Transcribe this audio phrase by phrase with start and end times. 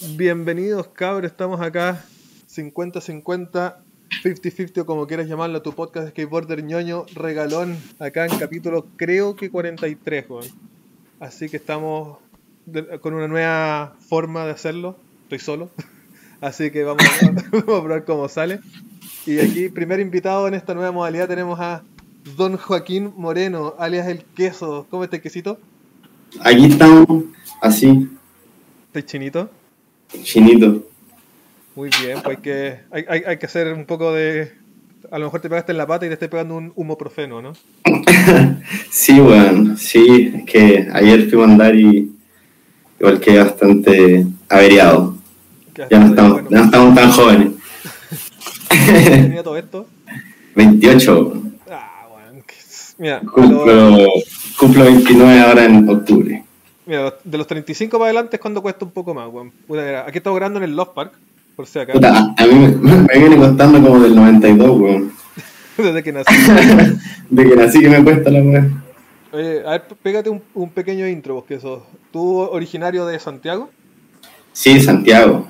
[0.00, 1.30] Bienvenidos, cabros.
[1.30, 2.04] Estamos acá
[2.48, 3.76] 50-50,
[4.22, 7.76] 50-50 o como quieras llamarlo, tu podcast de skateboarder ñoño regalón.
[7.98, 10.44] Acá en capítulo, creo que 43, Juan.
[11.20, 12.18] Así que estamos
[12.66, 14.96] de- con una nueva forma de hacerlo.
[15.24, 15.70] Estoy solo.
[16.40, 18.60] Así que vamos a, vamos a probar cómo sale.
[19.26, 21.82] Y aquí, primer invitado en esta nueva modalidad, tenemos a
[22.36, 24.86] Don Joaquín Moreno, alias El Queso.
[24.90, 25.58] ¿Cómo está el quesito?
[26.44, 27.24] Aquí estamos,
[27.60, 28.08] así,
[28.86, 29.50] ¿Estás chinito?
[30.22, 30.84] Chinito.
[31.74, 34.52] Muy bien, pues hay que, hay, hay, hay que hacer un poco de...
[35.10, 37.52] A lo mejor te pegaste en la pata y te esté pegando un humoprofeno, ¿no?
[38.90, 42.10] Sí, bueno, sí, es que ayer fui a andar y
[42.98, 45.16] igual que bastante averiado.
[45.90, 47.48] Ya no estamos, bueno, ya no estamos tan jóvenes.
[48.68, 49.86] tenía todo esto.
[50.56, 51.54] 28, weón.
[51.70, 52.44] Ah, bueno.
[52.46, 52.54] que-
[52.98, 54.06] Mira, cumplo,
[54.58, 56.44] cumplo 29 ahora en octubre.
[56.88, 59.52] Mira, de los 35 para adelante es cuando cuesta un poco más, weón.
[60.06, 61.12] Aquí estamos grabando en el Love Park,
[61.54, 65.12] por si Puta, a, mí me, me viene costando como del 92, weón.
[65.76, 66.34] desde que nací.
[67.30, 68.82] De que nací que me cuesta la weón.
[69.30, 71.82] Oye, a ver, pégate un, un pequeño intro, vos que sos.
[72.10, 73.70] ¿Tú originario de Santiago?
[74.52, 75.46] Sí, Santiago,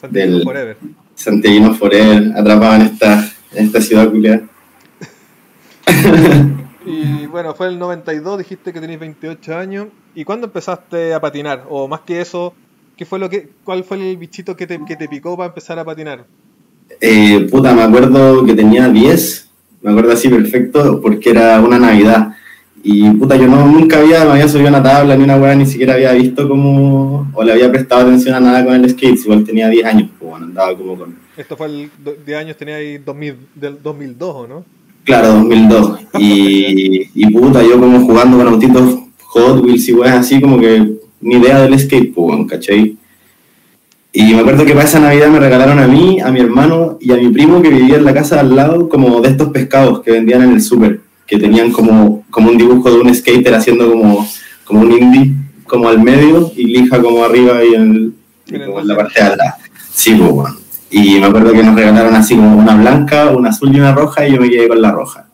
[0.00, 0.76] Santiago Del- Forever.
[1.16, 4.42] Santiaguino Forever, atrapado en esta, en esta ciudad culiada.
[6.86, 9.88] Y bueno, fue el 92, dijiste que tenías 28 años.
[10.20, 11.64] ¿Y cuándo empezaste a patinar?
[11.68, 12.52] O más que eso,
[12.96, 15.78] ¿qué fue lo que, ¿cuál fue el bichito que te, que te picó para empezar
[15.78, 16.24] a patinar?
[17.00, 19.48] Eh, puta, me acuerdo que tenía 10,
[19.82, 22.34] me acuerdo así perfecto, porque era una Navidad.
[22.82, 25.54] Y puta, yo no, nunca había, me había subido a una tabla ni una weá,
[25.54, 29.20] ni siquiera había visto como, o le había prestado atención a nada con el skate,
[29.24, 32.56] igual tenía 10 años, pues bueno, andaba como con, Esto fue el do- de años,
[32.56, 34.64] tenía ahí 2000, del 2002, ¿o no?
[35.04, 36.00] claro, 2002.
[36.18, 40.98] Y, y puta, yo como jugando con autitos Hot Wheels y weas así, como que
[41.20, 42.96] ni idea del skate, bueno, ¿cachai?
[44.12, 47.12] Y me acuerdo que para esa Navidad me regalaron a mí, a mi hermano y
[47.12, 50.00] a mi primo que vivía en la casa de al lado, como de estos pescados
[50.00, 53.90] que vendían en el súper, que tenían como, como un dibujo de un skater haciendo
[53.90, 54.26] como,
[54.64, 55.34] como un indie,
[55.64, 58.14] como al medio y lija como arriba y en,
[58.46, 59.54] y como en la parte de atrás.
[59.92, 60.56] Sí, pues bueno.
[60.90, 64.26] Y me acuerdo que nos regalaron así como una blanca, una azul y una roja
[64.26, 65.27] y yo me quedé con la roja.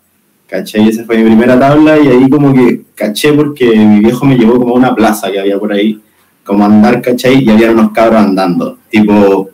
[0.54, 0.88] ¿Cachai?
[0.88, 4.56] Esa fue mi primera tabla y ahí como que caché porque mi viejo me llevó
[4.56, 6.00] como a una plaza que había por ahí,
[6.44, 7.42] como andar, ¿cachai?
[7.42, 9.50] Y había unos cabros andando, tipo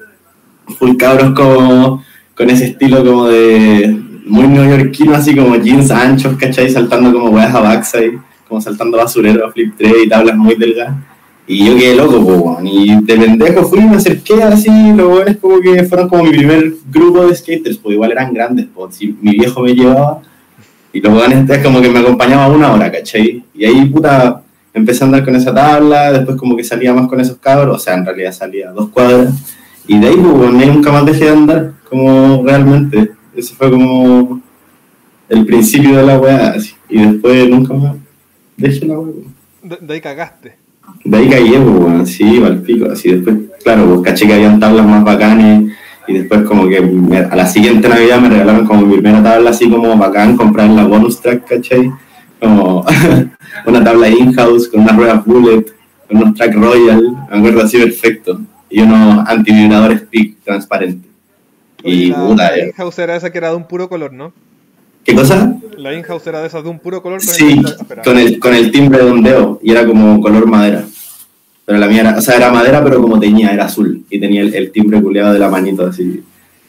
[0.79, 2.05] full cabros como
[2.37, 6.69] con ese estilo como de muy neoyorquino, así como jeans anchos, ¿cachai?
[6.69, 10.97] Saltando como weas a backside, como saltando basurero a flip tray y tablas muy delgadas.
[11.47, 12.59] Y yo quedé loco, po.
[12.63, 16.75] Y de pendejo fui me acerqué así, los weones como que fueron como mi primer
[16.93, 20.21] grupo de skaters, pues igual eran grandes, pues si mi viejo me llevaba
[20.93, 23.45] y los weones es como que me acompañaba una hora, ¿cachai?
[23.55, 24.43] Y ahí, puta,
[24.75, 27.79] empecé a andar con esa tabla, después como que salía más con esos cabros, o
[27.79, 29.35] sea, en realidad salía dos cuadras,
[29.87, 33.13] y de ahí, pues, nunca más dejé de andar, como realmente.
[33.35, 34.41] Ese fue como
[35.29, 36.75] el principio de la weá, así.
[36.89, 37.97] Y después nunca más
[38.57, 39.13] dejé la weá.
[39.63, 40.57] De, de ahí cagaste.
[41.05, 44.61] De ahí caí, pues, weón, sí, al pico, así después, claro, pues caché que habían
[44.61, 45.73] tablas más bacanes
[46.07, 49.51] y después como que me- a la siguiente Navidad me regalaron como mi primera tabla
[49.51, 51.91] así como bacán, comprar en la bonus track, ¿cachai?
[52.41, 52.85] Como
[53.67, 55.65] una tabla in-house con unas ruedas bullet,
[56.09, 61.11] con unos track royal, me acuerdo así perfecto, y unos antivibradores peak transparentes.
[61.83, 64.33] Y la, puta, la eh, in-house era esa que era de un puro color, ¿no?
[65.05, 65.55] ¿qué cosa?
[65.79, 67.21] La in-house era de esas de un puro color.
[67.21, 67.63] pero Sí,
[68.05, 70.85] con el, con el timbre de ondeo y era como color madera.
[71.71, 74.03] Pero la mía era, o sea, era madera, pero como tenía, era azul.
[74.11, 76.21] Y tenía el, el timbre culeado de la manito así,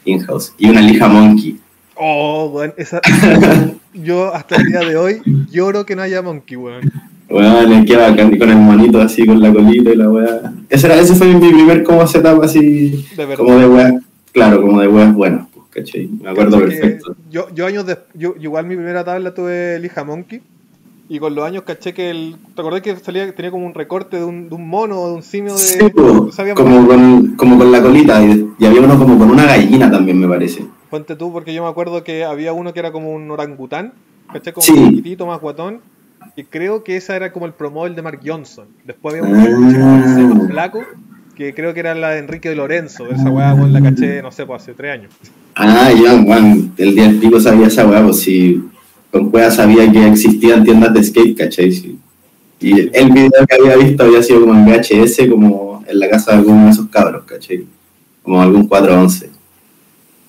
[0.04, 0.54] in-house.
[0.58, 1.58] Y una lija monkey.
[1.96, 3.00] Oh, weón, esa...
[3.94, 5.20] Yo hasta el día de hoy
[5.50, 6.82] lloro que no haya Monkey, weón.
[7.28, 10.52] Bueno, qué bacán, con el monito así, con la colita y la weá.
[10.68, 13.44] Ese, era, ese fue mi primer como setup así, De verdad.
[13.44, 16.08] como de weá, claro, como de weas buenas, pues, ¿cachai?
[16.22, 17.16] Me acuerdo perfecto.
[17.28, 20.42] Yo, yo años de, yo, yo igual mi primera tabla tuve Lija Monkey.
[21.08, 22.36] Y con los años caché que el.
[22.54, 25.14] ¿Te acordás que salía, tenía como un recorte de un, de un mono o de
[25.16, 25.58] un simio de.
[25.58, 25.78] Sí,
[26.54, 30.18] como, con, como con la colita, y, y había uno como con una gallina también,
[30.18, 30.64] me parece.
[30.88, 33.92] Ponte tú, porque yo me acuerdo que había uno que era como un orangután,
[34.32, 34.52] ¿cachai?
[34.52, 34.72] Como Sí.
[34.72, 35.80] un chiquitito, más guatón.
[36.36, 38.66] Y creo que esa era como el promodel de Mark Johnson.
[38.86, 39.28] Después había
[39.58, 40.46] un Ah.
[40.48, 40.82] flaco,
[41.36, 43.06] que creo que era la de Enrique de Lorenzo.
[43.10, 45.12] Esa weá, weón, la caché, no sé, pues hace tres años.
[45.56, 48.62] Ah, ya, Juan, el día del pico sabía esa weá, pues si
[49.12, 51.70] con cueva sabía que existían tiendas de skate, ¿cachai?
[51.70, 51.98] Sí.
[52.60, 56.32] Y el video que había visto había sido como en VHS, como en la casa
[56.32, 57.66] de alguno de esos cabros, ¿cachai?
[58.22, 59.30] Como algún 411.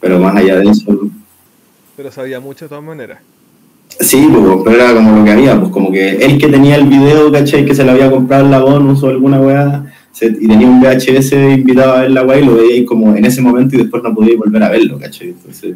[0.02, 1.10] Pero más allá de eso,
[1.96, 3.20] Pero sabía mucho de todas maneras.
[4.00, 6.88] Sí, pues, pero era como lo que había, pues como que él que tenía el
[6.88, 7.66] video, ¿cachai?
[7.66, 9.86] Que se lo había comprado en la bonus o alguna weá,
[10.22, 13.24] y tenía un VHS invitado a ver la weá y lo veía ahí como en
[13.26, 15.30] ese momento y después no podía volver a verlo, ¿cachai?
[15.30, 15.76] Entonces,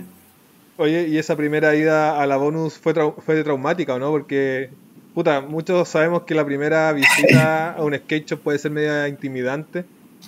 [0.77, 4.11] Oye, ¿y esa primera ida a la bonus fue, trau- fue traumática o no?
[4.11, 4.69] Porque,
[5.13, 9.85] puta, muchos sabemos que la primera visita a un skate shop puede ser media intimidante,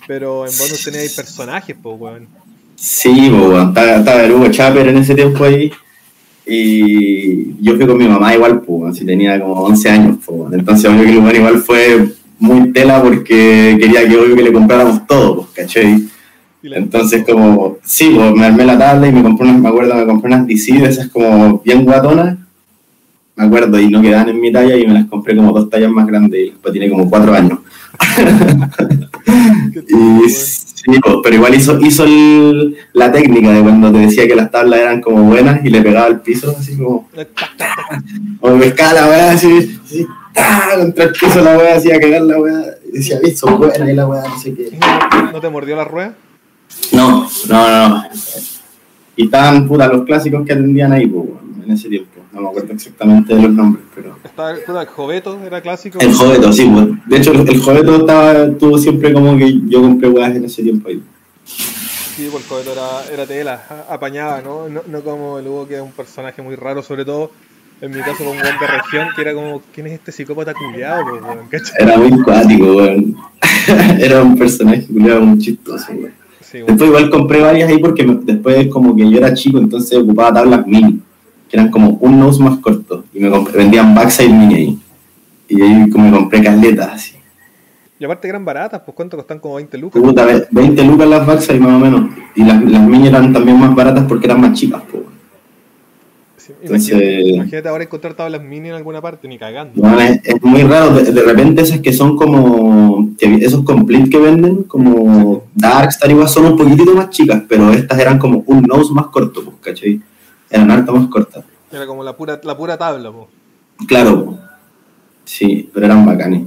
[0.08, 2.28] pero en bonus tenéis personajes, pues, weón.
[2.76, 5.72] sí, pues, estaba, el Hugo Chapper en ese tiempo ahí
[6.46, 10.90] y yo fui con mi mamá igual, pues, si tenía como 11 años, pues, entonces
[10.90, 12.10] obvio que el weón igual fue
[12.40, 16.08] muy tela porque quería que obvio que le compráramos todo, pues, ¿cachai?
[16.64, 20.06] Entonces, como, sí, pues me armé la tabla y me compré unas, me acuerdo, me
[20.06, 22.38] compré unas DC esas como bien guatonas,
[23.36, 25.90] me acuerdo, y no quedaban en mi talla y me las compré como dos tallas
[25.92, 27.60] más grandes y después tiene como cuatro años.
[29.88, 34.36] Y sí, pues, pero igual hizo, hizo el- la técnica de cuando te decía que
[34.36, 37.08] las tablas eran como buenas y le pegaba al piso, así como,
[38.42, 40.06] o me pescaba la weá así, así,
[40.80, 43.94] contra el piso la weá, hacía cagar la weá, y decía, "Viste, son buenas y
[43.94, 44.78] la weá, no sé qué.
[44.80, 46.16] ¿No, no te mordió la rueda?
[46.94, 48.04] No, no, no.
[49.16, 51.28] Y estaban puta los clásicos que atendían ahí, pues,
[51.64, 52.22] en ese tiempo.
[52.32, 54.18] No me acuerdo exactamente de los nombres, pero.
[54.24, 56.00] Estaba, puta, el Joveto era clásico.
[56.00, 56.88] El Joveto, sí, pues.
[57.08, 60.90] De hecho, el, Joveto estaba, tuvo siempre como que yo compré weas en ese tiempo
[60.90, 61.04] ahí.
[61.46, 64.70] Sí, pues el Joveto era, era tela, apañaba, ¿no?
[64.70, 64.82] ¿no?
[64.88, 67.32] No como el Hugo, que es un personaje muy raro, sobre todo
[67.82, 71.06] en mi caso con un de región, que era como, ¿quién es este psicópata culiado,
[71.50, 71.74] pues.
[71.78, 73.16] Era muy cuático, weón.
[74.00, 76.19] Era un personaje culiado muy chistoso, weón.
[76.52, 76.60] Sí.
[76.66, 80.34] Después igual compré varias ahí porque me- después como que yo era chico, entonces ocupaba
[80.34, 81.00] tablas mini,
[81.48, 83.04] que eran como un nose más corto.
[83.14, 84.80] Y me compré, vendían backside mini ahí.
[85.48, 87.14] Y ahí como me compré calletas así.
[88.00, 89.40] Y aparte eran baratas, pues ¿cuánto costan?
[89.40, 90.02] Como 20 lucas.
[90.02, 92.10] Puta, ve- 20 lucas las backside más o menos.
[92.36, 94.82] Y las, las mini eran también más baratas porque eran más chicas.
[96.50, 99.74] Sí, Entonces- imagínate, imagínate ahora encontrar tablas mini en alguna parte, ni cagando.
[99.80, 104.10] Bueno, es, es muy raro, de, de repente esas que son como, que esos complete
[104.10, 108.64] que venden, como Darkstar igual son un poquitito más chicas, pero estas eran como un
[108.64, 110.02] nose más corto, pues, ¿cachai?
[110.50, 111.44] Eran harto más cortas.
[111.72, 113.28] Era como la pura, la pura tabla, pues.
[113.88, 114.40] Claro, po.
[115.26, 116.44] sí, pero eran bacanes.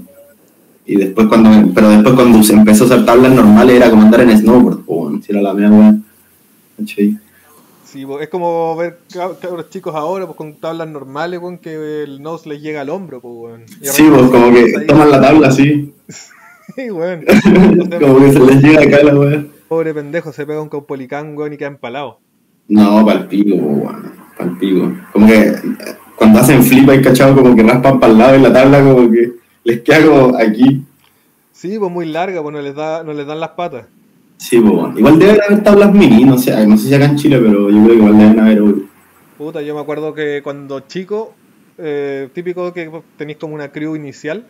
[0.85, 4.23] Y después cuando, pero después cuando se empezó a usar tablas normales era como andar
[4.23, 5.95] en snowboard, po, weón, si era la mía.
[6.77, 7.17] ¿Cachai?
[7.93, 12.23] Sí, es como ver cab- cabros chicos ahora pues, con tablas normales, weón, que el
[12.23, 13.63] nose les llega al hombro, pues, weón.
[13.83, 14.87] Sí, pues como que ahí.
[14.87, 15.93] toman la tabla así,
[16.75, 17.25] Sí, weón.
[18.01, 19.45] como que se les llega acá la weá.
[19.69, 22.19] Pobre pendejo, se pega un caupolicán, weón, y queda empalado.
[22.69, 24.91] No, palpico, weón, palpico.
[25.13, 25.53] Como que
[26.17, 29.11] cuando hacen flip hay cachado como que raspan para el lado en la tabla, como
[29.11, 29.33] que
[29.65, 30.83] les queda como aquí.
[31.53, 33.85] Sí, pues muy larga, pues no les, da, no les dan las patas.
[34.43, 34.99] Sí, pues bueno.
[34.99, 37.77] Igual deben haber tablas mini, no sé, no sé si acá en Chile, pero yo
[37.77, 38.89] creo que igual deben haber, weón.
[39.39, 41.33] Puta, yo me acuerdo que cuando chico,
[41.79, 44.45] eh, típico que tenéis como una crew inicial,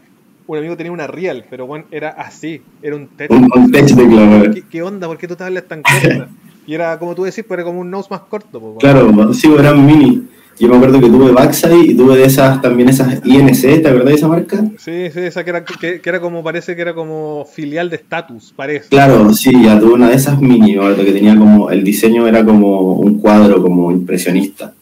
[0.46, 3.34] un amigo tenía una real, pero bueno, era así, era un techo.
[3.34, 5.06] Un, un tech de clavo, ¿Qué, qué onda?
[5.08, 6.28] ¿Por qué tu tabla es tan corta?
[6.64, 8.60] Y era como tú decís, pero era como un nose más corto.
[8.60, 8.78] Pues, weón.
[8.78, 10.26] Claro, sí, eran mini.
[10.58, 14.06] Yo me acuerdo que tuve Backside y tuve de esas también esas INC, ¿te acuerdas
[14.10, 14.58] de esa marca?
[14.78, 17.96] Sí, sí, esa que era, que, que era como, parece que era como filial de
[17.96, 18.88] Status, parece.
[18.88, 22.26] Claro, sí, ya tuve una de esas mini, me acuerdo que tenía como, el diseño
[22.28, 24.72] era como un cuadro como impresionista.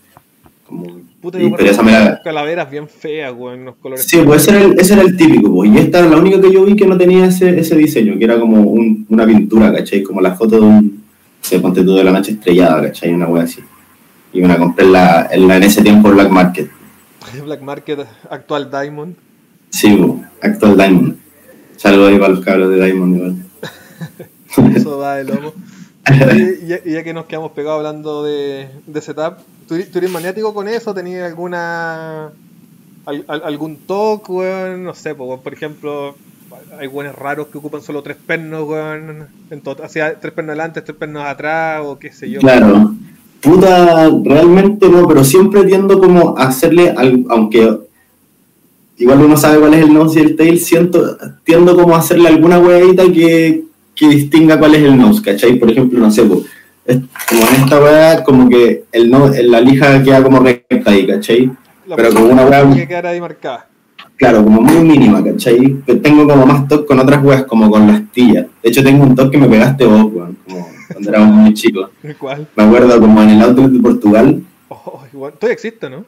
[0.66, 4.04] Como, Puta, yo pero esa me la, calaveras bien feas, weón, los colores.
[4.06, 5.70] Sí, pues ese era el, ese era el típico, pues.
[5.70, 8.24] Y esta era la única que yo vi que no tenía ese, ese diseño, que
[8.24, 10.02] era como un- una pintura, ¿cachai?
[10.02, 11.04] Como la foto de un,
[11.40, 13.12] sé, ponte tú de la noche estrellada, ¿cachai?
[13.12, 13.60] Una wea así.
[14.32, 16.70] Y me la compré en, la, en, la- en ese tiempo Black Market.
[17.44, 19.14] Black Market, actual Diamond.
[19.70, 19.98] Sí,
[20.42, 21.16] Actual Diamond.
[21.76, 23.36] Salgo ahí para los cabros de Diamond, igual.
[24.76, 25.52] Eso va de lomo.
[26.10, 29.34] Y ya, que nos quedamos pegados hablando de, de setup,
[29.68, 30.92] ¿tú, tú eres maniático con eso?
[30.94, 32.30] ¿Tenías alguna
[33.06, 34.82] al- al- algún toque, weón?
[34.84, 36.16] No sé, weón, por ejemplo,
[36.80, 39.28] hay buenos raros que ocupan solo tres pernos, weón.
[39.50, 42.40] En tot- hacia tres pernos adelante, tres pernos atrás, o qué sé yo.
[42.40, 42.94] Claro.
[43.40, 47.78] Puta, realmente no, pero siempre tiendo como a hacerle, al- aunque
[48.98, 52.28] igual uno sabe cuál es el nose y el tail, siento, tiendo como a hacerle
[52.28, 55.58] alguna huevita que, que distinga cuál es el nose, ¿cachai?
[55.58, 56.40] Por ejemplo, no sé, pues,
[56.84, 61.06] es como en esta hueá, como que el no, la lija queda como recta ahí,
[61.06, 61.50] ¿cachai?
[61.86, 62.46] La pero con una
[62.86, 63.66] que ahí marcada.
[64.16, 65.76] Claro, como muy mínima, ¿cachai?
[65.86, 68.46] Pero tengo como más toque con otras weas, como con las tillas.
[68.62, 70.68] De hecho, tengo un toque que me pegaste vos, weón, como
[71.04, 71.90] cuando éramos muy chicos.
[72.18, 72.46] ¿Cuál?
[72.56, 75.32] Me acuerdo como en el outlet de Portugal, Oh, igual.
[75.32, 76.04] Todavía existe, ¿no?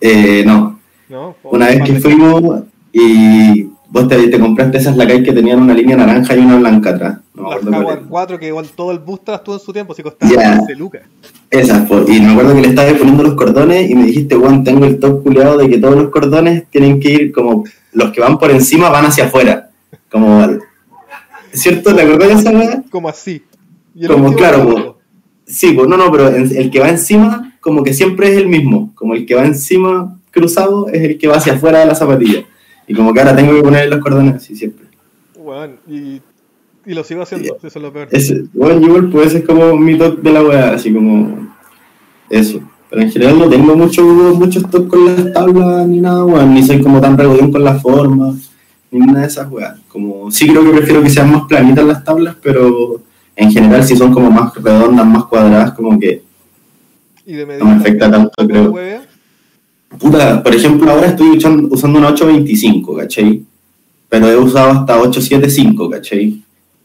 [0.00, 0.78] eh, no,
[1.08, 1.36] ¿No?
[1.44, 2.62] una vez que fuimos
[2.92, 6.90] y vos te, te compraste esas lacay que tenían una línea naranja y una blanca
[6.90, 7.18] atrás.
[7.34, 8.06] No Las acuerdo cuál Jaguar era.
[8.08, 10.58] 4, que igual todo el booster las tuvo en su tiempo, si costaba Ya.
[10.58, 11.02] 15 lucas.
[11.50, 12.08] Esas, pues.
[12.08, 14.98] Y me acuerdo que le estaba poniendo los cordones y me dijiste, Juan, tengo el
[14.98, 18.50] top culiado de que todos los cordones tienen que ir como los que van por
[18.50, 19.70] encima van hacia afuera.
[20.10, 20.44] Como.
[21.52, 21.94] ¿Cierto?
[21.94, 22.82] ¿Te acuerdas de esa?
[22.90, 23.42] Como así.
[23.94, 24.98] Y el Como, claro.
[25.46, 28.48] Sí, pues no, no, pero en- el que va encima, como que siempre es el
[28.48, 28.92] mismo.
[28.94, 32.44] Como el que va encima cruzado es el que va hacia afuera de la zapatilla.
[32.86, 34.86] Y como que ahora tengo que poner los cordones así siempre.
[35.36, 36.20] Weón, y,
[36.86, 38.08] y lo sigo haciendo, eso es lo peor.
[38.10, 41.48] Ese, bueno, igual, pues es como mi top de la weá, así como
[42.30, 42.60] eso.
[42.90, 46.62] Pero en general no tengo mucho, mucho stock con las tablas ni nada, weón, ni
[46.62, 48.50] soy como tan regodón con las formas,
[48.90, 49.78] ni nada de esas weas.
[49.88, 53.00] Como, sí creo que prefiero que sean más planitas las tablas, pero
[53.36, 56.22] en general si son como más redondas, más cuadradas, como que
[57.26, 58.70] Y de medida no me afecta tanto, ¿Cómo creo.
[58.70, 59.02] huevea?
[59.98, 63.42] Puta, por ejemplo, ahora estoy usando, usando una 825, ¿cachai?
[64.08, 66.42] Pero he usado hasta 875, ¿cachai?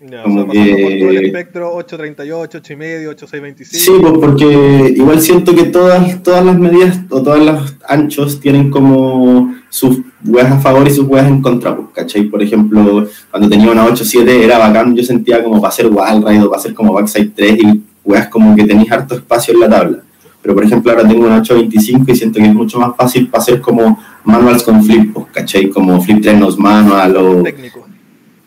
[0.10, 3.84] Ya, Como o sea, pasando por todo el que- espectro 838, 8,5, 8625.
[3.86, 8.70] Sí, pues porque igual siento que todas, todas las medidas o todos los anchos tienen
[8.72, 12.24] como sus weas a favor y sus weas en contra, pues, ¿cachai?
[12.24, 16.42] Por ejemplo, cuando tenía una 8.7 era bacán, yo sentía como para hacer wall ride
[16.44, 19.70] o para hacer como backside 3 y weas como que tenéis harto espacio en la
[19.70, 19.98] tabla.
[20.42, 23.42] Pero por ejemplo ahora tengo una 825 y siento que es mucho más fácil para
[23.44, 25.70] hacer como manuals con flip, pues, ¿cachai?
[25.70, 27.44] Como flip trenos manual o...
[27.44, 27.86] técnico.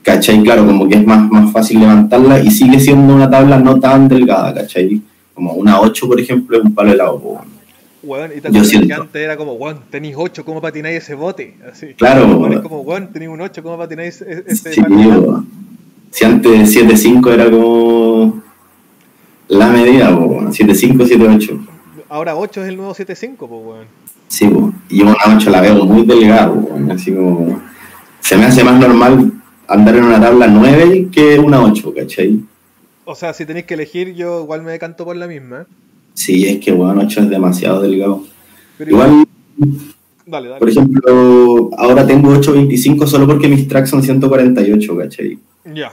[0.02, 0.42] ¿Cachai?
[0.42, 4.08] Claro, como que es más, más fácil levantarla y sigue siendo una tabla no tan
[4.08, 5.00] delgada, ¿cachai?
[5.34, 7.16] Como una 8, por ejemplo, es un palo helado.
[7.16, 7.52] weón.
[8.02, 9.02] Weón, y te Yo acuerdas que siento.
[9.02, 11.56] antes era como, weón, tenéis 8, ¿cómo patináis ese bote?
[11.70, 11.94] Así.
[11.94, 12.62] Claro, es weón.
[12.62, 15.46] como, weón, tenéis un 8, ¿cómo patináis ese, Sí, weón.
[16.10, 18.42] Si antes 7.5 era como
[19.48, 20.52] la medida, po, weón.
[20.52, 21.66] 7.5, 7.8.
[22.08, 23.86] Ahora 8 es el nuevo 7.5, pues, weón.
[24.28, 24.72] Sí, po.
[24.88, 26.90] y yo una 8 la veo muy delgada, po, weón.
[26.90, 27.60] así como...
[28.20, 29.32] Se me hace más normal
[29.68, 32.40] andar en una tabla 9 que una 8, ¿cachai?
[33.04, 35.62] O sea, si tenéis que elegir, yo igual me decanto por la misma.
[35.62, 35.64] ¿eh?
[36.14, 38.24] Sí, es que, weón, 8 es demasiado delgado.
[38.78, 39.26] Pero igual, Igual
[40.26, 40.58] dale, dale.
[40.60, 45.38] Por ejemplo, ahora tengo 8.25 solo porque mis tracks son 148, ¿cachai?
[45.74, 45.92] Ya.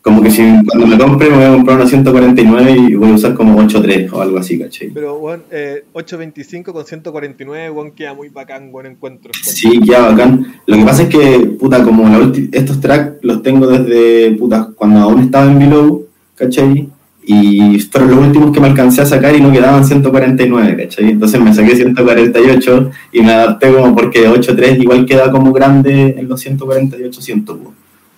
[0.00, 3.14] Como que si cuando me compre me voy a comprar una 149 y voy a
[3.14, 4.90] usar como 8.3 o algo así, ¿cachai?
[4.90, 9.32] Pero, weón, eh, 8.25 con 149, weón, queda muy bacán, buen encuentro.
[9.42, 10.46] Sí, ya bacán.
[10.66, 15.00] Lo que pasa es que, puta, como la estos tracks los tengo desde, puta, cuando
[15.00, 16.88] aún estaba en Below, ¿cachai?
[17.24, 21.10] Y fueron los últimos que me alcancé a sacar y no quedaban 149, ¿cachai?
[21.10, 26.28] Entonces me saqué 148 y me adapté como porque 8.3 igual queda como grande en
[26.28, 27.58] los 148 cientos,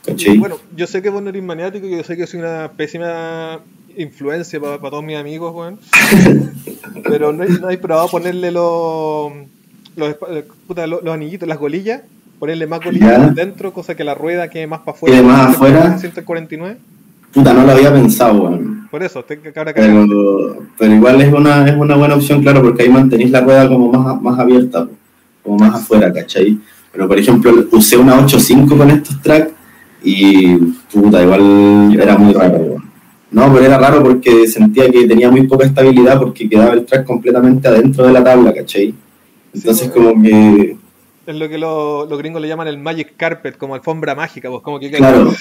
[0.05, 0.39] ¿cachai?
[0.39, 3.61] Bueno, yo sé que vos no eres maniático, yo sé que soy una pésima
[3.97, 5.79] influencia para todos mis amigos, weón.
[7.05, 9.33] Pero no hay, no hay probado ponerle los,
[9.97, 12.03] eh, puta, los, los anillitos, las golillas,
[12.39, 15.17] ponerle más golillas por dentro, cosa que la rueda quede más para afuera.
[15.17, 15.99] Quede más afuera.
[15.99, 16.79] 149.
[17.33, 18.89] Puta, no lo había pensado, weón.
[18.91, 22.61] Por eso, te, que ahora Pero, pero igual es una, es una buena opción, claro,
[22.61, 24.89] porque ahí mantenéis la rueda como más, más abierta,
[25.45, 26.59] como más afuera, ¿cachai?
[26.91, 29.53] Pero por ejemplo, usé una 8.5 con estos tracks
[30.03, 30.57] y
[30.93, 32.77] puta, igual era muy raro.
[33.31, 37.07] No, pero era raro porque sentía que tenía muy poca estabilidad porque quedaba el track
[37.07, 38.93] completamente adentro de la tabla, ¿cachai?
[39.55, 40.77] Entonces Sí, como que,
[41.27, 44.63] es lo que lo- los gringos le llaman el Magic Carpet, como alfombra mágica, pues
[44.63, 45.33] como que claro,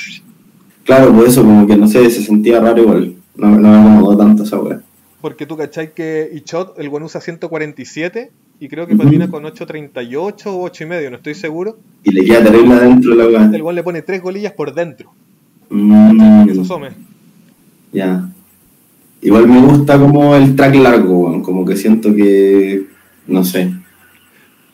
[0.83, 3.15] claro, por eso como que no sé, se sentía raro igual.
[3.35, 4.81] No, no me acomodó tanto esa weá.
[5.21, 9.03] Porque tú cachai que Ichot, el buen usa 147 y creo que Ujú.
[9.03, 11.77] patina con 838 o 8,5, no estoy seguro.
[12.03, 13.49] Y le queda terrible adentro la weá.
[13.53, 15.11] El buen le pone tres golillas por dentro.
[15.69, 16.47] Mm.
[16.47, 16.89] Que some.
[17.91, 18.29] Ya.
[19.21, 22.85] Igual me gusta como el track largo, como que siento que,
[23.27, 23.73] no sé.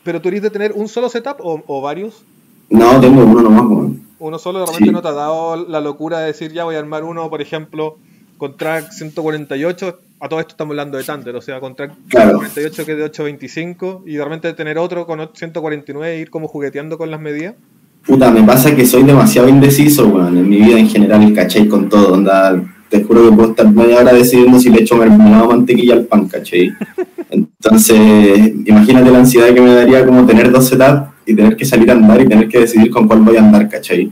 [0.04, 2.24] Pero tú eres de tener un solo setup o, o varios.
[2.70, 4.02] No, tengo uno nomás, weón.
[4.18, 4.90] Uno solo de repente Sí.
[4.92, 7.98] no te ha dado la locura de decir ya voy a armar uno, por ejemplo,
[8.38, 9.98] con track 148.
[10.18, 12.38] A todo esto estamos hablando de Thunder, o sea, con track Claro.
[12.38, 16.48] 148 que es de 825 y de repente tener otro con 149 e ir como
[16.48, 17.54] jugueteando con las medidas.
[18.06, 21.68] Puta, me pasa que soy demasiado indeciso, weón, en mi vida en general, ¿cachai?
[21.68, 25.42] Con todo, onda, te juro que puedo estar media hora decidiendo si le echo mermelada
[25.44, 26.72] o mantequilla al pan, ¿cachai?
[27.30, 31.90] Entonces, imagínate la ansiedad que me daría como tener dos setups y tener que salir
[31.90, 34.10] a andar y tener que decidir con cuál voy a andar, ¿cachai?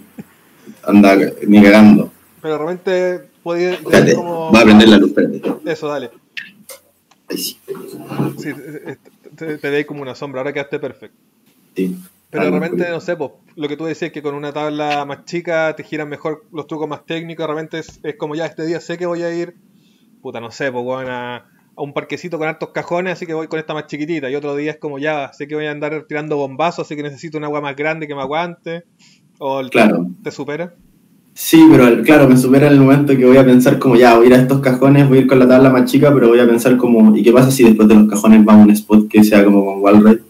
[0.82, 2.10] Anda, ni cagando.
[2.42, 4.50] Pero de puede Espérate, como...
[4.50, 5.70] voy a prender la luz, espérate.
[5.70, 6.10] Eso, dale.
[7.28, 7.58] Ahí sí.
[8.38, 8.52] Sí,
[9.36, 11.16] te, veis como una sombra, ahora quedaste perfecto.
[11.76, 11.96] sí.
[12.30, 12.92] Pero repente, curioso.
[12.92, 16.08] no sé, pues, lo que tú decías que con una tabla más chica te giran
[16.08, 19.06] mejor los trucos más técnicos, de repente es, es como ya este día sé que
[19.06, 19.54] voy a ir,
[20.20, 21.36] puta, no sé, pues, a,
[21.76, 24.30] a un parquecito con hartos cajones, así que voy con esta más chiquitita.
[24.30, 27.04] Y otro día es como ya, sé que voy a andar tirando bombazos, así que
[27.04, 28.84] necesito una agua más grande que me aguante.
[29.38, 30.06] O el Claro.
[30.22, 30.74] te supera.
[31.34, 34.28] Sí, pero claro, me supera el momento que voy a pensar como ya, voy a
[34.28, 36.46] ir a estos cajones, voy a ir con la tabla más chica, pero voy a
[36.46, 39.24] pensar como, ¿y qué pasa si después de los cajones va a un spot que
[39.24, 40.22] sea como con Wallride?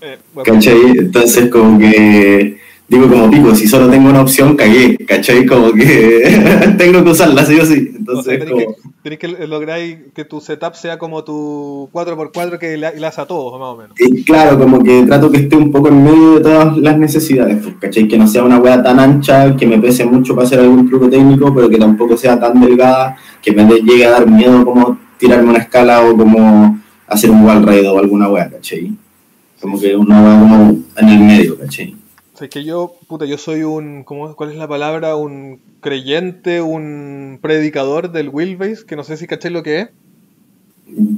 [0.00, 0.98] Eh, ¿Cachai?
[0.98, 2.58] Entonces como que
[2.88, 5.44] digo como pico, si solo tengo una opción, cagué, ¿cachai?
[5.44, 7.92] Como que tengo que usarla, sí o sí.
[7.94, 9.78] Entonces, o tenés, que, lograr
[10.14, 13.96] que tu setup sea como tu 4x4 que le, a todos, más o menos.
[13.98, 17.58] Y claro, como que trato que esté un poco en medio de todas las necesidades,
[17.62, 18.08] pues, ¿cachai?
[18.08, 21.10] Que no sea una wea tan ancha, que me pese mucho para hacer algún truco
[21.10, 25.50] técnico, pero que tampoco sea tan delgada, que me llegue a dar miedo como tirarme
[25.50, 28.92] una escala o como hacer un wall ride o alguna wea, ¿cachai?
[29.60, 31.94] Como que una wea como en el medio, ¿cachai?
[32.42, 35.16] Es que yo, puta, yo soy un, ¿cómo, ¿cuál es la palabra?
[35.16, 39.88] Un creyente, un predicador del wheelbase, que no sé si caché lo que es.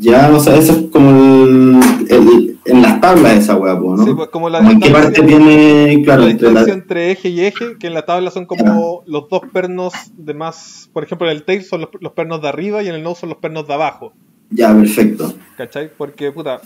[0.01, 4.05] Ya, o sea, eso es como el, en las tablas esa weá, ¿no?
[4.05, 7.77] Sí, pues como la ¿En qué parte tiene, claro, la entre, entre eje y eje,
[7.79, 11.45] que en la tabla son como los dos pernos de más, por ejemplo, en el
[11.45, 13.75] tail son los, los, pernos de arriba y en el nose son los pernos de
[13.75, 14.13] abajo.
[14.51, 15.33] Ya, perfecto.
[15.57, 15.89] ¿Cachai?
[15.97, 16.61] Porque, puta,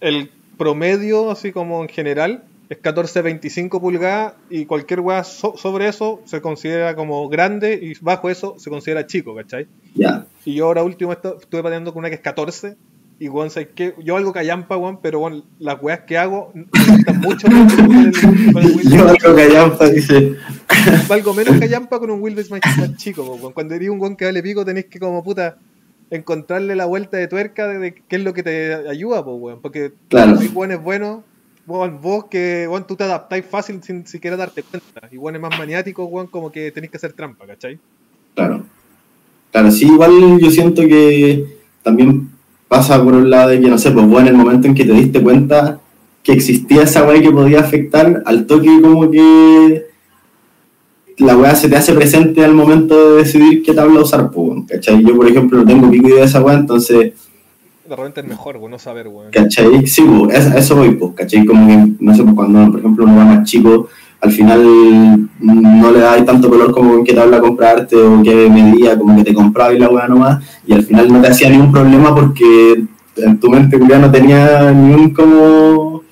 [0.00, 6.40] el promedio, así como en general, es 14-25 pulgadas y cualquier weá sobre eso se
[6.40, 9.66] considera como grande y bajo eso se considera chico, ¿cachai?
[9.94, 10.26] Ya.
[10.44, 12.76] Y yo ahora último estuve pateando con una que es 14
[13.18, 13.94] y weón, ¿sabes qué?
[14.04, 17.48] Yo algo callampa, weón, pero bueno, las weas que hago me gustan mucho
[18.90, 20.36] Yo algo callampa, dice.
[21.08, 22.60] Algo menos callampa con un wheelbase más,
[22.96, 23.52] chico, weón.
[23.52, 25.56] Cuando eres un weón que vale pico tenés que como puta
[26.10, 29.62] encontrarle la vuelta de tuerca de, qué es lo que te ayuda, weón.
[29.62, 30.36] Porque claro.
[30.36, 30.84] si weón es
[31.66, 35.08] bueno vos que bueno, tú te adaptáis fácil sin siquiera darte cuenta.
[35.10, 37.78] Y bueno, es más maniático, bueno, como que tenéis que hacer trampa, ¿cachai?
[38.34, 38.64] Claro.
[39.52, 42.30] Claro, sí, igual yo siento que también
[42.68, 44.84] pasa por un lado de que, no sé, pues vos en el momento en que
[44.84, 45.80] te diste cuenta
[46.22, 49.86] que existía esa weá que podía afectar, al toque como que
[51.18, 55.02] la weá se te hace presente al momento de decidir qué tabla usar, pues, ¿cachai?
[55.04, 57.14] Yo, por ejemplo, no tengo pico idea de esa weá, entonces
[57.88, 59.30] de repente es mejor, bueno, saber, weón.
[59.30, 59.86] ¿Cachai?
[59.86, 61.44] Sí, pues, eso voy, pues, ¿cachai?
[61.44, 63.88] Como que, no sé, pues cuando, por ejemplo, uno va más chico,
[64.20, 68.98] al final no le da tanto color como en qué tabla comprarte o qué medida,
[68.98, 71.70] como que te compraba y la weá nomás, y al final no te hacía ningún
[71.70, 72.84] problema porque
[73.16, 76.02] en tu mente ya no tenía ni un como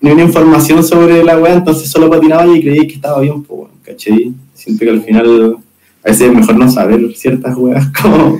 [0.00, 3.68] ni una información sobre la weá, entonces solo patinaba y creí que estaba bien, pues,
[3.82, 4.32] ¿cachai?
[4.54, 5.56] Siento que al final
[6.04, 8.38] a veces es mejor no saber ciertas weas como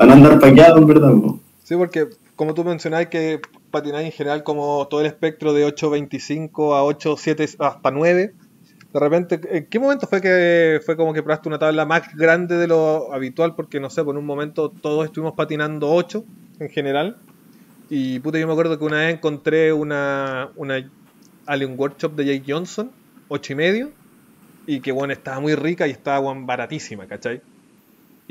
[0.00, 1.12] para no andar paqueado, en verdad.
[1.62, 3.38] Sí, porque como tú mencionabas que
[3.70, 8.32] patináis en general como todo el espectro de 8.25 a 8.7 hasta 9.
[8.94, 12.56] De repente, ¿en qué momento fue que fue como que probaste una tabla más grande
[12.56, 13.54] de lo habitual?
[13.54, 16.24] Porque no sé, por un momento todos estuvimos patinando 8
[16.60, 17.18] en general.
[17.90, 20.82] Y puta, yo me acuerdo que una vez encontré una, una
[21.44, 22.90] Alien Workshop de Jake Johnson,
[23.28, 23.90] 8 y medio.
[24.66, 27.42] Y que bueno, estaba muy rica y estaba baratísima, ¿cachai?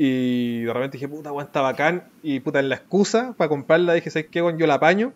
[0.02, 2.04] Y de repente dije, puta, weón, está bacán.
[2.22, 4.56] Y puta, en la excusa para comprarla dije, ¿sabes qué, weón?
[4.56, 5.12] Yo la apaño.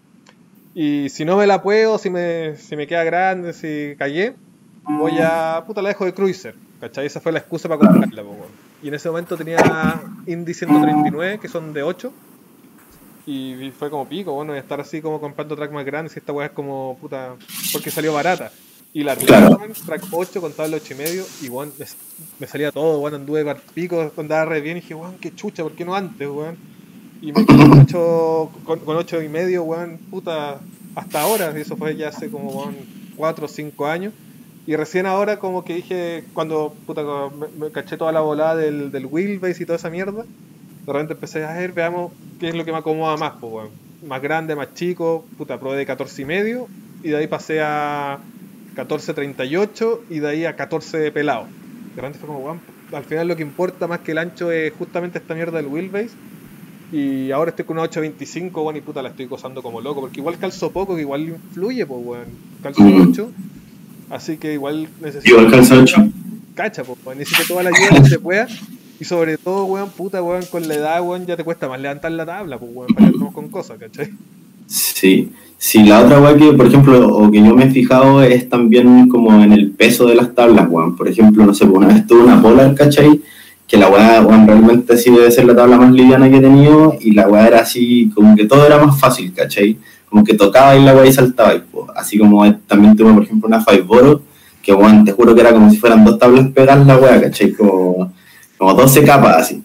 [0.75, 4.35] Y si no me la puedo, si me, si me queda grande, si callé,
[4.83, 5.65] voy a.
[5.67, 6.55] puta, la dejo de cruiser.
[6.83, 7.07] ¿Cachai?
[7.07, 8.25] Esa fue la excusa para comprarla.
[8.83, 12.13] Y en ese momento tenía Indy 139, que son de 8.
[13.25, 16.15] Y fue como pico, bueno, estar así como comprando track más grandes.
[16.15, 17.37] Y esta weá es como, puta,
[17.73, 18.53] porque salió barata.
[18.97, 19.59] Y la claro.
[19.85, 21.73] track 8 con tabla 8 y medio, y weón,
[22.39, 25.65] me, salía todo, weón, anduve para pico, andaba re bien y dije, weón, qué chucha,
[25.65, 26.57] ¿por qué no antes, weón?
[27.21, 30.61] Y me quedé con 8, con, 8 y medio, weón, puta,
[30.95, 32.77] hasta ahora, eso fue ya hace como, weón,
[33.17, 34.13] 4 o 5 años.
[34.65, 37.03] Y recién ahora como que dije, cuando puta,
[37.59, 41.45] me, caché toda la volada del, del wheelbase y toda esa mierda, de repente empecé
[41.45, 43.71] a ver, veamos qué es lo que me acomoda más, pues, weón.
[44.07, 46.69] Más grande, más chico, puta, probé de 14 y medio,
[47.03, 48.21] y de ahí pasé a
[48.75, 51.47] 14.38 y de ahí a 14 pelado.
[51.95, 52.59] De repente fue como,
[52.93, 56.11] al final lo que importa más que el ancho es justamente esta mierda del wheelbase.
[56.93, 60.21] Y ahora estoy con una 8.25, bueno, y puta la estoy gozando como loco, porque
[60.21, 62.27] igual calzo poco, que igual influye, pues, weón.
[62.63, 63.31] Calzo 8,
[64.11, 65.29] así que igual necesito...
[65.29, 65.97] Igual calzo 8.
[66.55, 68.47] Cacha, pues, necesito toda la ayuda que se pueda.
[69.01, 72.13] Y sobre todo, weón, puta, weón, con la edad, weón, ya te cuesta más levantar
[72.13, 74.13] la tabla, pues, weón, para que con cosas, ¿cachai?
[74.67, 75.31] Sí,
[75.67, 79.09] Sí, la otra weá que, por ejemplo, o que yo me he fijado es también
[79.09, 80.95] como en el peso de las tablas, weón.
[80.95, 83.23] Por ejemplo, no sé, pues, una vez tuve una Polar, ¿cachai?
[83.67, 87.13] Que la weá, realmente sí debe ser la tabla más liviana que he tenido y
[87.13, 89.79] la weá era así, como que todo era más fácil, ¿cachai?
[90.11, 91.55] Como que tocaba y la weá y saltaba.
[91.55, 94.21] Y, pues, así como también tuve, por ejemplo, una Five Boro,
[94.63, 97.53] que, weón, te juro que era como si fueran dos tablas pegadas la weá, ¿cachai?
[97.53, 98.13] Como,
[98.59, 99.63] como 12 capas así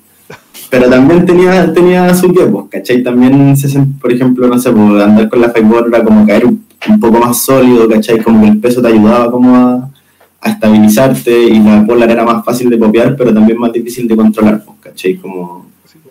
[0.69, 3.03] pero también tenía, tenía su tiempo, ¿cachai?
[3.03, 3.55] También,
[3.99, 6.65] por ejemplo, no sé, pues, andar con la Fibor era como caer un,
[6.99, 8.21] poco más sólido, ¿cachai?
[8.21, 9.89] Como que el peso te ayudaba como a,
[10.41, 14.15] a estabilizarte y la Polar era más fácil de copiar, pero también más difícil de
[14.15, 15.15] controlar, pues, ¿cachai?
[15.15, 15.65] Como...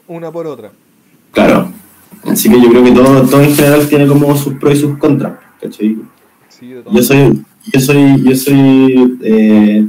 [0.08, 0.70] Una por otra.
[1.32, 1.68] Claro.
[2.24, 4.98] Así que yo creo que todo, todo en general tiene como sus pros y sus
[4.98, 5.98] contras, ¿cachai?
[6.48, 9.86] Sí, de Yo soy, yo soy, yo soy eh,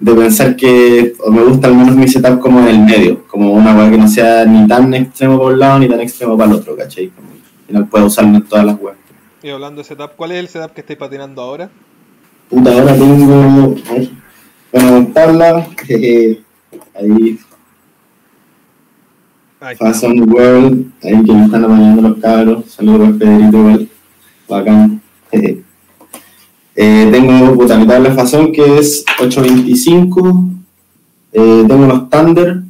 [0.00, 3.52] de pensar que o me gusta al menos mi setup como en el medio, como
[3.52, 6.50] una weá que no sea ni tan extremo para un lado ni tan extremo para
[6.52, 7.08] el otro, ¿cachai?
[7.08, 8.96] Como, al final puedo usarlo en todas las weas.
[9.42, 11.68] Y hablando de setup, ¿cuál es el setup que estáis patinando ahora?
[12.48, 13.74] Puta, ahora tengo.
[13.90, 14.18] ay,
[14.72, 15.66] Bueno, tabla.
[15.84, 16.40] jeje,
[16.94, 17.38] ahí.
[19.78, 20.92] Fashion World.
[21.02, 22.70] Ahí que me están apañando los cabros.
[22.70, 23.88] Saludos a Pedrito igual.
[24.48, 25.00] Bacán.
[25.30, 25.62] jeje.
[26.80, 30.44] Eh, tengo puta, mi tabla Fashion que es 825.
[31.32, 32.62] Eh, tengo los Thunder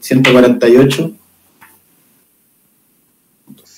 [0.00, 1.12] 148.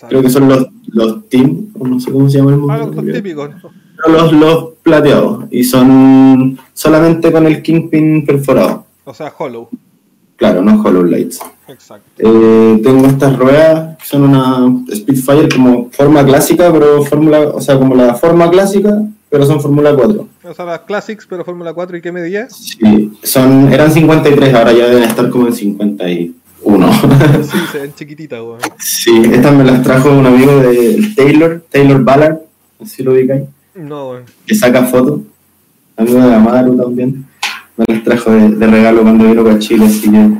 [0.08, 3.02] Creo que son los, los Team, o no sé cómo se llama el Ah, mundo.
[3.02, 4.12] los típicos, ¿no?
[4.12, 8.86] los, los plateados y son solamente con el Kingpin perforado.
[9.04, 9.68] O sea, Hollow.
[10.36, 11.40] Claro, no Hollow Lights.
[11.68, 12.10] Exacto.
[12.18, 17.78] Eh, tengo estas ruedas que son una Spitfire como forma clásica, pero fórmula, o sea,
[17.78, 20.28] como la forma clásica, pero son Fórmula 4.
[20.44, 22.48] O sea, las Classics, pero Fórmula 4, ¿y qué medía?
[22.50, 26.92] Sí, son, eran 53, ahora ya deben estar como en 51.
[27.42, 28.58] Sí, se ven chiquititas, weón.
[28.78, 32.38] sí, estas me las trajo un amigo de Taylor, Taylor Ballard,
[32.84, 33.44] si lo ubicáis.
[33.74, 34.24] No, weón.
[34.46, 35.20] que saca fotos,
[35.96, 37.24] amigo de Amaru también,
[37.76, 40.30] me las trajo de, de regalo cuando vino para Chile, así que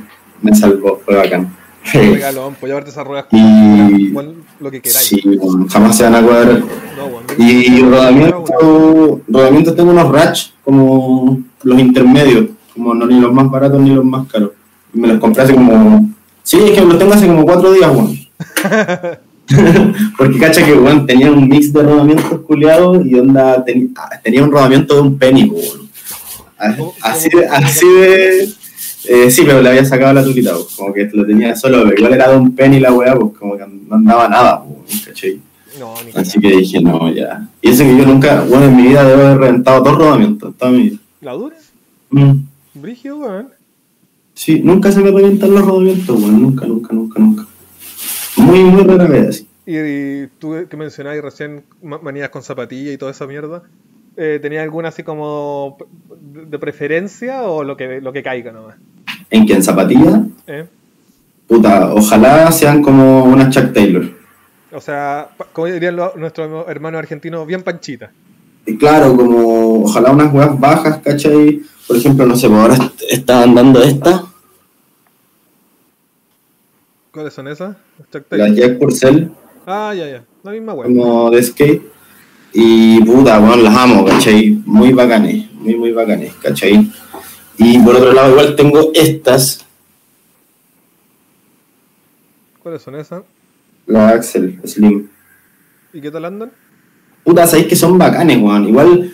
[0.43, 1.51] me salvó, fue bacán.
[1.95, 4.13] Regalón, pues llevarte esas ruedas Y-
[4.63, 5.07] lo que queráis.
[5.07, 6.61] Sí, bueno, jamás se van a cuadrar.
[6.61, 7.45] No.
[7.45, 8.45] Y rodamiento,
[9.29, 14.05] rodamiento tengo unos ratch como los intermedios, como no ni los más baratos ni los
[14.05, 14.51] más caros.
[14.95, 16.09] Y me los compré hace como...
[16.43, 18.17] Sí, es que los tengo hace como cuatro días, weón.
[20.17, 24.43] Porque cacha que, weón, tenía un mix de rodamientos culiados y onda, teni- ah, tenía
[24.43, 25.89] un rodamiento de un penny, weón.
[26.59, 28.53] A- ¿Cómo- Así así de...
[29.09, 31.97] eh, sí, pero le había sacado la tulita, weón, como que lo tenía solo, pero
[31.97, 35.41] igual era de un penny la weá, pues como que no andaba nada, weón, ¿cachai?
[35.79, 37.49] No, ni Así que dije, no, ya.
[37.63, 40.71] Y eso que yo nunca, bueno, en mi vida debo haber reventado dos rodamientos, toda
[40.71, 40.97] mi vida.
[41.23, 41.57] ¿La dura?
[42.11, 42.33] Mm.
[42.75, 43.49] Brigio, weón.
[44.35, 47.47] Sí, nunca se me revientan los rodamientos, bueno, nunca, nunca, nunca, nunca.
[48.37, 49.47] Muy, muy rara vez, así.
[49.67, 53.63] Y, y tú que mencionabas recién ma- manías con zapatilla y toda esa mierda,
[54.17, 55.77] eh, ¿tenías alguna así como
[56.21, 58.77] de preferencia o lo que, lo que caiga nomás?
[59.31, 60.67] En que en zapatilla, ¿Eh?
[61.47, 64.05] puta, ojalá sean como una Chuck Taylor.
[64.73, 68.11] O sea, como dirían nuestros hermanos argentinos, bien panchita.
[68.65, 71.61] Y claro, como ojalá unas huevas bajas, ¿cachai?
[71.87, 74.25] Por ejemplo, no sé, pues ahora est- estaban dando esta,
[77.13, 77.77] ¿Cuáles son esas?
[78.11, 78.55] Chuck la Taylor.
[78.55, 79.31] Jack Purcell,
[79.67, 80.25] Ah, ya, ya.
[80.43, 80.87] La misma weá.
[80.89, 81.83] como de skate.
[82.53, 84.51] Y puta, bueno, las amo, ¿cachai?
[84.67, 86.91] Muy bacanes, muy, muy bacanes, ¿cachai?
[87.59, 89.65] Y por otro lado, igual tengo estas,
[92.63, 93.23] ¿Cuáles son esas?
[93.87, 95.09] la Axel Slim.
[95.93, 96.53] ¿Y qué tal andan?
[97.25, 98.69] Puta, sabéis que son bacanes, weón.
[98.69, 99.13] Igual,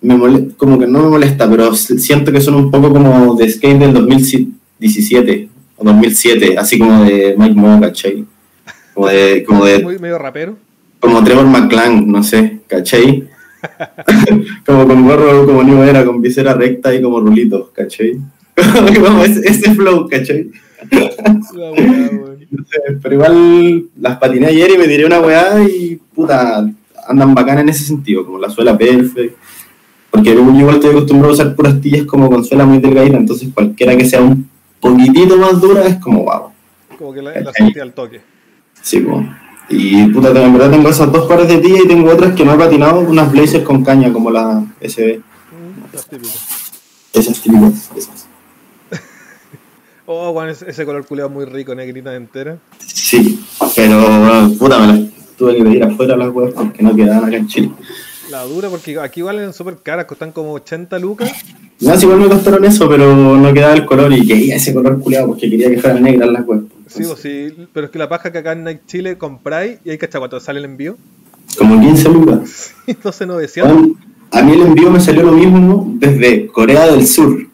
[0.00, 3.78] me como que no me molesta, pero siento que son un poco como de skate
[3.78, 8.24] del 2017 o 2007, así como de Mike Moe, ¿cachai?
[8.94, 10.56] Como de, como de Muy medio rapero.
[11.00, 13.28] Como Trevor McClan, no sé, ¿cachai?
[14.66, 18.18] como con gorro como New Era, con visera recta y como rulitos, ¿cachai?
[19.02, 20.50] como ese, ese flow, ¿cachai?
[20.90, 22.38] La weá, weón.
[22.50, 26.66] No sé, pero igual las patiné ayer y me tiré una weá y puta,
[27.06, 29.36] andan bacanas en ese sentido, como la suela perfect.
[30.10, 33.50] Porque yo igual estoy acostumbrado a usar puras tillas como con suela muy delgadita, entonces
[33.52, 34.48] cualquiera que sea un
[34.80, 36.52] poquitito más dura es como wow.
[36.96, 38.20] Como que la, la al toque.
[38.80, 39.28] Sí, como.
[39.68, 42.54] Y puta, en verdad tengo esas dos pares de tillas y tengo otras que no
[42.54, 45.20] he patinado, unas blazers con caña como la SB.
[45.92, 46.72] Las típicas.
[47.12, 48.26] Esas típicas, esas.
[50.10, 52.56] Oh, weón, ese, color culeado muy rico, negrita entera.
[52.78, 53.44] Sí,
[53.76, 55.00] pero puta, me las
[55.36, 57.70] tuve que pedir afuera las weas porque no quedaban acá en Chile.
[58.30, 61.30] La dura, porque aquí valen súper caras, costan como 80 lucas.
[61.80, 64.98] No, si igual me costaron eso, pero no quedaba el color y quería ese color
[65.00, 66.77] culiado porque quería que fueran negras las webs.
[66.88, 69.90] Sí, o sí, pero es que la paja que acá en Nike Chile compráis y
[69.90, 70.96] hay que cuánto sale el envío.
[71.56, 72.74] Como 15 lucas.
[72.86, 73.72] Entonces 900.
[73.72, 73.96] Weón,
[74.30, 77.46] A mí el envío me salió lo mismo desde Corea del Sur.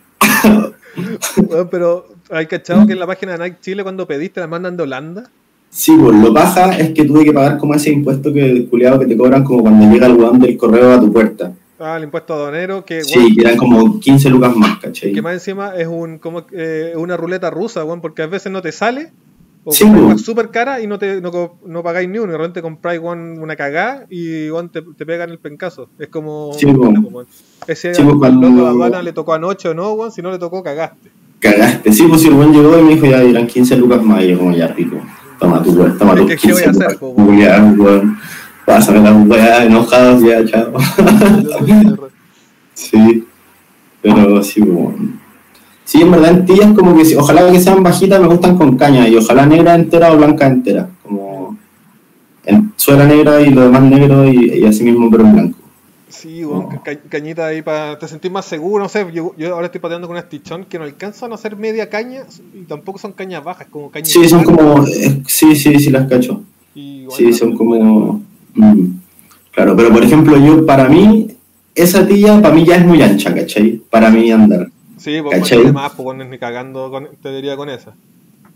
[1.70, 4.82] Pero hay cachado que en la página de Nike Chile cuando pediste la mandan de
[4.82, 5.30] Holanda.
[5.70, 9.06] Sí, pues lo baja es que tuve que pagar como ese impuesto que culiado que
[9.06, 11.52] te cobran como cuando llega el weón del correo a tu puerta.
[11.80, 15.12] Ah, el impuesto aduanero, que, Sí, que eran como 15 lucas más, ¿cachai?
[15.12, 18.70] que más encima es un como eh, una ruleta rusa, porque a veces no te
[18.70, 19.10] sale
[19.66, 22.28] O Sí, compráis súper cara y no, te, no, no pagáis ni uno.
[22.28, 25.88] Y de repente compráis weón, una cagá y weón, te, te pegan el pencazo.
[25.98, 26.52] Es como.
[26.54, 27.26] Sí, weón.
[27.66, 30.12] Ese Sí, cuando- aduana le tocó anoche o no, weón.
[30.12, 31.10] Si no le tocó, cagaste.
[31.40, 31.92] Cagaste.
[31.92, 34.22] Sí, pues si el buen llegó y me dijo, ya eran 15 lucas más.
[34.22, 34.96] Y yo, como ya rico.
[35.40, 37.80] Toma tu weón, toma Es tus que, ¿qué voy a 15 hacer, weón?
[37.80, 38.18] Weón.
[38.66, 40.72] Pásame las weas enojadas, ya, chao.
[42.74, 43.24] Sí,
[44.02, 45.12] pero sí, bueno.
[45.84, 49.06] Sí, en verdad en tías como que ojalá que sean bajitas me gustan con caña
[49.08, 51.56] y ojalá negra entera o blanca entera, como
[52.46, 55.58] en suela negra y lo demás negro y, y así mismo pero en blanco.
[56.08, 56.82] Sí, weón, No.
[56.82, 60.06] ca- cañita ahí para te sentir más seguro, no sé, yo, yo ahora estoy pateando
[60.06, 62.22] con una stichón que no alcanzan a ser media caña
[62.54, 66.08] y tampoco son cañas bajas, como cañas Sí, son como, eh, sí, sí, sí las
[66.08, 66.42] cacho.
[66.74, 68.22] Y, Sí, son como,
[68.54, 68.86] mm,
[69.52, 71.28] claro, pero por ejemplo yo, para mí,
[71.74, 73.82] esa tía para mí ya es muy ancha, ¿cachai?
[73.90, 74.68] Para mí andar.
[75.04, 77.92] Sí, pues además, pues ni cagando con, te diría con esa.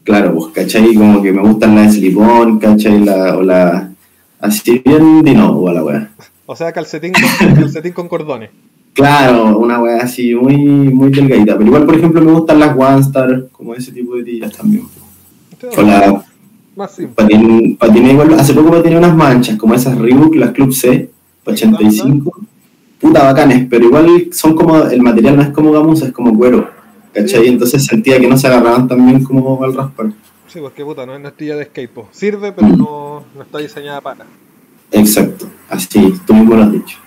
[0.03, 0.95] Claro, pues, ¿cachai?
[0.95, 3.05] Como que me gustan las de slip-on, ¿cachai?
[3.05, 3.91] La, o la,
[4.41, 6.11] así bien dino, la wea.
[6.47, 8.49] O sea, calcetín con, calcetín con cordones.
[8.95, 11.53] Claro, una weá así muy, muy delgadita.
[11.59, 14.85] Pero igual, por ejemplo, me gustan las One Star, como ese tipo de tiras también.
[15.77, 16.25] O la
[16.77, 17.15] Más simple.
[17.15, 21.11] patin, patiné igual, hace poco patiné unas manchas, como esas Reebok, las Club C,
[21.45, 22.41] 85.
[23.01, 26.69] Puta bacanes, pero igual son como, el material no es como gamuza, es como cuero.
[27.13, 27.45] ¿Cachai?
[27.45, 27.49] Sí.
[27.49, 30.13] Entonces sentía que no se agarraban tan bien como al raspar.
[30.49, 32.09] Sí, porque puta, no es una astilla de skate, po.
[32.11, 34.25] Sirve, pero no, no está diseñada para.
[34.91, 36.99] Exacto, así, tú mismo lo has dicho.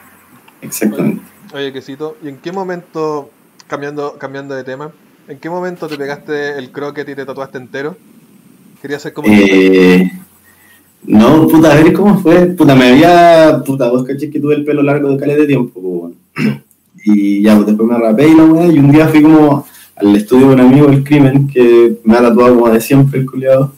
[0.61, 1.23] Exactamente.
[1.53, 3.31] Oye, quesito, ¿y en qué momento,
[3.67, 4.91] cambiando, cambiando de tema,
[5.27, 7.97] en qué momento te pegaste el croquet y te tatuaste entero?
[8.81, 9.27] Quería ser como.
[9.27, 10.11] Eh,
[11.03, 12.45] no, puta, a ver cómo fue.
[12.47, 13.61] Puta, me había.
[13.65, 16.61] Puta, vos caché que tuve el pelo largo de caleta de tiempo, pues, bueno.
[17.03, 18.67] Y ya, pues después me rapé y la weá.
[18.67, 22.21] Y un día fui como al estudio de un amigo del crimen que me ha
[22.21, 23.73] tatuado como de siempre, el culiado.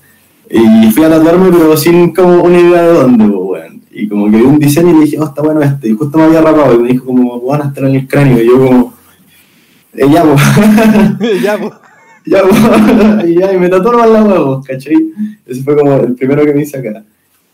[0.50, 3.82] Y fui a tatuarme, pero sin como una idea de dónde, pues, weón.
[3.92, 5.88] Y como que vi un diseño y dije, oh, está bueno este.
[5.88, 8.42] Y justo me había rapado y me dijo, como, bueno, estar en el cráneo.
[8.42, 8.94] Y yo, como,
[9.94, 11.42] eh, ya, pues.
[11.42, 11.72] ya, pues.
[12.26, 12.42] Ya,
[13.28, 14.96] y ya, y me tatuó nomás la huevos, ¿cachai?
[15.46, 17.04] Ese fue como el primero que me hice acá.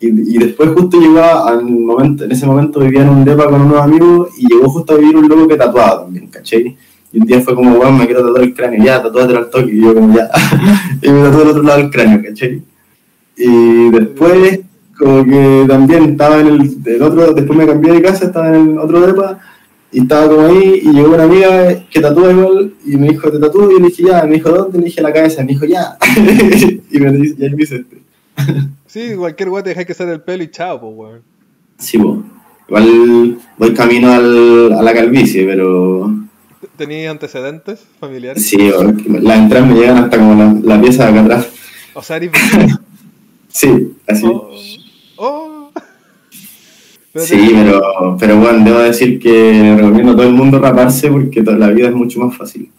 [0.01, 3.61] Y, y después justo llegó al momento, en ese momento vivía en un depa con
[3.61, 6.77] unos amigos y llegó justo a vivir un loco que tatuaba también, ¿cachai?
[7.11, 9.73] Y un día fue como, weón, me quiero tatuar el cráneo, ya, tatuate al toque,
[9.73, 10.29] y yo como, ya,
[11.01, 12.61] y me tatué al otro lado del cráneo, ¿cachai?
[13.35, 14.59] Y después,
[14.97, 18.71] como que también estaba en el, el otro, después me cambié de casa, estaba en
[18.71, 19.39] el otro depa,
[19.91, 23.39] y estaba como ahí, y llegó una amiga que tatúa igual, y me dijo, ¿te
[23.39, 23.71] tatúo?
[23.71, 24.77] Y le dije, ya, me dijo, ¿dónde?
[24.77, 25.97] Le dije, la cabeza, me dijo, ya.
[26.91, 27.97] y me y ahí me hice este.
[28.89, 31.21] Sí, cualquier weá te dejáis que hacer el pelo y chao, pues, weón.
[31.77, 32.23] Sí, po.
[32.67, 36.11] Igual voy camino al, a la calvicie, pero
[36.77, 38.45] ¿Tenías antecedentes familiares?
[38.47, 38.57] sí,
[39.21, 41.47] las entradas me llegan hasta como la, la pieza de acá atrás.
[41.93, 42.31] O sea, eres.
[43.51, 44.25] Sí, así.
[44.27, 44.51] Oh,
[45.17, 45.71] oh.
[47.11, 51.09] Pero Sí, te- pero, pero bueno, debo decir que recomiendo a todo el mundo raparse
[51.09, 52.69] porque la vida es mucho más fácil.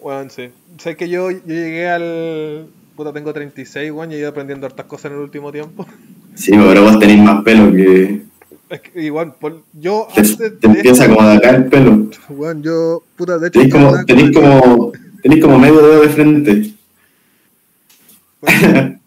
[0.00, 0.50] Weón, sí.
[0.78, 2.66] Sé que yo, yo llegué al.
[3.02, 5.84] Puta, tengo 36, weón, y he ido aprendiendo hartas cosas en el último tiempo.
[6.36, 8.22] Sí, pero vos tenéis más pelo que.
[8.70, 12.08] Es que igual, por- yo Te, antes te empieza como de acá el pelo.
[12.28, 13.60] Weón, yo, puta, de hecho.
[14.06, 16.62] Tenéis como, como, tenéis como medio dedo de frente.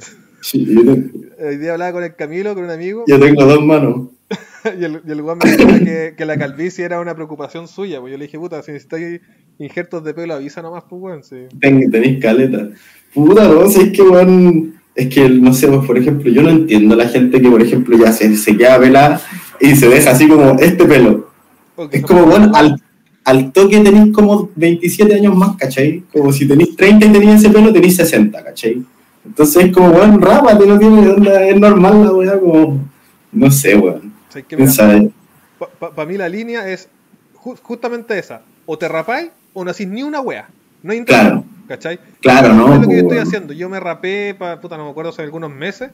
[0.54, 4.10] yo, te- Hoy día hablaba con el Camilo, con un amigo, yo tengo dos manos.
[4.80, 8.02] y el, y el weón me decía que, que la calvicie era una preocupación suya.
[8.02, 9.22] Pues yo le dije, puta, si necesitáis
[9.58, 11.48] injertos de pelo, avisa nomás, pues, weón, sí.
[11.62, 12.70] Ten- tenéis caleta.
[13.16, 16.50] Puta, no, si es que, weón, es que, no sé, pues, por ejemplo, yo no
[16.50, 19.22] entiendo a la gente que, por ejemplo, ya se, se queda pelada
[19.60, 21.30] y se deja así como este pelo.
[21.76, 22.80] O que Es como, bueno, al,
[23.24, 26.04] al toque tenéis como 27 años más, ¿cachai?
[26.14, 28.84] Como si tenéis 30 y tenéis ese pelo, tenéis 60, ¿cachai?
[29.26, 32.80] Entonces es como, weón, rápate, no tiene onda, es normal la weá, como,
[33.32, 34.14] no sé, weón.
[34.30, 34.56] ¿sabes qué?
[34.58, 35.10] Mira, ¿Quién sabe?
[35.80, 36.90] Para mí la línea es
[37.42, 38.42] ju- justamente esa.
[38.66, 40.48] O te rapáis o no hacís ni una wea.
[40.84, 41.44] No hay Claro.
[41.68, 42.00] ¿Cachai?
[42.22, 42.74] Claro, ¿no?
[42.74, 43.54] es lo que yo Pues, estoy haciendo.
[43.54, 45.92] Yo me rapé, pa, puta, no me acuerdo, hace algunos meses.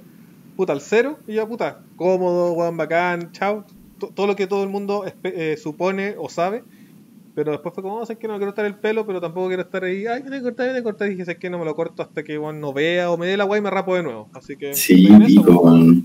[0.55, 1.17] Puta, al cero.
[1.27, 3.65] Y ya, puta, cómodo, weón, bacán, chao.
[3.99, 6.63] To- Todo lo que todo el mundo eh, supone o sabe.
[7.33, 9.47] Pero después fue como, no sé que no me quiero cortar el pelo, pero tampoco
[9.47, 10.05] quiero estar ahí.
[10.05, 11.07] Ay, me cortar, me cortar.
[11.07, 13.25] Y dije, sé que no me lo corto hasta que weón, no vea o me
[13.27, 14.29] dé la weá y me rapo de nuevo.
[14.33, 14.73] Así que.
[14.73, 16.03] Sí, pico, weón.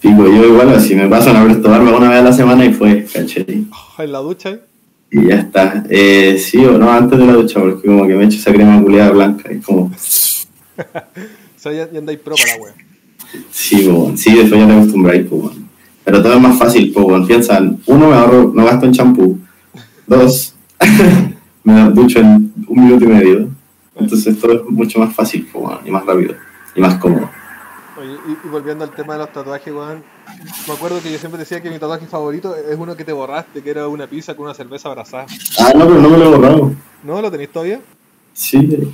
[0.00, 2.72] Pico, yo igual así me paso a Presto Barba una vez a la semana y
[2.72, 3.66] fue, ¿cachai?
[3.98, 4.60] En la ducha, ¿eh?
[5.12, 5.84] Y ya está.
[5.90, 8.82] Eh, sí o no, antes de la ducha, porque como que me echo esa crema
[8.82, 9.92] culiada blanca y como,
[11.56, 12.74] O sea, ya, ya andáis pro para la wea.
[13.50, 14.18] sí, weón.
[14.18, 15.54] sí, después ya te acostumbráis, pues.
[16.04, 17.26] Pero todo es más fácil, pues, weón.
[17.26, 19.38] Piensa, uno, me ahorro, no gasto en champú.
[20.06, 20.56] Dos,
[21.64, 23.48] me ducho en un minuto y medio.
[23.94, 26.34] Entonces todo es mucho más fácil, pues, y más rápido.
[26.74, 27.30] y más cómodo.
[27.98, 30.02] Oye, y, y volviendo al tema de los tatuajes, weón.
[30.66, 33.62] Me acuerdo que yo siempre decía que mi tatuaje favorito es uno que te borraste,
[33.62, 35.26] que era una pizza con una cerveza abrazada.
[35.58, 36.72] Ah, no, pero no me lo he borrado.
[37.02, 37.80] ¿No lo tenéis todavía?
[38.32, 38.92] Sí, tengo.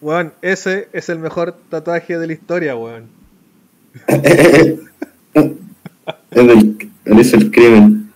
[0.00, 3.08] Weón, ese es el mejor tatuaje de la historia, weón.
[6.32, 8.12] Es el, él es el crimen.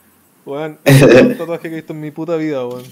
[0.46, 2.85] Weón, es el mejor tatuaje que he visto en mi puta vida, weón.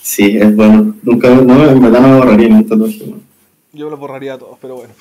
[0.00, 0.94] Sí, es bueno.
[1.02, 3.31] Nunca, no, en verdad no me borraría un tatuaje, weón.
[3.74, 4.92] Yo los borraría a todos, pero bueno.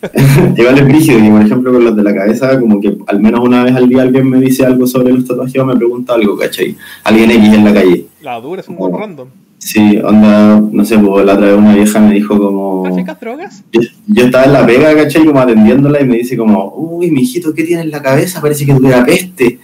[0.56, 3.40] Igual es brígido, y por ejemplo con los de la cabeza, como que al menos
[3.40, 6.38] una vez al día alguien me dice algo sobre los tatuajes o me pregunta algo,
[6.38, 6.76] ¿cachai?
[7.04, 8.06] Alguien X en la calle.
[8.22, 9.28] La dura es un buen random.
[9.58, 12.84] Sí, onda, no sé, pues la otra vez una vieja me dijo como...
[12.84, 13.64] ¿Traficas drogas?
[13.72, 15.24] Yo, yo estaba en la pega, ¿cachai?
[15.26, 18.40] Como atendiéndola y me dice como, uy, mijito, ¿qué tiene en la cabeza?
[18.40, 19.58] Parece que tuviera peste.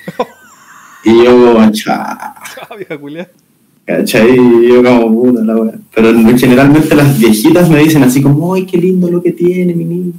[1.05, 2.35] y yo como, cha,
[2.69, 3.46] Ah.
[3.87, 4.37] ¿Cachai?
[4.37, 5.73] Y yo como, puta la wea.
[5.95, 9.85] Pero generalmente las viejitas me dicen así como, uy, qué lindo lo que tiene, mi
[9.85, 10.13] niño.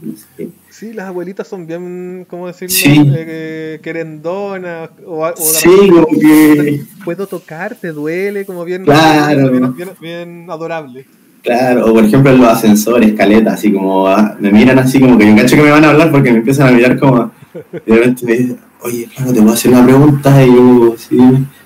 [0.69, 2.75] Sí, las abuelitas son bien, ¿cómo decirlo?
[2.75, 3.11] Sí.
[3.15, 4.89] Eh, querendonas.
[5.05, 6.81] O, o Sí, como que...
[7.03, 9.49] Puedo tocar, te duele, como bien, Claro.
[9.51, 11.05] bien, bien, bien adorable.
[11.41, 15.17] Claro, o por ejemplo en los ascensores, escaletas, así como ah, me miran así como
[15.17, 17.31] que yo cacho que me van a hablar porque me empiezan a mirar como
[17.71, 21.17] de repente me dicen, oye, claro, te voy a hacer una pregunta y yo, sí,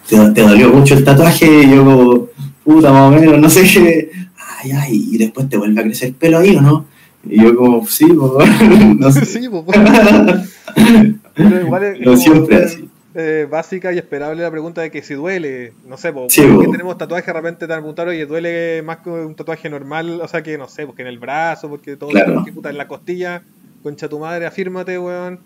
[0.10, 2.28] te, te dolió mucho el tatuaje y yo como,
[2.64, 4.12] puta, más o menos, no sé qué,
[4.64, 6.86] ay, ay, y después te vuelve a crecer el pelo ahí o no?
[7.24, 8.06] Y yo como, sí,
[9.00, 9.26] no sé.
[9.26, 9.48] Sí,
[11.36, 12.90] pero igual es como, siempre eh, así.
[13.16, 16.72] eh, básica y esperable la pregunta de que si duele, no sé, Sí, porque po.
[16.72, 20.20] tenemos tatuajes de repente te van a preguntar, oye, duele más que un tatuaje normal,
[20.22, 22.36] o sea que no sé, porque en el brazo, porque todo, Claro.
[22.36, 23.44] porque, puta, en la costilla,
[23.84, 25.40] concha tu madre, afírmate, weón,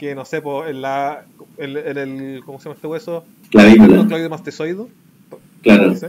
[0.00, 1.24] que no sé, pues, en la,
[1.58, 3.24] en, en el, ¿cómo se llama este hueso?
[3.50, 4.86] Clavícula, Cloide mastoidoide,
[5.62, 5.94] claro.
[5.94, 6.08] sé.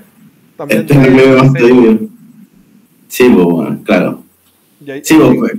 [0.58, 2.10] También Este es el tibio.
[3.10, 4.24] Sí, pues, bueno, claro.
[4.88, 5.52] ahí- Sí, pues, pues,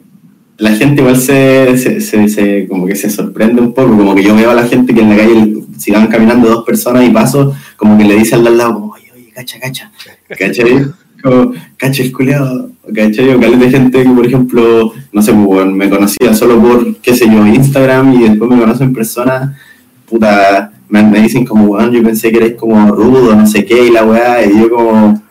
[0.56, 4.22] la gente igual se, se, se, se- como que se sorprende un poco, como que
[4.22, 7.10] yo veo a la gente que en la calle, si van caminando dos personas y
[7.10, 9.92] paso, como que le dice al lado, como, oye, oye, cacha, cacha,
[10.28, 10.86] ¿cachai?
[11.22, 13.30] Como, cacha el culeado, ¿cachai?
[13.30, 17.26] O de gente que, por ejemplo, no sé, pues, me conocía solo por, qué sé
[17.26, 19.58] yo, Instagram y después me conocen en persona,
[20.08, 23.86] puta, me, me dicen como, weón, yo pensé que eres como rudo, no sé qué,
[23.86, 25.22] y la weá, y yo como...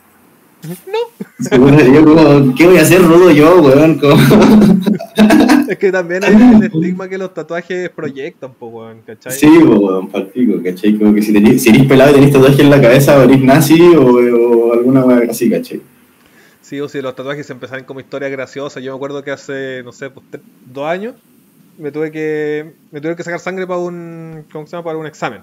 [0.63, 1.91] No.
[1.93, 3.99] Yo como, ¿qué voy a hacer rudo yo, weón?
[5.69, 9.31] Es que también hay el estigma que los tatuajes proyectan, pues, weón, ¿cachai?
[9.33, 10.97] Sí, po, weón, palpico, ¿cachai?
[10.97, 13.41] Como que si, tenés, si eres pelado y tenés tatuaje en la cabeza, o eres
[13.41, 15.81] nazi o, o alguna weá así, ¿cachai?
[16.61, 18.83] Sí, o si los tatuajes empezaron como historias graciosas.
[18.83, 21.15] Yo me acuerdo que hace, no sé, pues, tre- dos años
[21.77, 24.83] me tuve que me tuve que sacar sangre para un ¿cómo se llama?
[24.83, 25.41] para un examen.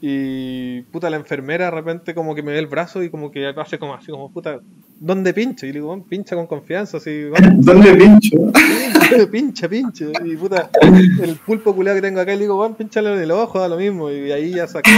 [0.00, 3.46] Y puta la enfermera de repente como que me ve el brazo y como que
[3.48, 4.60] hace como así como puta,
[5.00, 5.66] ¿dónde pincho?
[5.66, 8.36] Y le digo, "Weón, pincha con confianza, así, "Weón, ¿Dónde pincho?
[9.32, 10.04] pincha, pincha.
[10.24, 10.70] Y puta,
[11.22, 13.68] el pulpo culiado que tengo acá, y le digo, van, pinchalo en el ojo, da
[13.68, 14.08] lo mismo.
[14.10, 14.88] Y ahí ya sacó.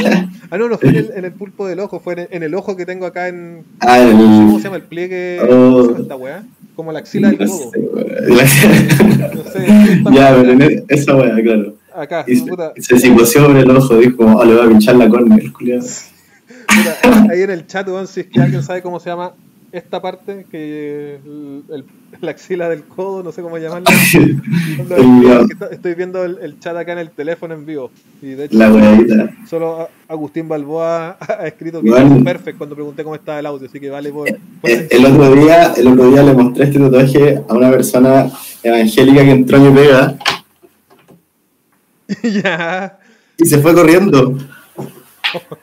[0.51, 2.43] Ah, no, no fue en el, en el pulpo del ojo, fue en el, en
[2.43, 3.65] el ojo que tengo acá en.
[3.81, 4.13] Ah, el...
[4.13, 5.39] ¿Cómo se llama el pliegue?
[5.43, 5.47] Oh.
[5.49, 6.43] ¿Cómo se llama esta weá?
[6.77, 7.71] Como la axila del No codo.
[7.71, 8.11] sé, weón.
[9.35, 10.03] No sé.
[10.13, 11.75] ya, pero en e- esa weá, claro.
[11.95, 14.97] Acá, Y se, puta, se psicoció sobre el ojo, dijo, oh, le voy a pinchar
[14.97, 15.87] la córnea, el culiado.
[17.31, 19.33] ahí en el chat, weón, si es que alguien sabe cómo se llama
[19.73, 21.85] esta parte, que el, el-
[22.21, 23.89] la axila del codo, no sé cómo llamarla.
[25.71, 27.91] Estoy- viendo el, el chat acá en el teléfono en vivo.
[28.21, 29.31] Y de hecho, La weadita.
[29.49, 32.17] Solo Agustín Balboa ha escrito que Bueno.
[32.17, 34.27] es perfecto cuando pregunté cómo estaba el audio, así que vale por.
[34.61, 38.31] por Eh, El otro, día, el otro día le mostré este tatuaje a una persona
[38.63, 40.17] evangélica que entró a mi pega
[42.43, 42.99] ya.
[43.39, 44.37] y se fue corriendo.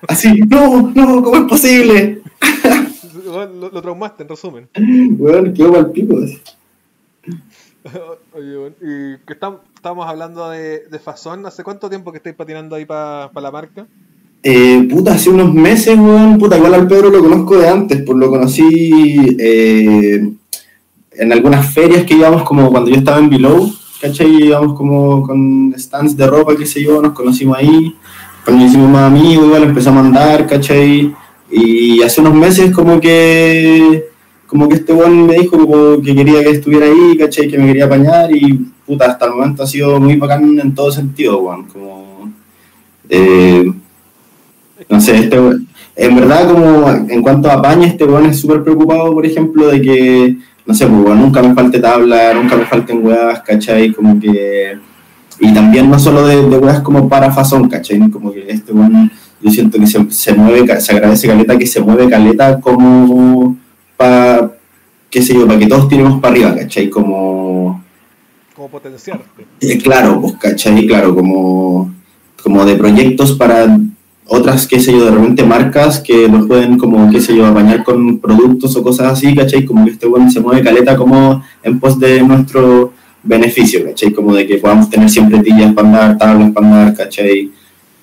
[0.07, 2.21] Así, no, no, ¿cómo es posible?
[3.25, 4.69] Lo, lo traumaste, en resumen.
[5.17, 6.15] Weón, quedó mal pico.
[6.23, 6.41] así.
[8.33, 11.45] Oye, bueno, y que estam- estamos hablando de, de Fazón.
[11.45, 13.85] ¿Hace cuánto tiempo que estáis patinando ahí para la marca?
[14.43, 18.17] Eh, puta, hace unos meses, weón, puta, igual al Pedro lo conozco de antes, pues
[18.17, 20.31] lo conocí eh,
[21.13, 23.69] en algunas ferias que íbamos como cuando yo estaba en Below,
[24.01, 24.43] ¿cachai?
[24.43, 27.95] Íbamos como con stands de ropa, qué sé yo, nos conocimos ahí,
[28.43, 31.13] cuando nos hicimos más amigos, igual empezamos a andar, ¿cachai?
[31.49, 34.05] Y hace unos meses como que
[34.47, 37.49] como que este weón me dijo que quería que estuviera ahí, ¿cachai?
[37.49, 38.53] Que me quería apañar y
[38.85, 42.31] puta, hasta el momento ha sido muy bacán en todo sentido, weón, como...
[43.09, 43.71] Eh,
[44.89, 45.37] no sé, este
[45.97, 49.81] en verdad como en cuanto a apaña, este weón es súper preocupado, por ejemplo, de
[49.81, 50.37] que,
[50.67, 53.93] no sé, pues nunca me falte tabla, nunca me falten weas, ¿cachai?
[53.93, 54.77] Como que...
[55.39, 58.09] Y también no solo de, de weas como para fazón, ¿cachai?
[58.11, 59.09] Como que este weón,
[59.41, 63.55] yo siento que se, se mueve, se agradece caleta, que se mueve caleta como
[63.95, 64.51] para
[65.09, 66.89] qué sé yo, para que todos tiremos para arriba, ¿cachai?
[66.89, 67.83] Como...
[68.55, 69.45] Como potenciarte.
[69.61, 70.85] Eh, claro, pues, ¿cachai?
[70.85, 71.93] Claro, como,
[72.43, 73.79] como de proyectos para
[74.29, 77.83] otras, qué sé yo, de repente marcas que nos pueden como, qué sé yo, apañar
[77.83, 79.65] con productos o cosas así, ¿cachai?
[79.65, 84.11] Como que este bueno se mueve caleta como en pos de nuestro beneficio, ¿cachai?
[84.11, 87.51] Como de que podamos tener siempre tillas para andar, tablas para andar, ¿cachai?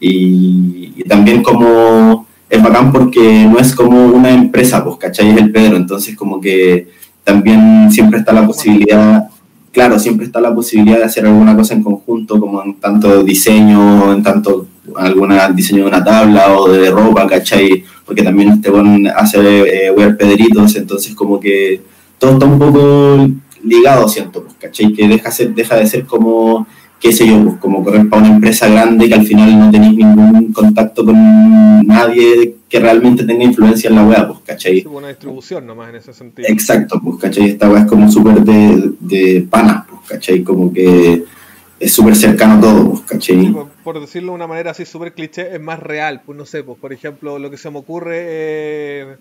[0.01, 5.31] Y, y, también como es bacán porque no es como una empresa, pues, ¿cachai?
[5.31, 6.89] Es el Pedro, entonces como que
[7.23, 9.29] también siempre está la posibilidad,
[9.73, 14.13] claro, siempre está la posibilidad de hacer alguna cosa en conjunto, como en tanto diseño,
[14.13, 17.85] en tanto alguna diseño de una tabla o de ropa, ¿cachai?
[18.05, 21.81] Porque también este buen hace eh, wear pederitos, entonces como que
[22.19, 23.29] todo está un poco
[23.65, 24.93] ligado, siento, pues, ¿cachai?
[24.93, 26.67] Que deja, ser, deja de ser como,
[27.01, 29.97] qué sé yo, pues, como correr para una empresa grande que al final no tenéis
[29.97, 34.81] ningún contacto con nadie que realmente tenga influencia en la web, pues, ¿cachai?
[34.81, 36.49] Sí, una distribución nomás en ese sentido.
[36.49, 37.51] Exacto, pues, ¿cachai?
[37.51, 40.43] Esta web es como súper de, de panas, pues, ¿cachai?
[40.43, 41.25] Como que
[41.85, 43.41] es súper cercano todo, pues, ¿cachai?
[43.41, 46.47] Sí, por, por, decirlo de una manera así súper cliché, es más real, pues no
[46.47, 49.17] sé, pues por ejemplo, lo que se me ocurre eh,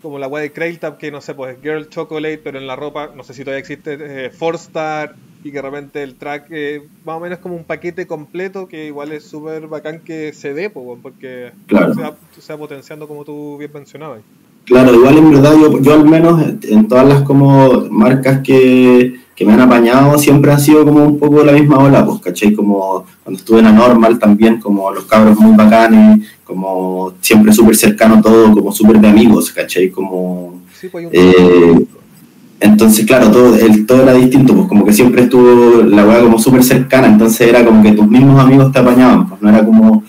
[0.00, 3.10] como la web de Crailtab, que no sé, pues Girl Chocolate, pero en la ropa,
[3.16, 6.82] no sé si todavía existe, eh, Four Star, y que de repente el track eh,
[7.04, 10.70] más o menos como un paquete completo que igual es súper bacán que se dé,
[10.70, 11.94] pues, porque claro.
[11.94, 14.20] se, va, se, va, potenciando como tú bien mencionabas.
[14.66, 19.44] Claro, igual en verdad yo, yo al menos en todas las como marcas que, que
[19.44, 22.52] me han apañado siempre han sido como un poco la misma ola, pues, ¿cachai?
[22.52, 28.20] Como cuando estuve en Anormal también, como los cabros muy bacanes, como siempre súper cercano
[28.20, 29.90] todo, como súper de amigos, ¿cachai?
[29.90, 30.62] Como...
[30.80, 31.86] Sí, pues eh,
[32.58, 36.40] entonces, claro, todo, el, todo era distinto, pues como que siempre estuvo la weá como
[36.40, 40.02] súper cercana, entonces era como que tus mismos amigos te apañaban, pues no era como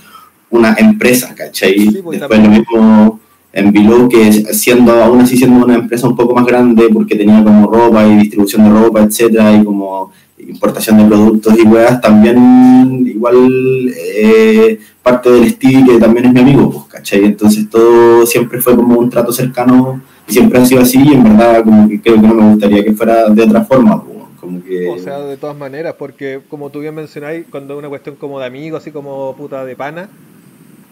[0.49, 1.77] una empresa, ¿cachai?
[1.77, 3.19] Sí, pues, Después lo mismo
[3.51, 7.43] en Below, que siendo aún así siendo una empresa un poco más grande, porque tenía
[7.43, 13.05] como ropa y distribución de ropa, etcétera, y como importación de productos y weas, también
[13.05, 17.25] igual eh, parte del Steve, que también es mi amigo, pues, ¿cachai?
[17.25, 21.23] Entonces todo siempre fue como un trato cercano, y siempre ha sido así, y en
[21.23, 24.63] verdad como que creo que no me gustaría que fuera de otra forma, pues, como
[24.63, 24.89] que...
[24.89, 28.39] O sea, de todas maneras, porque como tú bien mencionáis, cuando es una cuestión como
[28.39, 30.09] de amigo, así como puta de pana,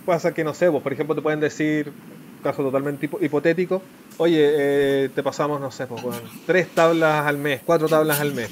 [0.05, 1.91] pasa que no sé, vos, por ejemplo, te pueden decir,
[2.47, 3.81] caso totalmente hipotético,
[4.17, 8.33] oye, eh, te pasamos, no sé, pues, bueno, tres tablas al mes, cuatro tablas al
[8.33, 8.49] mes.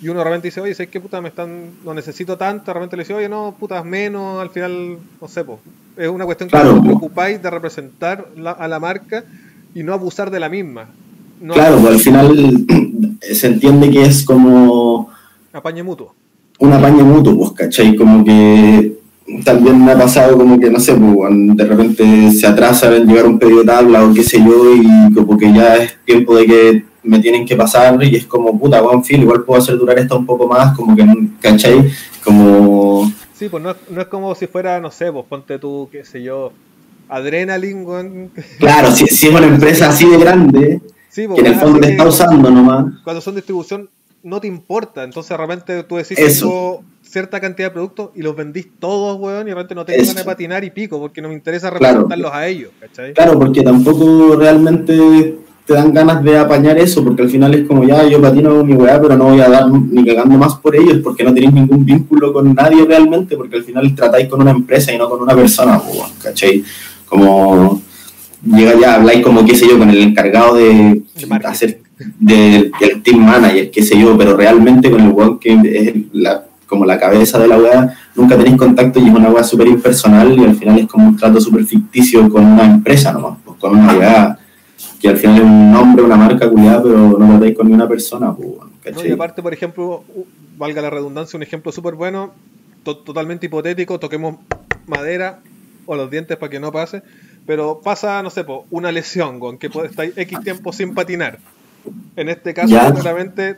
[0.00, 1.20] Y uno realmente dice, oye, ¿sabes qué puta?
[1.20, 2.72] Me están, no necesito tanto.
[2.72, 4.40] Realmente le dice, oye, no, putas menos.
[4.40, 5.58] Al final, no sé, pues.
[5.96, 9.24] Es una cuestión que Claro, os preocupáis de representar la- a la marca
[9.74, 10.86] y no abusar de la misma.
[11.40, 12.66] No Claro, pues al final
[13.20, 15.10] se entiende que es como
[15.52, 16.14] apañe mutuo.
[16.60, 17.96] un apaño mutuo, pues, ¿cachai?
[17.96, 18.98] Como que
[19.44, 23.26] también me ha pasado como que, no sé, pues, de repente se atrasa en llegar
[23.26, 26.46] un pedido de tabla o qué sé yo, y como que ya es tiempo de
[26.46, 29.98] que me tienen que pasar y es como, puta, buen fin, igual puedo hacer durar
[29.98, 31.06] esto un poco más, como que,
[31.40, 31.90] ¿cachai?
[32.24, 35.88] Como, Sí, pues no, es- no es como si fuera, no sé, pues ponte tú,
[35.92, 36.52] qué sé yo,
[37.08, 41.58] Adrenaline, claro, si, si es una empresa así de grande, Sí, pues, que en el
[41.60, 43.88] fondo te está usando nomás, Cuando son distribución,
[44.22, 45.04] no te importa.
[45.04, 46.82] Entonces, de repente tú decís, Eso.
[47.08, 50.14] Cierta cantidad de productos y los vendís todos, weón, y de repente no tengo ganas
[50.16, 51.84] de patinar y pico, porque no me interesa Claro.
[52.00, 53.14] representarlos a ellos, ¿cachai?
[53.14, 57.84] Claro, porque tampoco realmente te dan ganas de apañar eso, porque al final es como
[57.84, 60.98] ya, yo patino mi weá, pero no voy a dar ni cagando más por ellos,
[61.02, 64.92] porque no tenéis ningún vínculo con nadie realmente, porque al final tratáis con una empresa
[64.92, 66.62] y no con una persona, weón, ¿cachai?
[67.06, 67.82] Como
[68.44, 71.02] llega ya, habláis como, qué sé yo, con el encargado de,
[71.44, 71.80] hacer,
[72.18, 76.44] de- del team manager, qué sé yo, pero realmente con el weón que es la,
[76.68, 80.38] como la cabeza de la weá, nunca tenéis contacto y es una weá súper impersonal
[80.38, 83.76] y al final es como un trato súper ficticio con una empresa nomás, pues, con
[83.76, 84.38] una weá
[85.00, 87.88] que al final es un nombre, una marca culiada, pero no tratáis con ni una
[87.88, 88.48] persona, pues,
[88.94, 90.04] No, y aparte, por ejemplo,
[90.56, 92.32] valga la redundancia, un ejemplo súper bueno,
[92.84, 94.36] to- totalmente hipotético, toquemos
[94.86, 95.40] madera
[95.86, 97.02] o los dientes para que no pase,
[97.46, 101.38] pero pasa, no sé, po, una lesión, con que estar X tiempo sin patinar.
[102.16, 103.56] En este caso, claramente,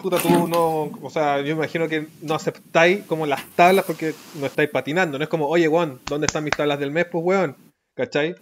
[0.00, 4.46] puta, tú no, o sea, yo imagino que no aceptáis como las tablas porque no
[4.46, 7.06] estáis patinando, no es como, oye, weón, ¿dónde están mis tablas del mes?
[7.10, 7.56] Pues, weón,
[7.94, 8.34] ¿cachai?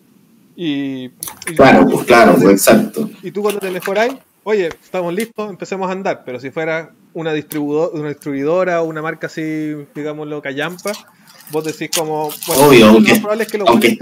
[0.56, 3.10] Y, y- Claro, pues claro, pues exacto.
[3.22, 6.22] y tú cuando te mejoráis, oye, estamos listos, empecemos a andar.
[6.24, 10.92] Pero si fuera una, distribuidor, una distribuidora o una marca así, digámoslo, callampa,
[11.50, 13.96] vos decís como, bueno, Obvio, lo aunque- más probable es que los Aunque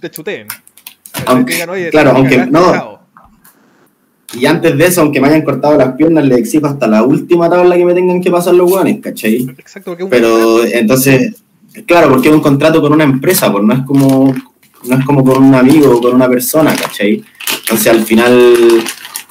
[0.00, 0.46] te, chuteen.
[1.26, 3.01] Aunque- Te digan, oye, claro, aunque no.
[4.34, 7.50] Y antes de eso, aunque me hayan cortado las piernas, le exijo hasta la última
[7.50, 9.46] tabla que me tengan que pasar los hueones, ¿cachai?
[9.58, 11.42] Exacto, porque Pero entonces,
[11.86, 14.34] claro, porque es un contrato con una empresa, pues no es como
[14.84, 17.22] no es como con un amigo o con una persona, ¿cachai?
[17.60, 18.82] Entonces al final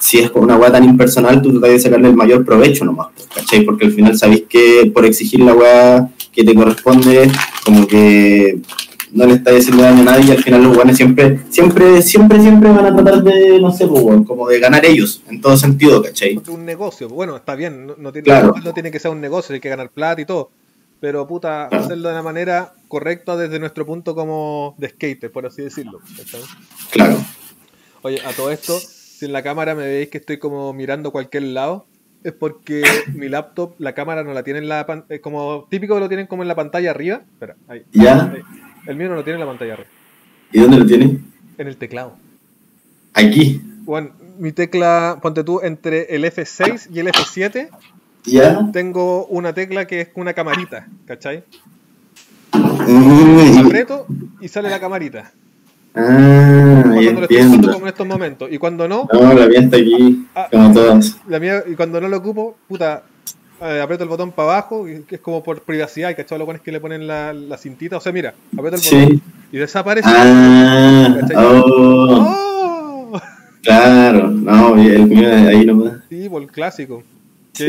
[0.02, 3.64] si es una weá tan impersonal, tú tratas de sacarle el mayor provecho nomás, ¿cachai?
[3.64, 7.30] Porque al final sabéis que por exigir la weá que te corresponde,
[7.64, 8.58] como que
[9.12, 12.40] no le está haciendo daño a nadie y al final los weones siempre, siempre, siempre,
[12.40, 16.02] siempre van a tratar de, no sé, pues, como de ganar ellos, en todo sentido,
[16.02, 16.40] ¿cachai?
[16.42, 19.60] Es un negocio, bueno, está bien, no, tiene, no tiene que ser un negocio, hay
[19.60, 20.50] que ganar plata y todo,
[21.00, 25.62] pero puta, hacerlo de una manera correcta desde nuestro punto como de skater, por así
[25.62, 26.00] decirlo.
[26.90, 27.16] Claro.
[28.02, 31.44] Oye, a todo esto, si en la cámara me veis que estoy como mirando cualquier
[31.44, 31.86] lado,
[32.24, 32.82] es porque
[33.14, 36.26] mi laptop, la cámara no la tiene en la pantalla, como típico que lo tienen
[36.26, 37.22] como en la pantalla arriba.
[37.32, 37.84] Espera, ahí.
[37.92, 38.32] ¿Ya?
[38.86, 39.88] El mío no lo tiene en la pantalla arriba.
[40.52, 41.18] ¿Y dónde lo tiene?
[41.58, 42.16] En el teclado.
[43.14, 43.60] Aquí.
[43.84, 47.68] Bueno, mi tecla, ponte tú, entre el F6 y el F7,
[48.24, 48.70] ¿Ya?
[48.72, 51.44] tengo una tecla que es una camarita, ¿cachai?
[52.54, 54.06] Mm, aprieto
[54.40, 55.32] y sale la camarita.
[55.94, 58.50] Ah, cuando lo estoy usando como en estos momentos.
[58.50, 59.08] Y cuando no.
[59.12, 61.18] No, la mía está aquí, ah, como todas.
[61.28, 63.02] La mía, y cuando no lo ocupo, puta,
[63.62, 66.62] eh, aprieto el botón para abajo, que es como por privacidad, y cachado lo pones
[66.62, 67.96] que le ponen la, la cintita.
[67.96, 70.08] O sea, mira, aprieto el botón y desaparece.
[70.10, 72.42] Ah, oh,
[73.62, 76.00] Claro, no, el mío ahí nomás.
[76.08, 77.02] Sí, por el clásico.
[77.52, 77.66] Sí,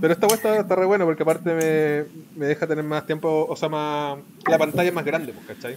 [0.00, 3.46] pero esta web está, está, re buena porque aparte me, me deja tener más tiempo,
[3.48, 5.76] o sea, más la pantalla es más grande, ¿cachai?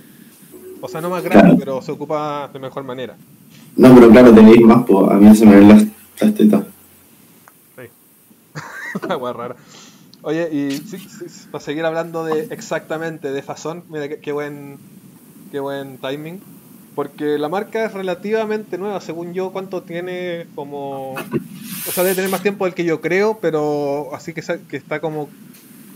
[0.82, 3.16] O sea, no más grande, pero se ocupa de mejor manera.
[3.78, 5.86] No, pero claro, tenéis más, pues a mí se me ven las,
[6.20, 6.64] las tetas.
[9.08, 9.08] Sí.
[9.10, 9.56] Agua rara.
[10.24, 10.82] Oye, y
[11.52, 14.78] para seguir hablando de exactamente de Fazón, mira qué, buen
[15.52, 16.42] qué buen timing.
[16.96, 21.14] Porque la marca es relativamente nueva, según yo, ¿cuánto tiene como...
[21.14, 25.00] O sea, debe tener más tiempo del que yo creo, pero así que, que está
[25.00, 25.30] como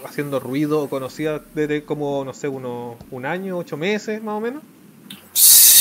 [0.05, 4.39] haciendo ruido o conocida desde como, no sé, uno, un año, ocho meses más o
[4.39, 4.61] menos.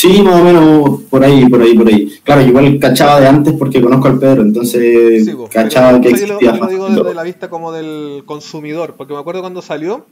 [0.01, 2.19] Sí, más o menos por ahí, por ahí, por ahí.
[2.25, 6.39] Claro, igual cachaba de antes porque conozco al Pedro, entonces cachaba que existía.
[6.41, 10.07] Yo lo, digo desde la vista como del consumidor, porque me acuerdo cuando salió,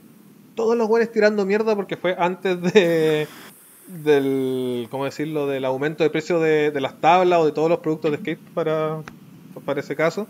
[0.53, 3.27] todos los güeyes tirando mierda porque fue antes de
[3.87, 7.79] del, ¿cómo decirlo?, del aumento de precio de, de las tablas o de todos los
[7.79, 9.01] productos de skate para,
[9.65, 10.27] para ese caso.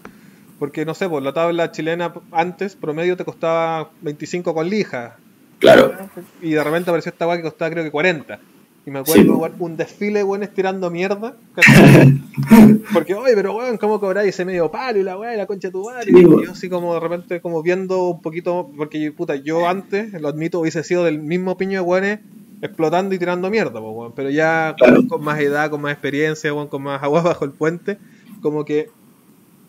[0.58, 5.18] Porque, no sé, pues la tabla chilena antes, promedio, te costaba 25 con lija.
[5.60, 5.98] Claro.
[6.42, 8.40] Y de repente apareció esta weá que costaba creo que 40.
[8.86, 9.54] Y me acuerdo sí.
[9.60, 11.36] un desfile, weón, estirando mierda.
[12.94, 15.68] Porque, oye, pero weón, ¿cómo cobráis ese medio palo y la weá y la concha
[15.68, 16.12] de tu madre?
[16.12, 20.30] y yo así como de repente como viendo un poquito, porque puta, yo antes, lo
[20.30, 22.20] admito, hubiese sido del mismo piño de weones
[22.62, 24.14] explotando y tirando mierda, weón.
[24.16, 24.76] Pero ya
[25.08, 27.98] con, más edad, con más experiencia, weón, con más agua bajo el puente,
[28.42, 28.90] como que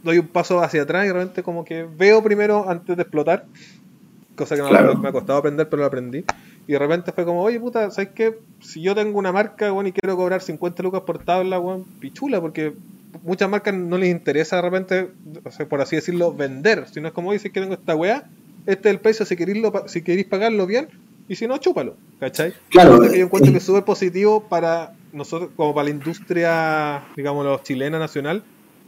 [0.02, 3.46] doy un paso hacia atrás y realmente como que veo primero antes de explotar,
[4.40, 6.24] cosa que me, ha costado aprender, pero lo aprendí.
[6.66, 8.38] Y de repente fue como, oye puta, ¿sabes qué?
[8.60, 12.40] Si yo tengo una marca, bueno, y quiero cobrar 50 lucas por tabla, bueno, pichula,
[12.40, 12.74] porque
[13.22, 15.08] muchas marcas no les interesa de repente,
[15.68, 18.24] por así decirlo, vender, sino es como, dices que tengo esta weá,
[18.66, 20.88] este es el precio si queréis, si queréis pagarlo bien,
[21.28, 22.54] y si no, chúpalo, ¿cachai?
[22.70, 23.00] Claro.
[23.00, 27.62] Que yo encuentro que es súper positivo para nosotros, como para la industria, digamos, los
[27.62, 28.42] chilena nacional,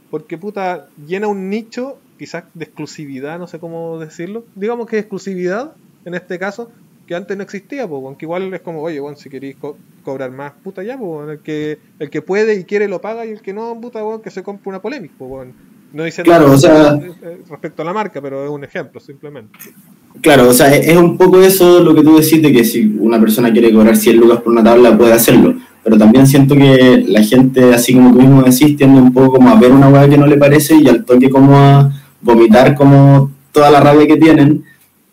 [0.09, 4.45] porque puta, llena un nicho quizás de exclusividad, no sé cómo decirlo.
[4.55, 5.73] Digamos que exclusividad,
[6.05, 6.71] en este caso,
[7.05, 9.57] que antes no existía, pues, aunque igual es como, oye, bueno, si queréis
[10.03, 13.31] cobrar más, puta ya, pues, el que, el que puede y quiere lo paga y
[13.31, 15.51] el que no, puta, bueno, que se compre una polémica, pues, bueno.
[15.91, 19.59] No dice claro, o sea, eh, respecto a la marca, pero es un ejemplo, simplemente.
[20.21, 23.19] Claro, o sea, es un poco eso lo que tú decís de que si una
[23.19, 27.21] persona quiere cobrar 100 lucas por una tabla, puede hacerlo pero también siento que la
[27.21, 30.17] gente, así como tú mismo decís, tiende un poco como a ver una hueá que
[30.17, 31.91] no le parece y al toque como a
[32.23, 34.63] vomitar como toda la rabia que tienen,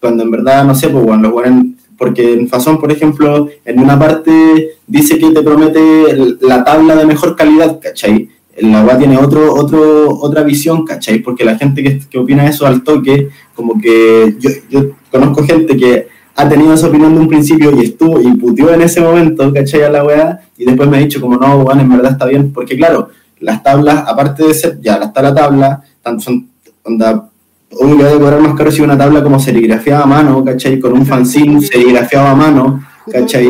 [0.00, 3.98] cuando en verdad, no sé, pues los hueones, porque en Fasón, por ejemplo, en una
[3.98, 8.30] parte dice que te promete la tabla de mejor calidad, ¿cachai?
[8.56, 11.18] La hueá tiene otro, otro, otra visión, ¿cachai?
[11.18, 15.76] Porque la gente que, que opina eso al toque, como que yo, yo conozco gente
[15.76, 19.82] que ha tenido esa opinión de un principio y estuvo y en ese momento, ¿cachai?
[19.82, 22.52] A la weá, y después me ha dicho como, no, bueno, en verdad está bien,
[22.52, 23.08] porque claro,
[23.40, 25.82] las tablas, aparte de ser, ya, está la tabla,
[26.18, 26.49] son,
[26.84, 27.30] onda,
[27.72, 30.78] obvio que debe cobrar más caro si una tabla como serigrafiada a mano, ¿cachai?
[30.80, 33.48] Con un fanzine serigrafiado a mano, ¿cachai?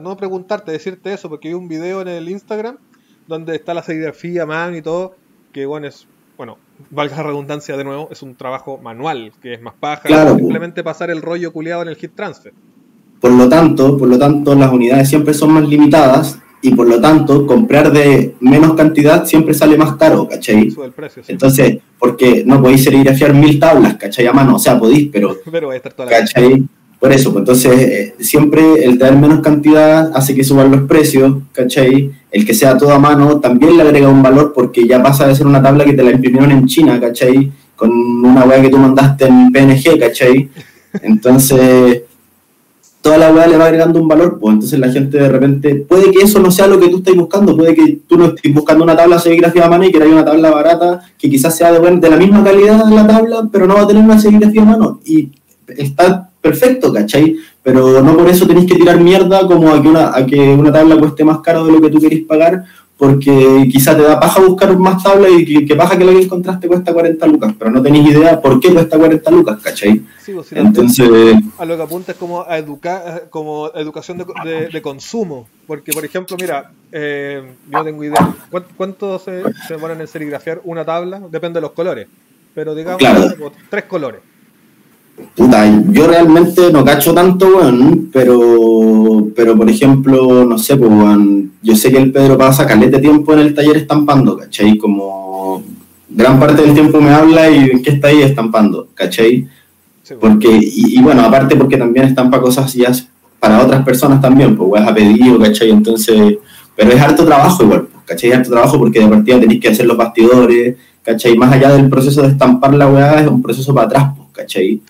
[0.00, 2.76] no preguntarte, decirte eso, porque vi un video en el Instagram
[3.26, 5.14] donde está la serigrafía a mano y todo,
[5.52, 6.58] que bueno, es, bueno,
[6.90, 11.10] valga la redundancia de nuevo, es un trabajo manual, que es más paja, simplemente pasar
[11.10, 12.52] el rollo culiado en el hit transfer.
[13.20, 17.00] Por lo tanto, por lo tanto, las unidades siempre son más limitadas y por lo
[17.00, 20.74] tanto, comprar de menos cantidad siempre sale más caro, ¿cachai?
[21.28, 24.26] Entonces, porque no podéis serigrafiar mil tablas, ¿cachai?
[24.26, 25.36] A mano, o sea, podéis, pero...
[25.50, 26.64] pero va a estar toda ¿cachai?
[27.00, 31.34] Por eso, pues entonces eh, siempre el tener menos cantidad hace que suban los precios,
[31.52, 32.10] ¿cachai?
[32.30, 35.34] El que sea todo a mano también le agrega un valor porque ya pasa de
[35.34, 37.50] ser una tabla que te la imprimieron en China, ¿cachai?
[37.74, 40.50] Con una weá que tú mandaste en PNG, ¿cachai?
[41.02, 42.02] Entonces,
[43.00, 46.10] toda la weá le va agregando un valor, pues entonces la gente de repente, puede
[46.10, 48.84] que eso no sea lo que tú estés buscando, puede que tú no estés buscando
[48.84, 51.96] una tabla serigrafía a mano y que haya una tabla barata que quizás sea de,
[51.96, 54.66] de la misma calidad de la tabla, pero no va a tener una serigrafía a
[54.66, 55.00] mano.
[55.04, 55.30] Y
[55.68, 57.36] está perfecto, ¿cachai?
[57.62, 60.72] Pero no por eso tenéis que tirar mierda como a que una, a que una
[60.72, 62.64] tabla cueste más caro de lo que tú querés pagar,
[63.00, 66.20] porque quizás te da paja buscar más tablas y que, que paja que lo que
[66.20, 70.02] encontraste cuesta 40 lucas, pero no tenéis idea por qué cuesta 40 lucas, ¿cachai?
[70.22, 71.08] Sí, pues, si Entonces,
[71.56, 75.48] a lo que apunta es como a educar, como educación de, de- de consumo.
[75.66, 78.34] Porque, por ejemplo, mira, eh, yo no tengo idea.
[78.50, 81.20] ¿Cuánto, cuánto se, se demoran en serigrafiar una tabla?
[81.30, 82.06] Depende de los colores.
[82.54, 83.52] Pero digamos, Claro.
[83.70, 84.20] tres colores.
[85.36, 91.52] Puta, yo realmente no cacho tanto, weón, pero, pero por ejemplo, no sé, pues, weón,
[91.62, 94.76] yo sé que el Pedro pasa caleta de tiempo en el taller estampando, ¿cachai?
[94.76, 95.62] Como
[96.08, 99.48] gran parte del tiempo me habla y que está ahí estampando, ¿cachai?
[100.02, 100.14] Sí.
[100.20, 102.92] Porque, y, y bueno, aparte porque también estampa cosas ya
[103.38, 105.70] para otras personas también, pues weas a pedido, ¿cachai?
[105.70, 106.38] Entonces,
[106.76, 108.30] pero es harto trabajo igual, pues, ¿cachai?
[108.30, 111.36] Es harto trabajo porque de partida tenéis que hacer los bastidores, ¿cachai?
[111.36, 114.80] Más allá del proceso de estampar la weá, es un proceso para atrás, pues, ¿cachai?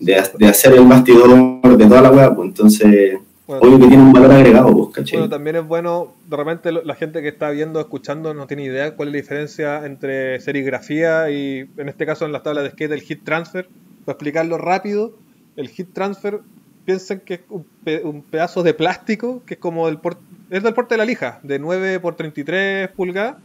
[0.00, 4.02] De, de hacer el bastidor de toda la weá, pues entonces, Bueno, obvio que tiene
[4.02, 5.18] un valor agregado, pues, ¿cachai?
[5.18, 8.94] Bueno, también es bueno, de repente la gente que está viendo, escuchando, no tiene idea
[8.94, 12.92] cuál es la diferencia entre serigrafía y, en este caso, en las tablas de skate,
[12.92, 13.68] el heat transfer.
[14.04, 15.12] Para explicarlo rápido,
[15.56, 16.40] el heat transfer,
[16.84, 20.18] piensen que es un, pe- un pedazo de plástico que es como por-
[20.50, 23.36] es del porte de la lija, de 9 por 33 pulgadas,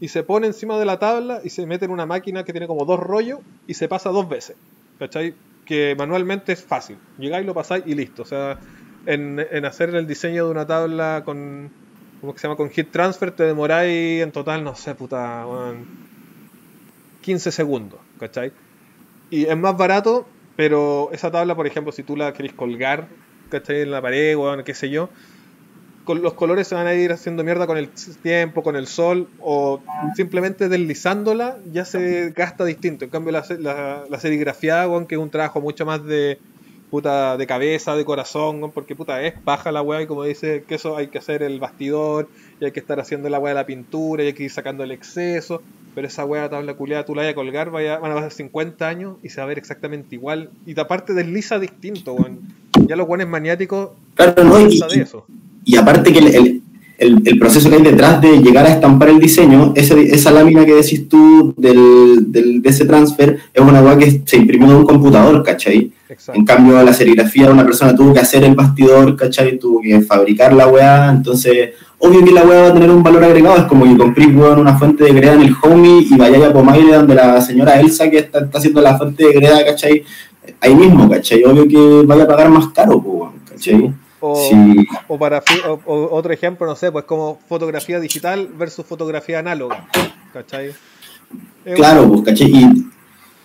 [0.00, 2.66] y se pone encima de la tabla y se mete en una máquina que tiene
[2.66, 4.56] como dos rollos y se pasa dos veces.
[4.98, 5.34] ¿Cachai?
[5.66, 6.96] Que manualmente es fácil.
[7.18, 8.22] Llegáis, lo pasáis y listo.
[8.22, 8.58] O sea,
[9.04, 11.70] en, en hacer el diseño de una tabla con.
[12.20, 12.56] ¿Cómo que se llama?
[12.56, 15.46] Con Heat Transfer te demoráis en total, no sé, puta.
[15.46, 15.86] weón,
[17.26, 18.52] 15 segundos, ¿cachai?
[19.30, 23.08] Y es más barato, pero esa tabla, por ejemplo, si tú la querés colgar,
[23.50, 23.82] ¿cachai?
[23.82, 25.10] En la pared, weón, qué sé yo.
[26.06, 27.90] Con los colores se van a ir haciendo mierda con el
[28.22, 29.82] tiempo, con el sol, o
[30.14, 33.04] simplemente deslizándola ya se gasta distinto.
[33.04, 36.38] En cambio, la, la, la serigrafía, weón, que es un trabajo mucho más de
[36.90, 40.76] puta de cabeza, de corazón, porque puta es baja la weá y como dice que
[40.76, 42.28] eso hay que hacer el bastidor
[42.60, 44.84] y hay que estar haciendo la weá de la pintura y hay que ir sacando
[44.84, 45.62] el exceso,
[45.94, 48.88] pero esa weá tabla culiada tú la vas a colgar, vaya, van a pasar 50
[48.88, 52.40] años y se va a ver exactamente igual y aparte desliza distinto, weón.
[52.86, 55.26] Ya los weones maniáticos Claro, no, y, piensan de eso.
[55.66, 56.62] Y aparte que el, el,
[56.98, 60.64] el- el proceso que hay detrás de llegar a estampar el diseño, ese- esa lámina
[60.64, 64.76] que decís tú del, del- de ese transfer, es una weá que se imprimió de
[64.76, 65.90] un computador, ¿cachai?
[66.08, 66.38] Exacto.
[66.40, 69.58] En cambio, la serigrafía, una persona tuvo que hacer el bastidor, ¿cachai?
[69.58, 73.24] Tuvo que fabricar la weá, entonces, obvio que la weá va a tener un valor
[73.24, 76.44] agregado, es como que comprís weón, una fuente de greda en el homie y vayáis
[76.44, 80.02] a Pomaire donde la señora Elsa que está, está haciendo la fuente de greda, ¿cachai?
[80.60, 81.42] Ahí mismo, ¿cachai?
[81.44, 83.92] Obvio que vaya a pagar más caro, pues, ¿cachai?
[84.20, 84.86] O, Sí.
[85.08, 89.86] o para o- o otro ejemplo, no sé, pues como fotografía digital versus fotografía análoga.
[90.32, 90.70] ¿Cachai?
[91.74, 92.50] Claro, pues, ¿cachai?
[92.50, 92.86] Y,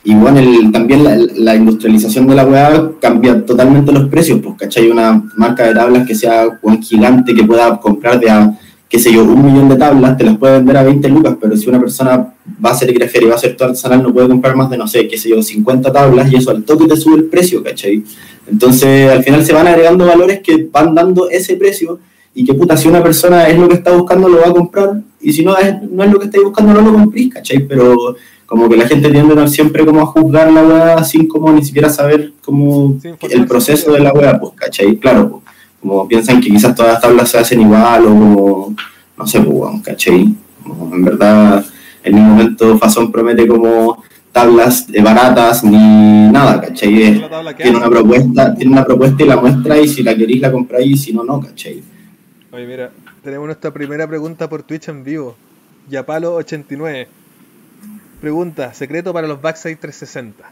[0.03, 4.55] y bueno, el- también la, la industrialización de la weá cambia totalmente los precios, pues,
[4.57, 4.89] ¿cachai?
[4.89, 8.57] Una marca de tablas que sea un gigante que pueda comprar de a,
[8.91, 11.55] qué sé yo, un millón de tablas, te las puede vender a 20 lucas, pero
[11.55, 12.33] si una persona
[12.63, 14.77] va a hacer grafer y va a hacer todo artesanal, no puede comprar más de,
[14.77, 17.63] no sé, qué sé yo, 50 tablas y eso al toque te sube el precio,
[17.63, 18.03] ¿cachai?
[18.51, 21.99] Entonces, al final se van agregando valores que van dando ese precio
[22.35, 25.01] y que puta, si una persona es lo que está buscando, lo va a comprar,
[25.21, 27.65] y si no es, no es lo que estáis buscando, no lo comprís, ¿cachai?
[27.65, 31.49] Pero como que la gente tiende a siempre como a juzgar la weá sin como
[31.53, 34.97] ni siquiera saber como Sí, el proceso de la weá, pues, ¿cachai?
[34.97, 35.50] Claro, pues,
[35.81, 38.75] como piensan que quizás todas las tablas se hacen igual o como,
[39.17, 40.33] no sé, pues, weón, ¿cachai?
[40.63, 41.65] Como, en verdad,
[42.03, 45.77] en ningún momento Fasón promete como tablas baratas ni
[46.31, 47.21] nada, ¿cachai?
[47.57, 50.87] Tiene una propuesta, tiene una propuesta y la muestra y si la queréis la compráis
[50.91, 51.83] y si no, no, ¿cachai?
[52.51, 52.91] Oye, mira,
[53.23, 55.35] tenemos nuestra primera pregunta por Twitch en vivo.
[55.89, 57.07] Yapalo89.
[58.21, 60.43] Pregunta, secreto para los Backside 360.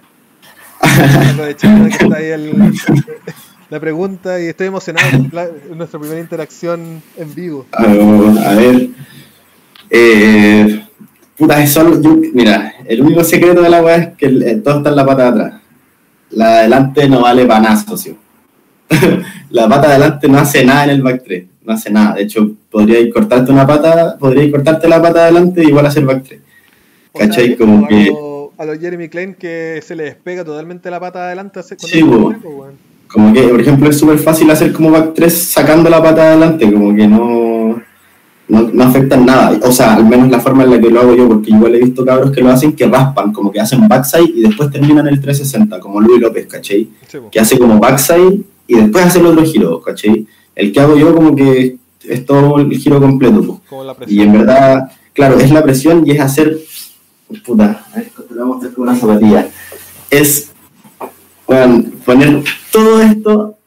[1.34, 2.74] Aprovechando que está ahí el-
[3.70, 7.66] la pregunta y estoy emocionado por la- nuestra primera interacción en vivo.
[7.72, 7.86] A,
[8.56, 8.90] ver.
[9.90, 10.86] Eh,
[11.38, 12.02] puta, es solo.
[12.02, 15.06] yo- mira, el único secreto de la weá es que el- todo está en la
[15.06, 15.62] pata de atrás.
[16.32, 18.16] La de adelante no vale para nada, socio.
[19.50, 21.46] la pata de adelante no hace nada en el back 3.
[21.64, 22.16] No hace nada.
[22.16, 26.06] De hecho, podríais cortarte una pata, podríais cortarte la pata de adelante y igual hacer
[26.06, 26.40] back 3.
[27.14, 27.56] O sea, ¿Cachai?
[27.58, 28.12] Como que-
[28.58, 32.04] A los Jeremy Klein que se le despega totalmente la pata de adelante hace- Sí,
[32.04, 32.40] weón.
[33.10, 36.72] Como que, por ejemplo, es súper fácil hacer como back 3 sacando la pata adelante,
[36.72, 37.82] como que no,
[38.48, 39.60] no, no afecta en nada.
[39.64, 41.80] O sea, al menos la forma en la que lo hago yo, porque igual he
[41.80, 45.20] visto cabros que lo hacen que raspan, como que hacen backside y después terminan el
[45.20, 46.88] 360, como Luis López, ¿cachai?
[47.08, 47.18] Sí.
[47.32, 50.28] Que hace como backside y después hace el otro giro, ¿cachai?
[50.56, 53.60] El que hago yo como que es todo el giro completo.
[53.68, 56.60] Como la Y en verdad, claro, es la presión y es hacer.
[57.44, 59.50] Puta, a ver, vamos a hacer con una zapatilla.
[60.12, 60.52] Es
[61.50, 63.58] bueno, poner todo esto,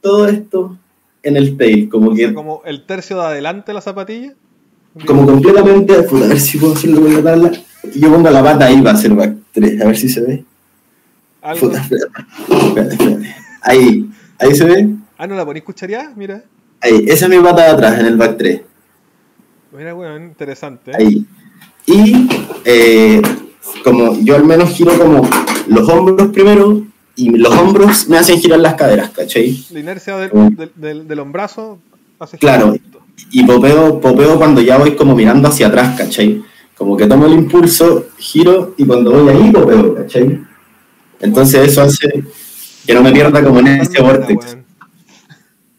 [0.00, 0.78] todo esto
[1.22, 4.32] en el tail, como O sea, que, como el tercio de adelante de la zapatilla.
[5.06, 5.94] como completamente.
[5.94, 7.52] A ver si puedo hacerlo con la tabla.
[7.94, 10.44] Yo pongo la pata ahí para hacer back 3, a ver si se ve.
[11.42, 11.68] Algo.
[11.68, 12.12] Puta, espérate,
[12.48, 13.36] espérate, espérate.
[13.60, 14.08] Ahí,
[14.38, 14.88] ahí se ve.
[15.18, 16.42] Ah, no la ponís cuchareada, mira.
[16.80, 18.62] Ahí, esa es mi pata de atrás en el back 3.
[19.76, 20.92] Mira, bueno, interesante.
[20.96, 21.26] ahí.
[21.84, 22.26] Y
[22.64, 23.20] eh,
[23.84, 25.28] como yo al menos giro como
[25.66, 26.88] los hombros primero
[27.18, 29.58] y los hombros me hacen girar las caderas, ¿cachai?
[29.72, 30.56] La inercia del, Mm.
[30.56, 31.78] del, del, del hombrazo
[32.18, 32.72] hace Claro.
[32.72, 32.98] girar esto.
[33.32, 36.42] Y popeo, popeo cuando ya voy como mirando hacia atrás, ¿cachai?
[36.76, 40.40] Como que tomo el impulso, giro y cuando voy ahí popeo, ¿cachai?
[41.20, 42.24] Entonces eso hace
[42.86, 44.24] que no me pierda como en ese weón.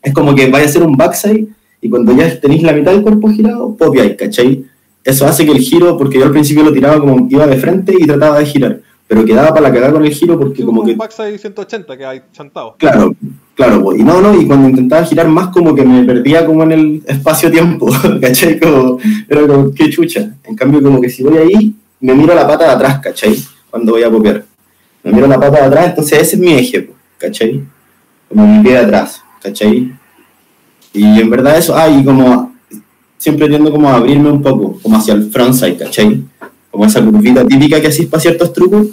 [0.01, 1.47] Es como que vaya a hacer un backside
[1.81, 4.65] y cuando ya tenéis la mitad del cuerpo girado, popeáis, ¿cachai?
[5.03, 7.93] Eso hace que el giro, porque yo al principio lo tiraba como iba de frente
[7.97, 10.81] y trataba de girar, pero quedaba para la cagada con el giro porque Sí, como
[10.81, 12.75] un que, backside 180 que hay chantado.
[12.77, 13.15] claro,
[13.55, 16.61] claro, pues, y no, no, y cuando intentaba girar más como que me perdía como
[16.61, 17.89] en el espacio-tiempo,
[18.21, 18.59] ¿cachai?
[18.59, 20.35] Como, era como, qué chucha.
[20.43, 23.35] En cambio, como que si voy ahí, me miro la pata de atrás, ¿cachai?
[23.71, 24.45] Cuando voy a copiar.
[25.01, 27.63] Me miro la pata de atrás, entonces ese es mi eje, pues, ¿cachai?
[28.27, 29.91] Como mi pie de atrás, ¿cachai?
[30.93, 32.53] Y en verdad eso, ah, y como
[33.17, 36.23] siempre tiendo como a abrirme un poco, como hacia el frontside, ¿cachai?
[36.71, 38.87] Como esa curvita típica que hacís para ciertos trucos,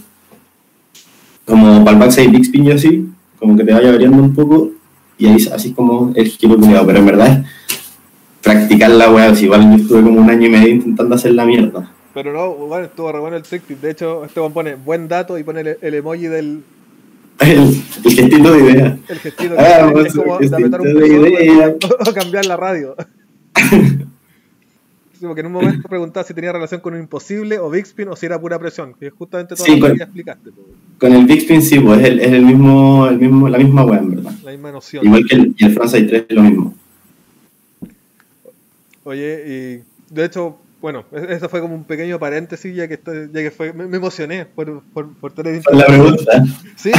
[1.45, 3.09] como para el backside big spin y así,
[3.39, 4.70] como que te vaya abriendo un poco,
[5.18, 7.47] y ahí así es como el giro culiado, pero en verdad es
[8.43, 11.45] practicar la weá, si igual yo estuve como un año y medio intentando hacer la
[11.45, 11.91] mierda.
[12.14, 13.81] Pero no, bueno, estuvo re bueno el trick tip.
[13.81, 16.62] De hecho, este one pone buen dato y pone el, el emoji del
[17.41, 17.59] El,
[18.05, 18.99] el gestito de idea.
[19.09, 19.55] el gestito.
[19.59, 21.74] Ah, es como de apretar un gestito de idea.
[22.07, 22.97] o cambiar la radio.
[25.27, 28.09] Sí, porque en un momento preguntaba si tenía relación con un imposible o Big Spin
[28.09, 30.51] o si era pura presión, que es justamente todo Sí, lo que ya explicaste.
[30.51, 30.66] pues,
[30.99, 33.83] Con el big spin sí, pues es, el, es el mismo, el mismo, la misma
[33.99, 34.33] en verdad.
[34.45, 35.05] La misma noción.
[35.05, 36.74] Igual que el, y el frontside 3 es lo mismo.
[39.05, 43.29] Oye, y de hecho, bueno, e- eso fue como un pequeño paréntesis, ya que, estoy-
[43.33, 46.45] ya que fue, me, me emocioné por, por, por tener es la pregunta.
[46.77, 46.91] Sí,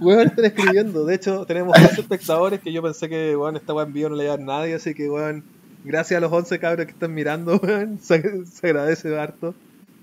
[0.00, 1.04] weón, están escribiendo.
[1.04, 4.24] De hecho, tenemos 11 espectadores que yo pensé que, weón, esta weón envío no le
[4.24, 5.44] iba a nadie, así que, weón,
[5.84, 9.54] gracias a los 11 cabros que están mirando, weón, se, se agradece harto.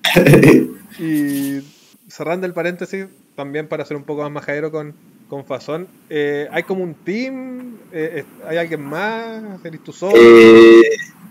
[1.00, 1.62] Y
[2.10, 3.06] cerrando el paréntesis,
[3.36, 4.94] también para ser un poco más majadero con,
[5.30, 7.78] con Fazón, eh, ¿hay como un team?
[7.94, 9.42] Eh, ¿Hay alguien más?
[9.64, 10.14] ¿Eres tú solo?
[10.16, 10.82] Eh,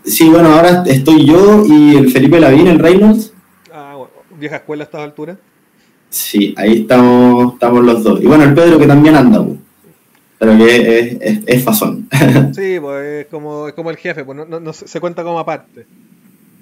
[0.03, 3.33] sí, bueno, ahora estoy yo y el Felipe Lavín, el Reynolds.
[3.71, 5.37] Ah, bueno, vieja escuela a estas alturas.
[6.09, 8.21] Sí, ahí estamos, estamos los dos.
[8.21, 9.59] Y bueno, el Pedro que también anda, pues.
[10.41, 12.07] Pero que es, es, es fasón.
[12.55, 15.37] Sí, pues es como, es como el jefe, pues no, no- no se, cuenta como
[15.37, 15.85] aparte.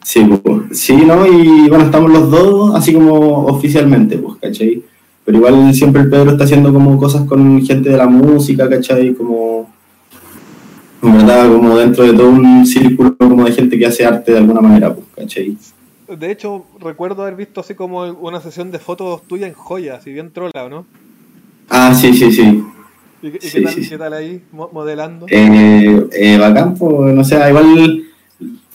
[0.03, 1.25] Sí, pues, sí, ¿no?
[1.25, 4.83] Y bueno, estamos los dos así como oficialmente, pues, ¿cachai?
[5.23, 9.13] Pero igual siempre el Pedro está haciendo como cosas con gente de la música, ¿cachai?
[9.13, 9.69] Como,
[11.01, 14.59] verdad, como dentro de todo un círculo como de gente que hace arte de alguna
[14.59, 15.55] manera, pues, ¿cachai?
[16.17, 20.11] De hecho, recuerdo haber visto así como una sesión de fotos tuya en joyas, si
[20.11, 20.85] bien trola, ¿o no?
[21.69, 22.61] Ah, sí, sí, sí.
[23.21, 23.89] ¿Y, qué- Sí, qué, tal, sí, sí.
[23.89, 25.25] qué tal ahí mo- modelando?
[25.29, 28.03] Eh, eh, bacán, pues, no sé, igual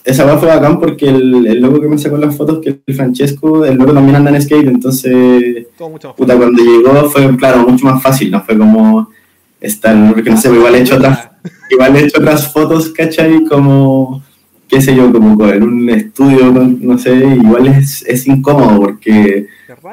[0.03, 2.95] esa weá fue bacán porque el, el loco que me sacó las fotos, que el
[2.95, 5.65] Francesco, el loco también anda en skate, entonces
[6.15, 9.09] puta, cuando llegó fue, claro, mucho más fácil, no fue como
[9.59, 11.29] estar, porque no sé, pues, igual he hecho otras,
[11.71, 13.43] igual he hecho otras fotos, ¿cachai?
[13.45, 14.21] Como,
[14.67, 19.47] qué sé yo, como en un estudio, no, no sé, igual es, es incómodo porque,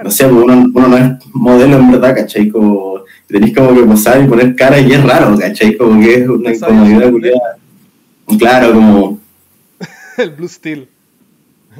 [0.04, 2.50] no sé, pues, uno, uno no es modelo en verdad, ¿cachai?
[2.50, 5.76] Como, tenéis como que posar y poner cara y es raro, ¿cachai?
[5.76, 7.56] Como que es una incomodidad culiada.
[8.38, 9.20] Claro, como,
[10.18, 10.88] El Blue Steel.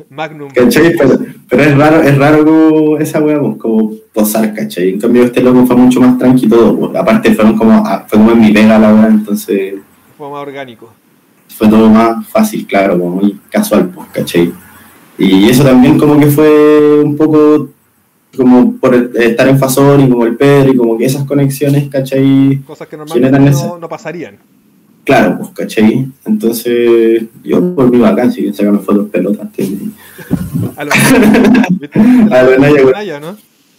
[0.08, 0.48] Magnum.
[0.50, 0.96] ¿cachai?
[0.96, 1.18] Pero,
[1.48, 4.90] pero es raro, es raro como esa weá, pues, como posar, ¿cachai?
[4.90, 6.96] En cambio este loco fue mucho más tranqui todo, pues.
[6.96, 9.74] aparte fueron como, ah, fue como en mi pega la weá, entonces
[10.16, 10.90] Fue más orgánico.
[11.48, 14.52] fue todo más fácil, claro, como muy casual, pues, ¿cachai?
[15.18, 17.68] Y eso también como que fue un poco
[18.36, 22.62] como por estar en Fasón y como el Pedro y como que esas conexiones, ¿cachai?
[22.66, 24.38] Cosas que normalmente no, no pasarían.
[25.04, 26.06] Claro, pues, ¿cachai?
[26.24, 29.48] Entonces, yo por mi bacán, si sacarme fotos pelotas,
[30.76, 30.92] A lo.
[32.30, 33.36] A lo Naya, ¿no?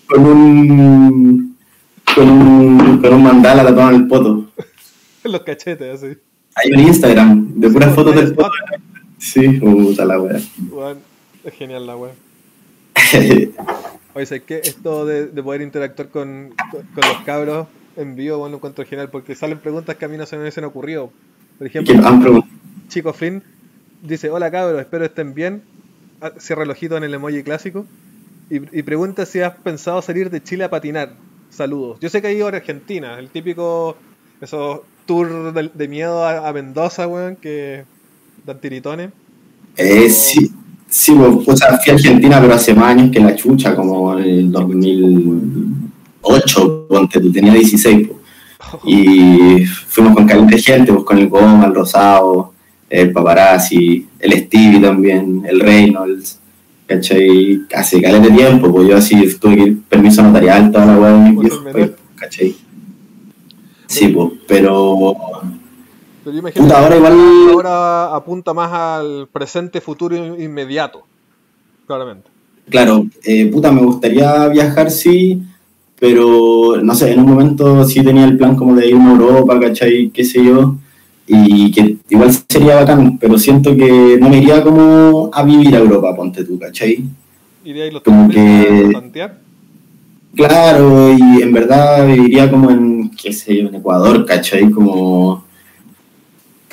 [0.07, 1.55] con un
[2.15, 4.45] con un, con un mandala tatuado en el poto.
[5.23, 6.17] Los cachetes, así.
[6.55, 8.51] Hay un Instagram de puras fotos del poto.
[9.17, 10.39] Sí, puta la wea.
[10.69, 10.97] Weón,
[11.43, 12.11] es genial la wea.
[14.15, 14.61] Oye, ¿sabes qué?
[14.63, 18.85] Esto de, de poder interactuar con, con, con los cabros en vivo, bueno, lo encuentro
[18.85, 21.11] genial porque salen preguntas que a mí no se me hubiesen ocurrido.
[21.57, 22.43] Por ejemplo.
[22.87, 23.43] Chico Flynn
[24.01, 25.63] dice, hola cabros, espero estén bien.
[26.21, 27.85] Ah, Cierra el ojito en el emoji clásico.
[28.49, 31.13] Y, y pregunta si has pensado salir de Chile a patinar.
[31.49, 31.99] Saludos.
[32.01, 33.95] Yo sé que hay ido a Argentina, el típico,
[34.41, 37.85] esos tours de, de miedo a, a Mendoza, weón, que
[38.45, 39.11] dan tiritones.
[39.77, 40.51] Eh, sí,
[40.93, 44.17] sí, pues, o sea, fui a Argentina, pero hace más años que la chucha, como
[44.17, 48.19] en el 2008, ponte tú, tenía 16, pues.
[48.85, 52.53] Y fuimos con caliente gente, pues con el Goma, el Rosado,
[52.89, 56.39] el Paparazzi, el Stevie también, el Reynolds,
[56.85, 57.61] ¿cachai?
[57.75, 61.33] Hace caleta de tiempo, pues yo así tuve que ir permiso notarial, toda la weá
[62.15, 62.55] ¿cachai?
[63.87, 65.15] Sí, pues, pero
[66.23, 71.03] Pero yo imagino Puta, que ahora igual- ahora apunta más al presente, futuro inmediato.
[71.85, 72.29] Claramente.
[72.69, 75.41] Claro, eh, puta, me gustaría viajar, sí,
[75.99, 79.59] pero no sé, en un momento sí tenía el plan como de irme a Europa,
[79.59, 80.09] ¿cachai?
[80.11, 80.77] Qué sé yo,
[81.27, 85.79] y que igual sería bacán, pero siento que no me iría como a vivir a
[85.79, 87.03] Europa, ponte tú, ¿cachai?
[87.65, 88.91] Y de ahí los Como que-.
[90.35, 94.69] Claro, y en verdad viviría como en, qué sé yo, en Ecuador, ¿cachai?
[94.71, 95.43] Como,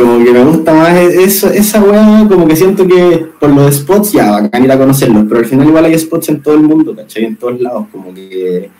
[0.01, 3.74] como que me gusta más e- eso, esa weá, como que siento que por los
[3.76, 6.62] spots ya, bacán ir a conocerlos, pero al final igual hay spots en todo el
[6.62, 7.24] mundo, ¿cachai?
[7.26, 8.70] En todos lados, como que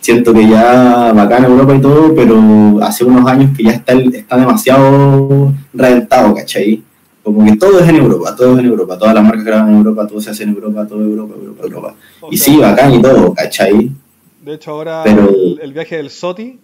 [0.00, 4.38] siento que ya bacán Europa y todo, pero hace unos años que ya está, está
[4.38, 6.82] demasiado reventado, ¿cachai?
[7.22, 9.76] Como que todo es en Europa, todo es en Europa, todas las marcas graban en
[9.76, 11.94] Europa, todo se hace en Europa, todo Europa, Europa, Europa.
[12.22, 13.90] O Y sí, bacán y todo, ¿cachai?
[14.42, 16.58] De hecho, ahora Pero- el, el viaje del Soti,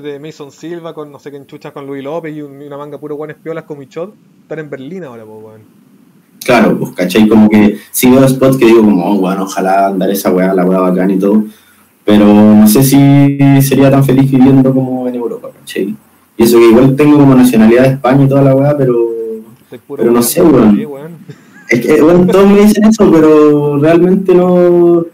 [0.00, 2.76] de Mason Silva, con no sé qué enchuchas con Luis López y, un- y una
[2.76, 5.60] manga puro guanes piolas con Michot, están en Berlín ahora, pues, weón.
[6.44, 7.26] Claro, pues, ¿cachai?
[7.28, 10.64] Como que sí veo spots que digo como, oh, bueno, ojalá andar esa weá, la
[10.66, 11.44] weá bacán y todo,
[12.04, 15.96] pero no sé si sería tan feliz viviendo como en Europa, ¿cachai?
[16.36, 18.94] Y eso que igual tengo como nacionalidad de España y toda la weá, pero
[19.96, 20.86] Pero no sé, weón.
[21.70, 25.06] es que, bueno, todos me dicen eso, pero realmente no,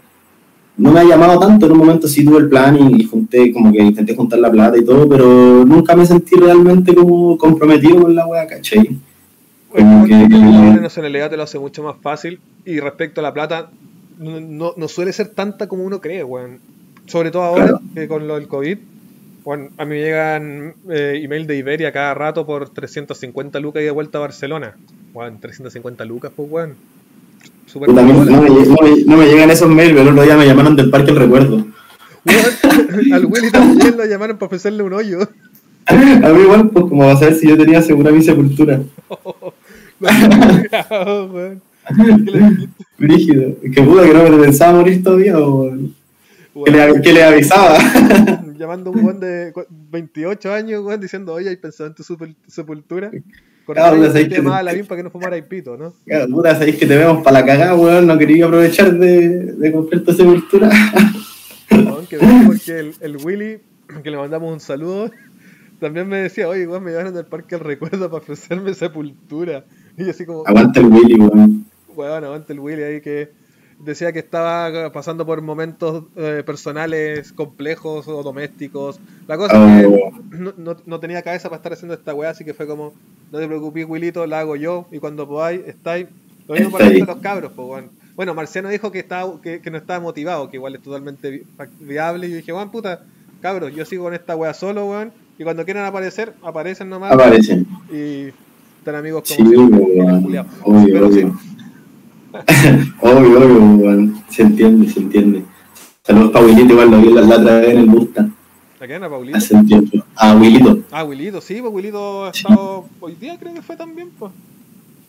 [0.81, 1.65] no me ha llamado tanto.
[1.67, 4.51] En un momento sí tuve el plan y, y junté, como que intenté juntar la
[4.51, 8.97] plata y todo, pero nunca me sentí realmente como comprometido con la weá, ¿cachai?
[9.71, 13.69] Bueno, que- La nacionalidad te lo hace mucho más fácil y respecto a la plata,
[14.19, 16.59] no, no, no suele ser tanta como uno cree, weón.
[17.05, 17.81] Sobre todo ahora, Claro.
[17.95, 18.77] que con lo del COVID,
[19.43, 23.85] bueno, a mí me llegan eh, email de Iberia cada rato por 350 lucas y
[23.85, 24.75] de vuelta a Barcelona.
[25.13, 26.75] Weón, 350 lucas, pues, weón.
[27.71, 30.45] Super no, me, no me- no me llegan esos mails, pero el otro día me
[30.45, 31.65] llamaron del Parque El Recuerdo.
[33.13, 35.19] Al Willy también lo llamaron para ofrecerle un hoyo.
[35.85, 38.81] A mí igual, pues como va a saber si yo tenía segura mi sepultura.
[39.99, 41.61] Lo weón.
[42.25, 43.55] ¿Qué le dijiste, Brígido.
[43.73, 45.91] Que puta que no me pensaba morir todavía, o que
[46.53, 46.93] weón?
[46.93, 47.77] le, que le avisaba.
[48.57, 52.03] llamando a un weón de cu- 28 años, weón, diciendo, oye, ¿hay pensado en tu
[52.03, 53.11] sepul- sepultura?
[53.65, 55.93] Claro, razón pues, ahí te que- a la para que no fumara pito, ¿no?
[56.05, 58.07] Ya, Puta, sabéis que te vemos para la cagada, weón.
[58.07, 60.69] No quería aprovechar de, de comprar tu sepultura.
[61.71, 63.59] Weón, que porque el, el Willy,
[64.03, 65.09] que le mandamos un saludo,
[65.79, 69.65] también me decía, oye, weón, me llevaron del parque el recuerdo para ofrecerme sepultura.
[69.97, 71.65] Y yo así como, Aguanta el Willy, weón.
[71.95, 73.29] weón, aguante el Willy ahí que
[73.83, 78.99] decía que estaba pasando por momentos eh, personales complejos o domésticos.
[79.27, 80.11] La cosa es Oh.
[80.29, 82.93] que no, no, no tenía cabeza para estar haciendo esta weá, así que fue como,
[83.31, 86.07] no te preocupes, Willito, la hago yo, y cuando podáis, estáis.
[86.47, 87.89] Lo mismo para los cabros, pues, weón.
[88.15, 91.43] Bueno, Marciano dijo que, estaba, que, que no estaba motivado, que igual es totalmente vi-
[91.79, 93.03] viable, y yo dije, weón, puta,
[93.41, 97.65] cabros, yo sigo con esta weá solo, weón, y cuando quieran aparecer, aparecen nomás, Aparecen.
[97.91, 98.27] y
[98.79, 99.79] están amigos como Sí, siempre,
[100.63, 101.33] obvio.
[103.01, 104.23] obvio, obvio, weón.
[104.29, 105.43] Se entiende, se entiende.
[106.03, 108.33] Saludos para Wilito, igual lo vi la, la otra vez en el Mustang.
[108.79, 109.03] ¿a quién?
[109.03, 109.37] ¿A Paulito?
[109.37, 110.03] Hace un tiempo.
[110.15, 110.79] Ah, Wilito.
[110.91, 112.85] Ah, Wilito, sí, pues Wilito ha estado.
[112.99, 114.31] Hoy día creo que fue también, pues.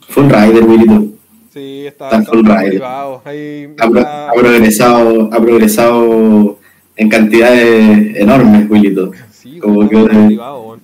[0.08, 1.06] Fue un rider, Wilito.
[1.52, 2.72] Sí, está, Está full está rider.
[2.72, 3.22] motivado.
[3.24, 6.58] Ahí Ha, pro- ha progresado, ha progresado
[6.96, 9.10] en cantidades enormes, Wilito.
[9.32, 10.78] Sí, como que- motivado.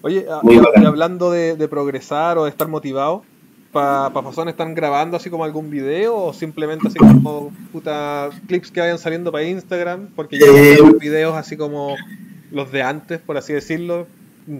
[0.00, 0.82] Oye, a- bacán.
[0.82, 3.22] y hablando de, de progresar o de estar motivado,
[3.74, 8.70] ¿para pa Fazón están grabando así como algún video o simplemente así como puta clips
[8.70, 10.06] que vayan saliendo para Instagram?
[10.16, 11.94] Porque ya Eh, no videos así como
[12.50, 14.06] los de antes, por así decirlo.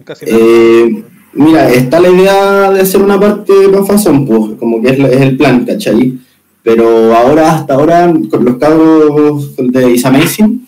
[0.03, 0.25] Casi.
[0.27, 1.03] Eh,
[1.33, 5.21] mira, está la idea de hacer una parte para Fazón, pues, como que es, es
[5.21, 6.17] el plan, ¿cachai?
[6.61, 10.67] Pero ahora, hasta ahora, con los cabros de Is Amazing,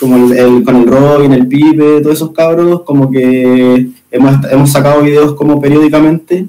[0.00, 4.72] como el, el- con el Robin, el Pipe, todos esos cabros, como que hemos, hemos
[4.72, 6.46] sacado videos como periódicamente.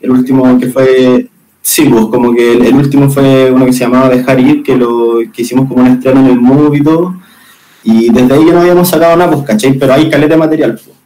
[0.00, 1.28] El último que fue,
[1.60, 4.76] sí, pues como que el, el último fue uno que se llamaba Dejar Ir, que
[4.76, 7.14] lo que hicimos como un estreno en el Move y todo.
[7.84, 9.72] Y desde ahí ya no habíamos sacado nada, pues, ¿cachai?
[9.78, 10.96] Pero hay caleta de material, pues.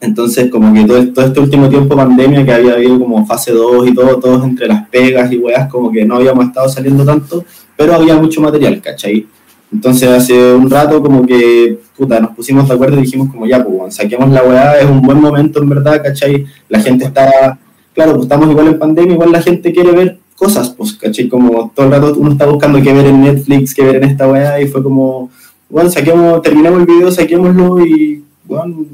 [0.00, 3.88] Entonces, como que todo, todo este último tiempo pandemia, que había habido como fase 2
[3.88, 7.44] y todo, todos entre las pegas y weas, como que no habíamos estado saliendo tanto,
[7.76, 9.26] pero había mucho material, ¿cachai?
[9.72, 13.64] Entonces, hace un rato, como que, puta, nos pusimos de acuerdo y dijimos, como ya,
[13.64, 16.46] pues, saquemos la weá, es un buen momento, en verdad, ¿cachai?
[16.68, 17.58] La gente está,
[17.94, 21.28] claro, pues estamos igual en pandemia, igual la gente quiere ver cosas, pues, ¿cachai?
[21.28, 24.28] Como todo el rato uno está buscando qué ver en Netflix, qué ver en esta
[24.28, 25.30] weá, y fue como,
[25.68, 28.84] bueno, saquemos, terminamos el video, saquémoslo y, bueno,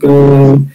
[0.00, 0.66] como,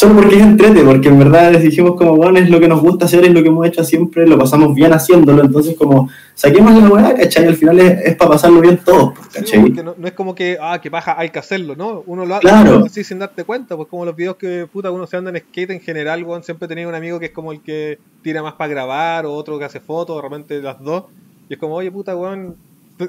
[0.00, 2.80] solo porque es entrete, porque en verdad les dijimos como, bueno, es lo que nos
[2.80, 6.72] gusta hacer, es lo que hemos hecho siempre, lo pasamos bien haciéndolo, entonces como, saquemos
[6.72, 7.46] la weá, ¿cachai?
[7.46, 9.60] Al final es, es para pasarlo bien todos, pues, Sí, ¿cachai?
[9.60, 12.02] porque no, no es como que, ah, que baja, hay que hacerlo, ¿no?
[12.06, 12.82] Uno lo hace Claro.
[12.86, 15.72] así sin darte cuenta, pues como los videos que puta uno se anda en skate
[15.72, 18.70] en general, weón, siempre tenido un amigo que es como el que tira más para
[18.70, 21.04] grabar, o otro que hace fotos, de repente las dos,
[21.50, 22.56] y es como, oye puta, weón,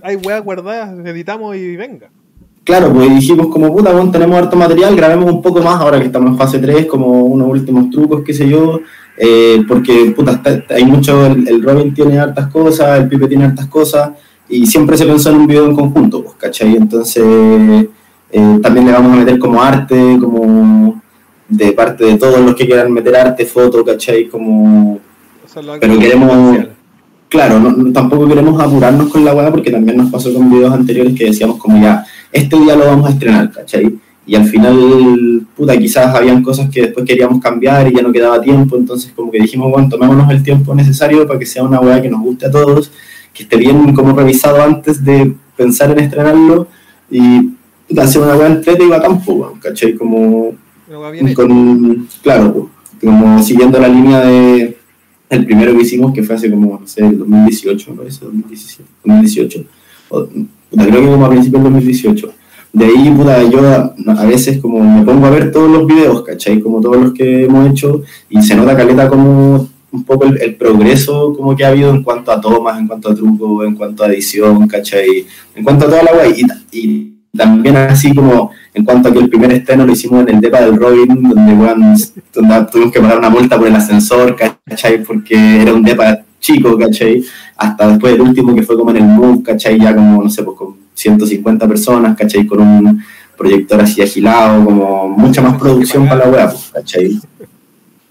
[0.03, 2.09] hay weas guardadas, editamos y venga.
[2.63, 6.05] Claro, pues dijimos como puta, bueno, tenemos harto material, grabemos un poco más ahora que
[6.05, 8.79] estamos en fase 3, como unos últimos trucos, qué sé yo,
[9.17, 13.45] eh, porque puta, está- hay mucho, el, el Robin tiene hartas cosas, el Pipe tiene
[13.45, 14.11] hartas cosas,
[14.47, 16.75] y siempre se pensó en un video en conjunto, pues, ¿cachai?
[16.75, 17.23] Entonces,
[18.31, 21.01] eh, también le vamos a meter como arte, como
[21.49, 24.27] de parte de todos los que quieran meter arte, foto, ¿cachai?
[24.29, 24.99] Como
[25.79, 26.57] Pero que- queremos-
[27.27, 30.71] claro, no- no- tampoco queremos apurarnos con la weá porque también nos pasó con videos
[30.73, 33.99] anteriores que decíamos como ya, este día lo vamos a estrenar, ¿cachai?
[34.25, 38.41] Y al final, puta, quizás habían cosas que después queríamos cambiar y ya no quedaba
[38.41, 42.01] tiempo, entonces como que dijimos, bueno, tomémonos el tiempo necesario para que sea una weá
[42.01, 42.91] que nos guste a todos,
[43.33, 46.67] que esté bien como revisado antes de pensar en estrenarlo
[47.09, 47.51] y
[47.87, 49.95] puta, hacer una weá entrete y bacán, pues, weón, ¿cachai?
[49.95, 50.53] Como
[51.35, 52.69] con, claro,
[53.01, 54.77] como siguiendo la línea de
[55.29, 58.89] el primero que hicimos, que fue hace como, no sé, el 2018, me parece, 2017,
[59.05, 59.65] 2018.
[60.09, 60.39] O, puta,
[60.71, 62.33] creo que como a principios del 2018.
[62.73, 66.23] De ahí, puta, yo a, a veces como me pongo a ver todos los videos,
[66.23, 66.59] ¿cachai?
[66.61, 70.55] Como todos los que hemos hecho, y se nota caleta como un poco el, el
[70.55, 74.03] progreso como que ha habido en cuanto a tomas, en cuanto a truco, en cuanto
[74.03, 75.25] a edición, ¿cachai?
[75.53, 76.45] En cuanto a toda la guay.
[76.71, 80.35] Y, y también así como en cuanto a que el primer estreno lo hicimos en
[80.35, 81.95] el depa del Robin, donde, weón,
[82.33, 85.03] donde tuvimos que pagar una multa por el ascensor, ¿cachai?
[85.03, 87.23] Porque era un depa chico, ¿cachai?
[87.55, 89.79] Hasta después del último que fue como en el Move, ¿cachai?
[89.79, 92.45] Ya como, no sé, pues con 150 personas, ¿cachai?
[92.45, 93.03] Con un
[93.37, 97.19] proyector así agilado, como mucha más producción para la weá, pues, ¿cachai?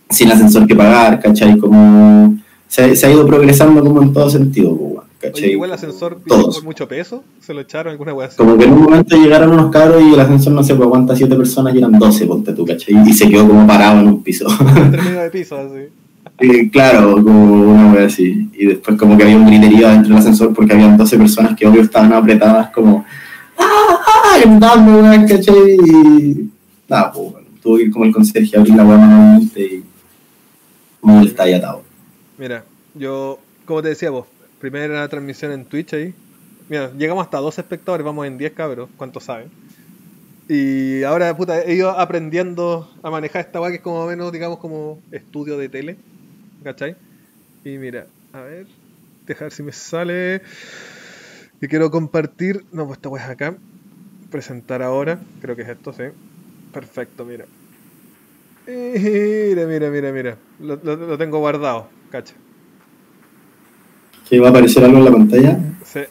[0.08, 1.58] Sin ascensor que pagar, ¿cachai?
[1.58, 5.44] Como se, se ha ido progresando como en todo sentido, pues, ¿cachai?
[5.44, 8.12] Oye, igual el ascensor por mucho peso, se lo echaron alguna.
[8.36, 11.14] Como que en un momento llegaron unos cabros y el ascensor no se pues, aguanta
[11.14, 12.94] 7 personas y eran 12, ponte tú, ¿cachai?
[13.08, 14.46] Y se quedó como parado en un piso.
[14.48, 15.99] De piso, así.
[16.72, 18.50] Claro, como una wea así.
[18.54, 21.66] Y después como que había un griterío dentro del ascensor porque habían 12 personas que
[21.66, 23.04] obvio estaban apretadas como
[23.58, 23.98] ¡Ah!
[24.06, 24.38] ¡Ah!
[24.40, 25.76] gritando, weón, ¿cachai?
[25.84, 26.50] Y
[26.88, 29.84] nada, pues bueno, tuvo que ir como el conserje a abrir la weá manualmente y
[31.00, 31.82] como está ahí atado.
[32.38, 32.64] Mira,
[32.94, 34.26] yo, como te decía vos,
[34.60, 36.14] primera transmisión en Twitch ahí.
[36.70, 39.50] Mira, llegamos hasta 12 espectadores, vamos en 10 cabros, ¿cuántos saben?
[40.48, 44.58] Y ahora, puta, he ido aprendiendo a manejar esta weá que es como menos, digamos,
[44.58, 45.96] como estudio de tele,
[46.64, 46.96] ¿cachai?
[47.64, 48.66] Y mira, a ver,
[49.26, 50.42] dejar si me sale.
[51.60, 53.54] Y quiero compartir, no, pues esta weá es acá.
[54.30, 56.04] Presentar ahora, creo que es esto, sí.
[56.72, 57.44] Perfecto, mira.
[58.66, 60.36] Mira, mira, mira, mira.
[60.60, 62.34] Lo, lo- lo tengo guardado, cacha.
[64.28, 65.58] ¿Que va a aparecer algo en la pantalla?
[65.84, 66.08] Se-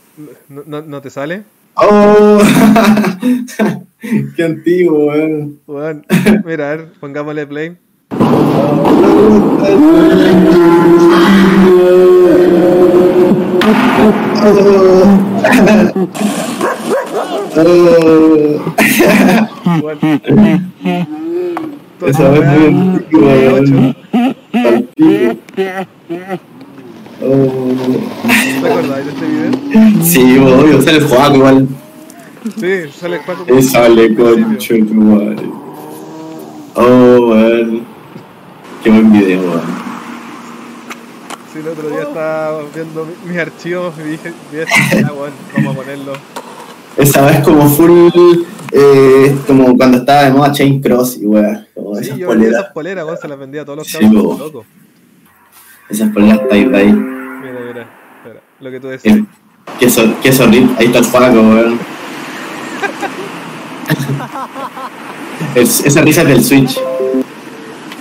[0.50, 1.44] no, no- no te sale?
[1.76, 2.40] ¡Oh!
[4.36, 5.60] ¡Qué antiguo, weón!
[5.66, 6.06] Weón,
[6.46, 7.78] mira, a ver, pongámosle play.
[8.12, 8.89] Weón.
[22.08, 22.42] Esa vez
[23.10, 23.20] pico.
[27.22, 27.74] Oh.
[28.62, 30.04] ¿Te acordás de este video?
[30.04, 31.68] Sí, obvio, sale juego igual.
[32.58, 33.54] Sí, sale Juaco.
[33.54, 34.46] Y sale al principio.
[34.46, 35.50] concho tu madre.
[36.76, 37.89] Oh, weón.
[38.84, 39.62] Qué buen video, weón.
[41.52, 45.80] Sí, el otro día estaba viendo mi- mis archivos y dije, ya, weón, vamos a
[45.80, 46.14] ponerlo.
[46.96, 48.10] Esa vez como full,
[48.72, 51.66] eh, como cuando estaba de moda Chain Cross y weón.
[51.76, 54.40] Sí, esas yo poleras, esas poleras, weón, se las vendía a todos los Sí, cabros
[54.40, 54.66] locos.
[55.90, 56.94] esas poleras tie-dye.
[56.94, 59.18] Mira, mira, espera, lo que tú decías.
[59.18, 59.26] Eh,
[60.22, 61.80] queso rip, ahí está el Paco, weón.
[65.56, 66.80] Es- esa risa es del Switch.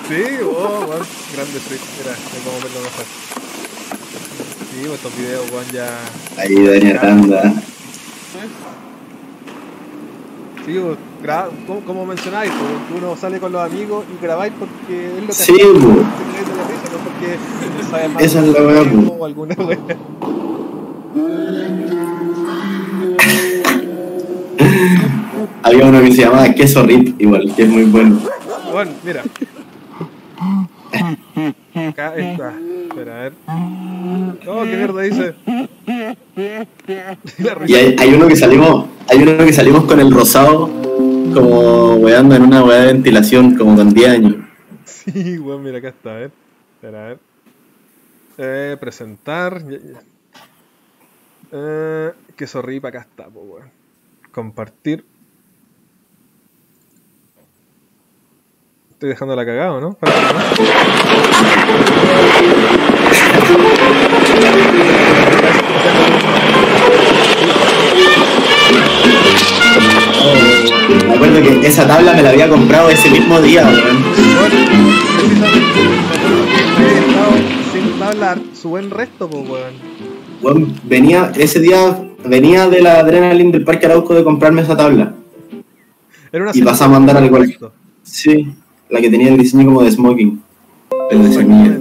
[0.09, 1.03] Sí, oh, weón,
[1.35, 1.85] grande Switch.
[1.99, 3.05] Mira, ahí vamos a verlo mejor.
[4.71, 5.89] Sí, pues estos videos, weón, ya.
[6.39, 7.43] Ahí, Dani Aranda.
[10.65, 15.07] Sí, pues, gra- como, como mencionáis, pues, uno sale con los amigos y grabáis porque
[15.17, 15.97] es lo que Sí, hacemos, pues.
[16.93, 19.13] no porque Esa es la weá, pues.
[19.19, 19.79] o alguna weá.
[25.63, 28.19] Había uno que se llamaba Queso Rip, igual, que es muy bueno.
[28.73, 29.23] Bueno, mira.
[31.89, 32.55] Acá está.
[32.89, 33.33] Espera, a ver.
[34.47, 35.35] Oh, qué mierda dice.
[37.67, 40.69] Y hay, hay uno que salimos, hay uno que salimos con el rosado,
[41.35, 44.37] como weando en una weá de ventilación, como con 10 años.
[44.85, 46.31] Sí, weón, mira, acá está, a ver.
[46.77, 47.19] Espera, a ver.
[48.39, 49.63] Eh, presentar.
[51.51, 53.71] Eh, que sorripa, acá está, weón.
[54.31, 55.05] Compartir.
[58.99, 59.97] Estoy dejando la cagada, ¿no?
[71.07, 74.05] Me acuerdo que esa tabla me la había comprado ese mismo día, weón.
[77.73, 79.49] Sin tabla su buen resto, pues,
[80.43, 80.75] weón.
[80.83, 85.15] Venía, ese día venía de la adrenalina del Parque Arauco de comprarme esa tabla.
[86.33, 87.71] Era una Y pasamos a andar al colegio.
[88.03, 88.57] Sí,
[88.91, 90.43] la que tenía el diseño como de smoking.
[91.11, 91.79] El de semilla.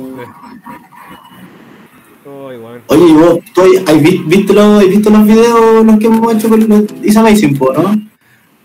[2.90, 3.62] Oye, y vos, ¿tú
[4.02, 7.58] vi- visto, los, ¿has visto los videos los que hemos hecho con los Is Amazing,
[7.58, 7.96] po, no?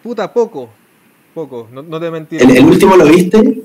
[0.03, 0.69] Puta, poco.
[1.35, 2.43] Poco, no, no te mentir.
[2.43, 3.63] ¿El, el último lo viste?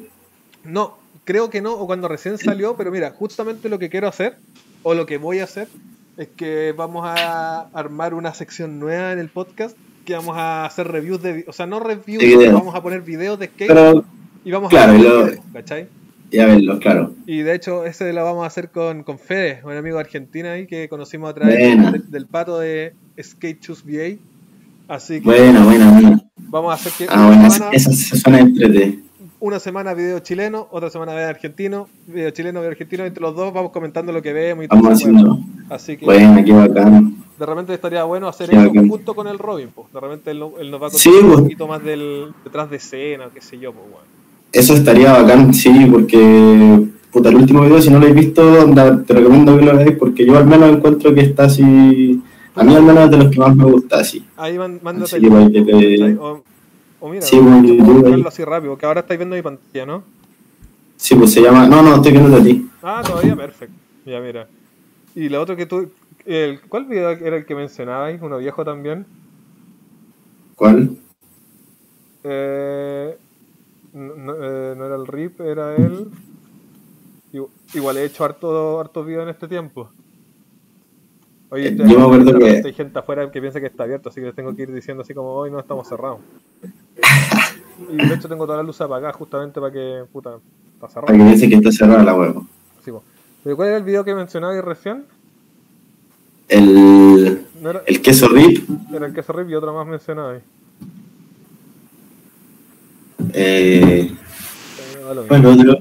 [0.64, 4.38] No, creo que no, o cuando recién salió, pero mira, justamente lo que quiero hacer,
[4.84, 5.68] o lo que voy a hacer,
[6.18, 9.76] es que vamos a armar una sección nueva en el podcast,
[10.06, 12.24] que vamos a hacer reviews de, o sea, no reviews,
[12.54, 14.06] vamos a poner videos de skate Pero,
[14.48, 15.88] y vamos claro, a y hablar lo- de videos, ¿cachai?
[16.32, 17.14] ya verlo, claro.
[17.26, 20.52] Y de hecho, ese lo vamos a hacer con, con Fede, un amigo de Argentina
[20.54, 24.18] ahí que conocimos a través del, pato de Skate Choose VA.
[24.94, 26.22] Así que Buena, buena, buena.
[26.50, 29.00] vamos a hacer que Ah, una, bueno, semana, esa se suena entrete.
[29.40, 33.54] una semana video chileno, otra semana video argentino, video chileno, video argentino, entre los dos
[33.54, 35.40] vamos comentando lo que vemos y todo haciendo.
[35.70, 37.16] Así que Buena, qué bacán.
[37.40, 38.88] de repente estaría bueno hacer Qué eso bacán.
[38.90, 39.92] junto con el Robin, pues.
[39.94, 42.78] De repente él, él nos va a contar Sí, un poquito más del detrás de
[42.78, 44.17] escena, o qué sé yo, pues bueno.
[44.58, 49.04] Eso estaría bacán, sí, porque puta, el último video, si no lo has visto, anda,
[49.04, 52.22] te recomiendo que lo veáis, porque yo al menos encuentro que está así.
[52.56, 54.26] A mí al menos es de los que más me gusta, así.
[54.36, 56.18] Ahí man- mándate que que te-.
[56.20, 56.44] O,
[57.00, 60.04] o mira, Sí, bueno, así rápido, porque ahora estáis viendo mi pantalla, ¿no?
[60.96, 61.68] Sí, pues se llama.
[61.68, 62.68] No, no, estoy viendo a ti.
[62.82, 63.76] Ah, todavía, perfecto.
[64.08, 64.48] Ya, mira.
[65.16, 65.92] Y lo otro que tú...
[66.26, 68.20] El, ¿Cuál video era el que mencionabais?
[68.24, 69.06] Uno viejo también.
[70.56, 70.98] ¿Cuál?
[72.24, 73.16] Eh,
[73.98, 76.08] no, no, eh, no era el RIP, era él.
[77.34, 79.90] Igu- Igual he hecho harto, hartos videos en este tiempo.
[81.50, 83.68] Oye, Eh, estoy- yo me acuerdo de que- repente hay gente afuera que piensa que
[83.68, 86.20] está abierto, así que les tengo que ir diciendo así como hoy no estamos cerrados.
[87.92, 90.38] Y de hecho tengo toda la luz apagada justamente para que, puta,
[90.74, 91.06] está cerrado.
[91.08, 92.48] Para que que está cerrada la huevo.
[92.84, 92.92] Sí.
[93.44, 95.06] Pero ¿cuál era el video que mencionabais recién?
[96.50, 98.68] El, ¿No era, el queso rip.
[98.92, 100.42] era el queso RIP y otro más mencionabais?
[100.42, 100.46] Eh,
[103.34, 104.12] Eh,
[105.28, 105.78] bueno, otro.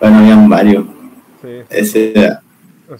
[0.00, 0.84] Bueno, habían varios.
[1.42, 2.12] Sí, Ese,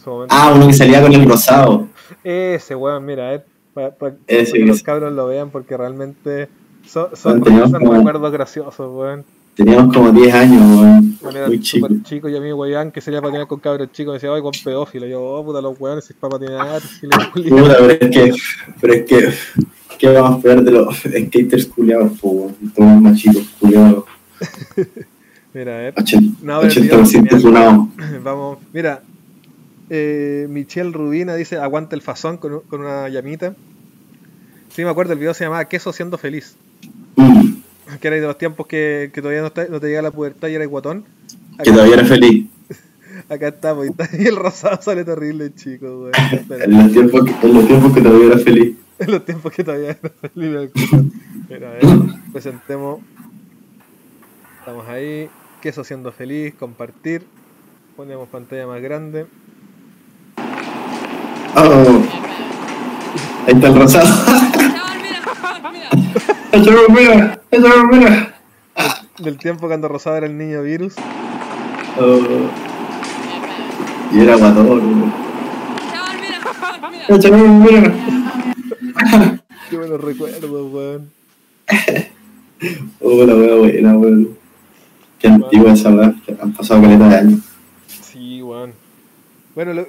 [0.06, 0.26] momento.
[0.30, 1.88] ah, uno que salía con el rosado.
[2.22, 3.44] Ese weón, mira, eh,
[3.74, 6.48] para Ese que que los cabros lo vean porque realmente
[6.86, 9.24] son, son, como- recuerdos graciosos, weón.
[9.54, 11.18] Teníamos como 10 años, weón.
[11.22, 12.28] Bueno, era Muy chico.
[12.28, 15.06] y a mí weón que sería patinar con cabros chicos me decía, ay, con pedófilo.
[15.06, 16.80] Y yo, oh, puta, los weones, si es para patinar,
[17.32, 18.32] Puta, pero es que,
[18.80, 19.32] pero es que,
[19.98, 20.96] ¿qué vamos a esperar de los
[21.26, 22.52] skaters culiados, po?
[22.74, 24.04] Todos machitos culiados.
[25.54, 25.94] Mira, a ver.
[25.94, 27.88] 80%, No, pero el 80% video funado.
[28.24, 29.02] Vamos, mira.
[29.88, 33.54] Eh, Michelle Rubina dice, aguanta el fazón con, con una llamita.
[34.70, 36.56] Sí, me acuerdo, el video se llamaba Queso siendo feliz.
[37.16, 37.52] Mm,
[38.00, 40.48] Que era de los tiempos que, que todavía no, está- no te llega la pubertad
[40.48, 41.04] y era guatón.
[41.62, 42.46] que todavía era feliz.
[43.28, 46.12] Acá estamos, y, el rosado sale terrible, chico, weón.
[46.32, 48.74] Espera, En los tiempos que, en los tiempos que todavía era feliz.
[48.98, 50.54] En los tiempos que todavía era feliz.
[50.54, 51.04] el culo.
[51.48, 51.84] Mira, a ver,
[52.32, 53.00] presentemos.
[54.60, 55.28] Estamos ahí.
[55.60, 57.26] Queso siendo feliz, compartir.
[57.96, 59.26] Ponemos pantalla más grande.
[61.56, 62.02] Oh.
[63.46, 64.06] Ahí está el rosado.
[66.62, 67.40] Chaval, mira, mira.
[67.50, 68.34] ¡Eso mira!
[69.18, 70.94] Del tiempo cuando Rosado era el niño virus.
[71.98, 72.20] Oh.
[74.12, 75.12] Y era weón.
[77.20, 78.13] Chaval, mira, mira.
[79.70, 81.10] Qué buenos recuerdos, weón.
[83.00, 84.36] Oh, la wea buena, weón.
[85.18, 86.14] Qué antigua esa weá.
[86.40, 87.40] Han pasado caleta de años.
[87.86, 88.72] Sí, weón.
[89.54, 89.86] Bueno, lo,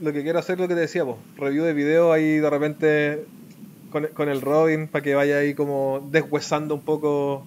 [0.00, 1.16] lo que quiero hacer es lo que te decía, pues.
[1.36, 3.24] Review de video ahí de repente
[3.90, 7.46] con, con el Robin para que vaya ahí como deshuesando un poco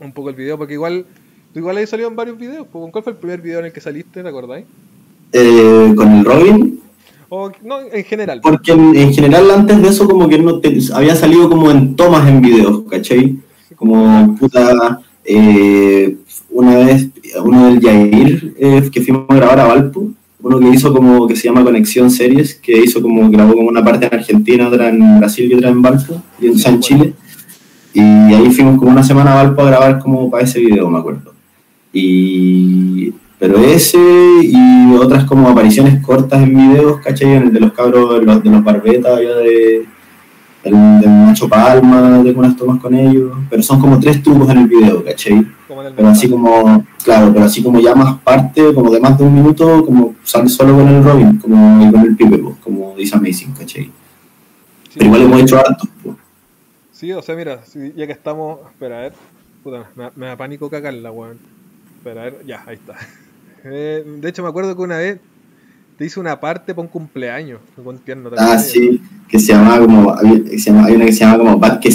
[0.00, 1.06] un poco el video, porque igual
[1.52, 2.66] tú igual ahí salido en varios videos.
[2.70, 4.66] ¿Cuál fue el primer video en el que saliste, te acordáis?
[5.32, 6.80] Eh, con el Robin,
[7.28, 8.40] O, no, en general.
[8.42, 11.96] porque en, en general antes de eso como que no te- había salido como en
[11.96, 13.36] tomas en videos, ¿cachai?
[13.74, 16.16] Como puta, eh,
[16.50, 17.08] una vez,
[17.42, 20.08] uno del Yair, eh, que fuimos a grabar a Valpo,
[20.40, 23.84] uno que hizo como, que se llama Conexión Series, que hizo como, grabó como una
[23.84, 27.12] parte en Argentina, otra en Brasil y otra en Valpo, y en, Sí, en Chile.
[27.92, 30.98] Y ahí fuimos como una semana a Valpo a grabar como para ese video, me
[30.98, 31.32] acuerdo.
[31.92, 33.98] Y, pero ese
[34.42, 37.32] y otras como apariciones cortas en videos, ¿cachai?
[37.34, 39.86] En el de los cabros, los, de los barbetas, ya de,
[40.64, 44.58] el de Nacho Palma, tengo unas tomas con ellos, pero son como tres trucos en
[44.58, 45.34] el video, ¿cachai?
[45.34, 49.24] El Pero así como, claro, pero así como ya más parte, como de más de
[49.24, 52.94] un minuto, como sale solo con el Robin, como y con el Pipe, pues, como
[52.96, 53.84] dice Amazing, ¿cachai?
[53.84, 53.92] Sí,
[54.94, 56.16] Pero igual hemos hecho hartos, pues.
[56.92, 57.60] Sí, o sea, mira,
[57.94, 58.60] ya que estamos.
[58.70, 59.12] Espera, a ver.
[59.62, 61.36] Puta, me, da- me da pánico cagarla, weón.
[61.98, 62.94] Espera, a ver, ya, ahí está.
[63.68, 65.18] Eh, de hecho, me acuerdo que una vez
[65.98, 67.60] te hice una parte para un cumpleaños.
[67.76, 71.06] Un tierno, ¿te Ah, sí, que se llamaba como, había- que se llama- hay una
[71.06, 71.56] que se llama como.
[71.58, 71.90] Date-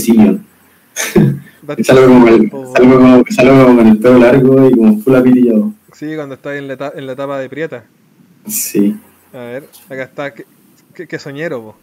[1.84, 5.72] Salgo como, el, salgo como, salgo como con el pelo largo y como full apilillado.
[5.94, 7.84] Sí, cuando estás en la, en la etapa de prieta.
[8.48, 8.98] Sí,
[9.34, 10.34] A ver, acá está.
[10.34, 10.46] Qué,
[10.96, 11.76] qué- qué soñero, po.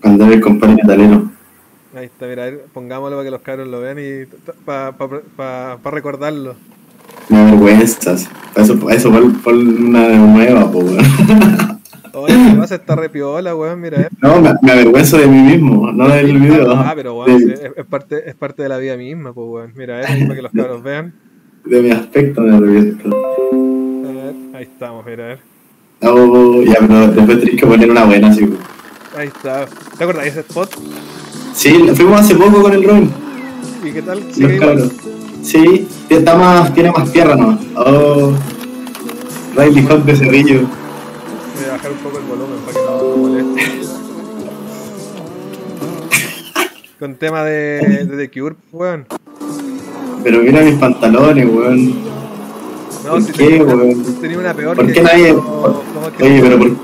[0.00, 1.30] cuando era el compadre italiano.
[1.94, 4.26] Ahí está, mira, a ver, pongámoslo para que los cabros lo vean y
[4.64, 6.56] para pa, pa- pa recordarlo.
[7.28, 8.28] Me avergüenzas.
[8.56, 10.98] Eso, eso pon, pon una nueva, po, weón.
[12.12, 12.74] Oye, ¿qué pasa?
[12.76, 14.08] Está re piola, weón, mira, eh.
[14.22, 16.70] No, me, me avergüenzo de mí mismo, no del video.
[16.72, 19.46] Ah, pero weón, de, sí, es, es parte, es parte de la vida misma, pues
[19.48, 19.72] weón.
[19.74, 21.12] Mira, eh, ahí para que los cabros vean.
[21.64, 23.08] de mi aspecto me avergüenzo.
[23.08, 25.38] A ver, ahí estamos, mira, a ver.
[26.02, 28.48] Oh, ya, pero después tenés que poner una buena, sí.
[29.16, 29.64] Ahí está.
[29.96, 30.70] ¿Te acuerdas de ese spot?
[31.54, 33.10] Sí, fuimos hace poco con el Robin.
[33.84, 34.20] ¿Y qué tal?
[34.20, 34.68] Los ¿Sigue igual?
[34.70, 34.92] cabros.
[35.44, 37.58] Sí, está más, tiene más tierra, ¿no?
[37.76, 38.32] Oh,
[39.56, 40.60] Riley Hot de Cerrillo.
[40.62, 43.82] Voy a bajar un poco el volumen para que no moleste.
[46.98, 49.06] Con tema de, de The Cure, weón.
[50.22, 51.94] Pero mira mis pantalones, weón.
[53.04, 54.20] No, ¿Por si qué, tenía, una, weón?
[54.20, 55.34] tenía una peor ¿Por que qué nadie.?
[55.34, 55.60] como-
[55.92, 56.76] como que- Oye, pero ¿por,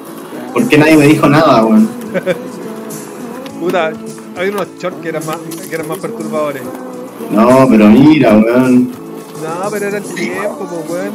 [0.52, 1.88] por qué nadie me dijo nada, weón?
[3.60, 3.92] Puta,
[4.36, 5.38] había unos shorts que eran más,
[5.68, 6.62] que eran más perturbadores.
[7.30, 8.90] No, pero mira, weón.
[8.90, 11.12] No, pero era el tiempo, pues, weón.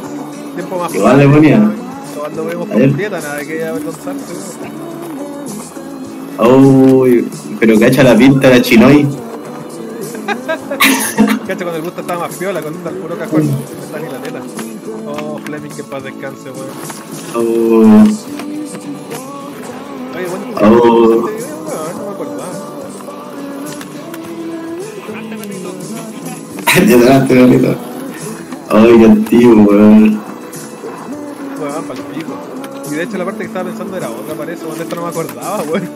[0.54, 1.70] Tiempo más Igual le ponía.
[2.18, 4.32] Cuando vemos con prieta, nada que avergonzarse,
[6.38, 6.56] weón.
[6.98, 7.28] Uy,
[7.58, 9.06] pero cacha la pinta de la chinoy.
[11.46, 13.42] Cacha, cuando el gusto estaba más piola, con un puro cajón.
[13.82, 14.40] Está ni la tela.
[15.06, 16.66] Oh, Fleming, que paz descanse, weón.
[17.34, 18.04] Oh,
[20.16, 21.28] Oye, bueno, Oh.
[26.84, 27.74] De delante, gordito.
[28.70, 30.20] Ay, qué antiguo, weón.
[31.60, 32.36] Weón, pa'l pico.
[32.90, 35.02] Y de hecho la parte que estaba pensando era otra, parece, weón, de esta no
[35.02, 35.88] me acordaba, weón.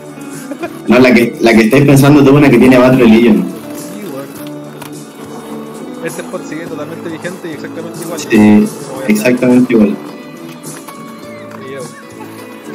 [0.87, 3.45] No, la que, la que estáis pensando tú, una que tiene Bad Religion.
[3.93, 6.05] Sí, weón.
[6.05, 8.19] Este spot sigue totalmente vigente y exactamente igual.
[8.19, 8.67] Sí,
[9.07, 9.95] exactamente igual.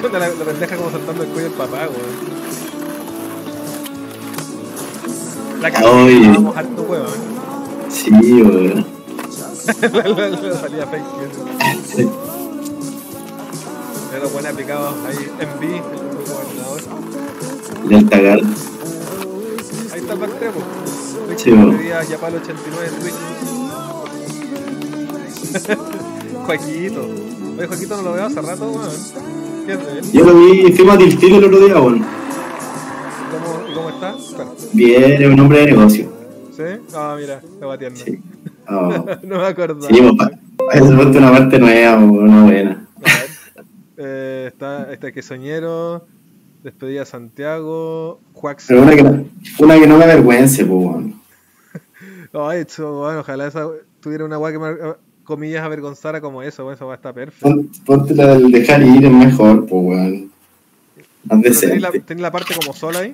[0.00, 2.36] Puta, La, la pendeja como saltando el cuello del papá, weón.
[5.60, 7.36] La vamos harto, weón.
[7.90, 8.10] Sí,
[8.42, 8.86] weón.
[9.80, 11.04] la, la- la salida fake.
[11.16, 12.10] weón.
[14.10, 15.82] Pero bueno aplicado ahí en B, el
[16.26, 16.80] gobernador.
[17.88, 18.40] Del Tagar.
[19.92, 20.60] Ahí está el.
[21.26, 21.76] Twitch Sí, me po.
[21.78, 23.14] pedía Yapal 89 en Twitch.
[26.46, 27.00] Joaquito.
[27.58, 28.90] Oye, Joaquito no lo veo hace rato, weón.
[29.66, 30.12] ¿Qué es de él?
[30.12, 32.04] Yo lo vi, fuimos a Tiltil el otro día, weón.
[33.32, 34.14] ¿Cómo, ¿Y cómo está?
[34.72, 36.15] Bien, es un hombre de negocio.
[36.56, 36.62] ¿Sí?
[36.94, 37.98] Ah, mira, me va tierno.
[37.98, 38.18] Sí.
[38.68, 39.06] Oh.
[39.22, 39.80] no me acuerdo.
[39.86, 39.94] Sí,
[40.72, 42.88] eso fue una parte nueva, una buena.
[42.96, 43.28] A ver.
[43.96, 46.04] Eh, está este que soñero.
[46.64, 48.18] Despedida Santiago.
[48.32, 48.64] Juax.
[48.66, 49.24] Pero una que no,
[49.60, 51.20] una que no me avergüence, pues, weón.
[52.32, 53.68] Ay, eso, bueno, ojalá esa
[54.00, 57.46] tuviera una weá que me, eh, comillas, avergonzara como eso, bueno, esa weá está perfecta.
[57.48, 60.32] Pon- Ponte la del dejar ir, es mejor, pues, weón.
[61.22, 62.00] Más Pero tenés la, decente.
[62.08, 63.12] tenés la parte como sola ahí.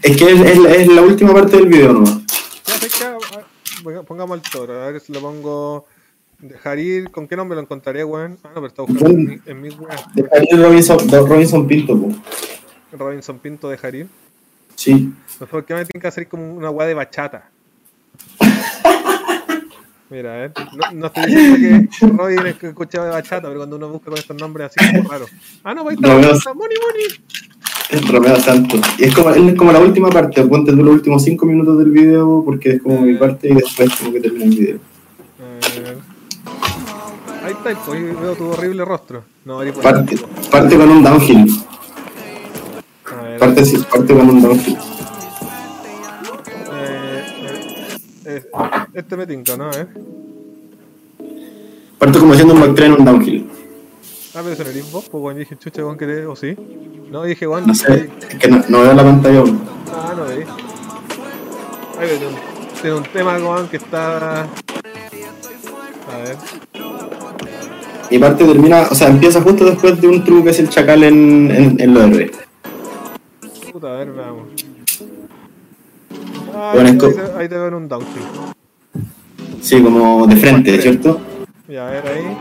[0.00, 2.04] Es que es, es es la última parte del video, ¿no?
[2.04, 3.46] Ya sé que, ah, ponga-
[4.06, 5.86] pongamos el toro, a ver si lo pongo.
[6.38, 8.36] Dejar ir, ¿con qué nombre lo encontraría, weón?
[8.42, 9.96] Ah, no, pero está buscando en mi, en mi weá.
[10.12, 12.16] Dejar ir Robinson, de Robinson Pinto, pues.
[12.92, 14.08] Robinson Pinto, dejar ir.
[14.74, 15.12] Sí.
[15.38, 17.48] No por qué me tienen que hacer como una weá de bachata.
[20.10, 20.52] Mira, a ver.
[20.76, 24.10] No, no estoy diciendo que Robin es que escuchaba de bachata, pero cuando uno busca
[24.10, 25.30] con estos nombres así como raros.
[25.62, 26.20] Ah, no, ahí está.
[26.20, 27.04] Está Moni Moni.
[27.92, 28.80] Es Romeo Santos.
[28.98, 30.42] Y es como, es como la última parte.
[30.44, 33.94] Ponte tú los últimos cinco minutos del video porque es como mi parte y después
[33.96, 34.78] como que termina el video.
[35.38, 35.98] Ver.
[37.44, 39.24] Ahí está, pues ahí veo tu horrible rostro.
[39.44, 40.16] No, por Parte,
[40.50, 41.52] parte con un downhill.
[43.38, 44.76] Parte, parte con un downhill.
[46.72, 47.24] Eh,
[48.26, 48.42] eh, eh,
[48.94, 49.70] este me tinca, ¿no?
[49.70, 49.88] Ver.
[51.98, 53.50] Parte como haciendo un backtrain en un downhill.
[54.34, 56.26] Ah, pero eso no eres vos, pues dije, chucha, Juan, que te...
[56.26, 56.56] ¿O sí?
[57.10, 59.60] No, dije, Juan, No sé, es que no, no veo la pantalla aún.
[59.92, 60.46] Ah, no veis.
[61.98, 62.34] Tiene un,
[62.80, 64.42] tiene un tema, Juan, que está...
[64.42, 64.46] A
[66.24, 66.36] ver.
[68.10, 71.02] Mi parte termina, o sea, empieza justo después de un truco que es el chacal
[71.04, 72.30] en, en, en lo R.
[73.70, 74.48] Puta, a ver, veamos.
[76.54, 78.22] Ah, Bueno, ahí, te, ahí te veo en un downhill.
[79.60, 81.20] Sí, como de frente, ¿cierto?
[81.68, 82.36] Ya, a ver ahí.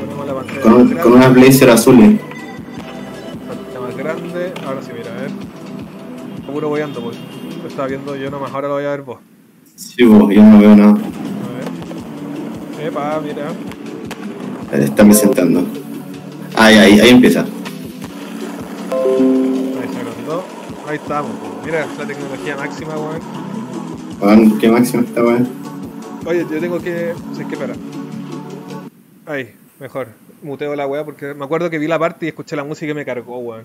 [0.00, 1.02] Ponemos la pantalla Con, más un- grande.
[1.02, 2.20] con unas blazer azules.
[3.48, 4.52] Pantalla más grande.
[4.66, 5.30] Ahora sí, mira, a ver.
[6.46, 7.16] Seguro voy ando, pues.
[7.62, 9.18] Lo estaba viendo yo nomás, ahora lo voy a ver vos.
[9.76, 10.92] Sí, vos, yo no veo nada.
[10.92, 12.86] A ver.
[12.88, 13.48] Epa, mira.
[14.72, 15.64] Eh, Está presentando.
[16.56, 17.40] Ahí, ahí, ahí empieza.
[17.40, 17.48] Ahí
[19.92, 20.44] se agrandó.
[20.88, 21.30] Ahí estamos.
[21.40, 21.52] pues.
[21.66, 23.20] Mira la tecnología máxima, weón.
[24.20, 25.48] Weón, qué máximo esta weón.
[26.26, 27.12] Oye, yo tengo que.
[27.36, 27.74] Sí, que espera.
[29.26, 30.08] Ahí, mejor.
[30.42, 32.94] Muteo la weá porque me acuerdo que vi la parte y escuché la música y
[32.94, 33.64] me cargó, weón.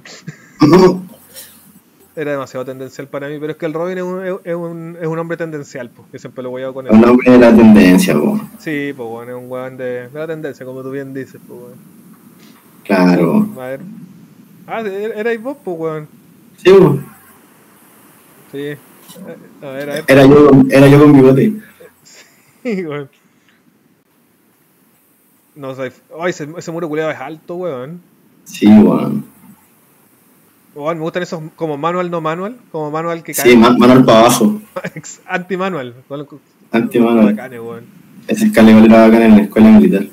[2.15, 5.07] Era demasiado tendencial para mí, pero es que el Robin es un, es un, es
[5.07, 7.05] un hombre tendencial, pues, que siempre lo voy a con Un él.
[7.09, 8.41] hombre de la tendencia, vos.
[8.57, 11.59] Sí, pues weón, es un weón de, de la tendencia, como tú bien dices, pues
[11.59, 11.75] weón.
[12.85, 13.47] Claro.
[13.59, 13.79] A ver.
[14.65, 16.07] Ah, ¿er- erais vos, pues weón.
[16.57, 16.97] Sí, vos.
[18.51, 18.73] Sí.
[19.61, 20.03] A ver, a ver.
[20.07, 21.53] Era yo, con- era yo con bigote.
[22.63, 23.09] Sí, weón.
[25.57, 25.91] No sé.
[26.19, 27.99] Ay, ese, ese muro culiado es alto, weón.
[28.43, 29.25] Sí, weón.
[30.75, 32.57] Weón, me gustan esos como manual, no manual.
[32.71, 33.51] Como manual que cae.
[33.51, 34.61] Sí, ma- manual para abajo.
[35.25, 35.95] Anti-manual.
[36.71, 37.35] Anti-manual.
[38.27, 40.05] escala igual era bacán en la escuela militar.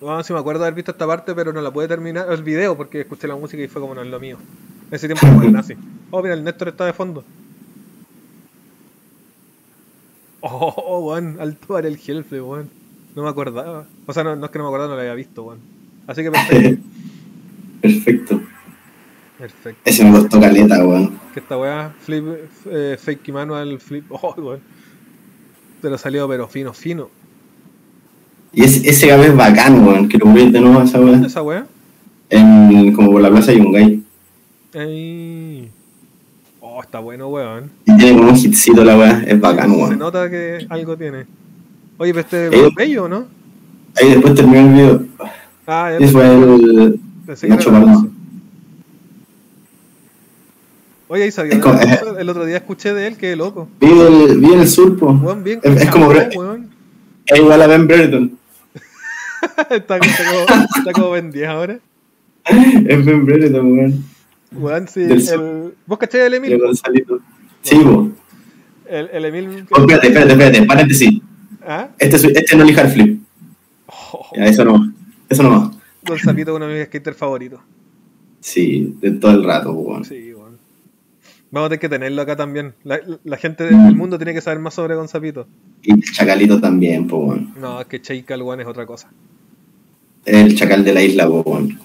[0.00, 2.30] Bueno, sí me acuerdo de haber visto esta parte, pero no la pude terminar.
[2.30, 4.38] El video, porque escuché la música y fue como no es lo mío.
[4.88, 5.74] En ese tiempo no era nazi.
[6.10, 7.22] Oh, mira, el Néstor está de fondo.
[10.40, 12.70] Oh, oh, weón, alto para el jefe, weón.
[13.18, 13.84] No me acordaba.
[14.06, 15.58] O sea, no, no es que no me acordaba, no lo había visto, weón.
[16.06, 16.82] Así que perfecto.
[17.82, 18.40] Perfecto.
[19.36, 19.80] perfecto.
[19.84, 21.18] Ese me costó caleta, weón.
[21.34, 22.24] Que esta weá, flip,
[22.66, 24.04] eh, fake manual, flip.
[24.10, 24.60] Oh, weón.
[25.82, 27.10] Pero salió, pero fino, fino.
[28.52, 30.06] Y ese, ese game es bacán, weón.
[30.06, 31.24] Quiero ver de nuevo esa ¿Dónde weón.
[31.24, 31.66] esa weá?
[32.30, 34.00] En, como por la plaza Yungay.
[34.76, 35.68] Ahí.
[36.60, 37.72] Oh, está bueno, weón.
[37.84, 39.24] Y tiene como un hitcito la weá.
[39.26, 39.98] Es bacán, Se weón.
[39.98, 41.26] nota que algo tiene.
[41.98, 42.66] Oye, pero este Eh.
[42.68, 43.26] es bello, ¿no?
[44.00, 45.04] Ahí después terminó el video.
[45.66, 48.08] Ah, Y fue el Nacho eso.
[51.08, 51.60] Oye, ahí sabía.
[51.60, 52.18] Como- eso?
[52.18, 53.68] El otro día escuché de él, qué loco.
[53.80, 55.10] Vive el, en el sur, po.
[55.12, 55.60] Weón, bien.
[55.62, 56.68] Es, es como weón.
[57.26, 58.38] es igual a Ben Brereton.
[59.70, 61.78] está, está como, está como Ben 10 ahora.
[62.44, 64.04] Es Ben Brereton, weón.
[64.52, 65.00] Weón, sí.
[65.00, 65.74] Del El.
[65.86, 66.58] ¿Vos caché el De Emil?
[66.58, 67.20] Gonzalito.
[67.62, 68.10] Sí, po.
[68.88, 69.66] El, el Emil.
[69.70, 70.62] Oh, espérate, espérate, espérate.
[70.66, 71.20] Paréntesis.
[71.70, 71.90] ¿Ah?
[71.98, 73.20] Este, es- este no es Flip.
[73.86, 74.90] Oh, Ya, eso no.
[75.28, 75.70] Eso no va.
[76.06, 77.60] Gonzalito, uno de mis skaters favoritos.
[78.40, 80.04] Sí, de todo el rato, po, weón.
[80.06, 80.56] Sí, weón.
[81.50, 82.72] Vamos a tener que tenerlo acá también.
[82.84, 85.46] La, la gente del mundo tiene que saber más sobre Gonzapito.
[85.82, 87.52] Y el Chacalito también, weón.
[87.60, 89.10] No, es que Cheikal, weón, es otra cosa.
[90.24, 91.78] El chacal de la isla, weón.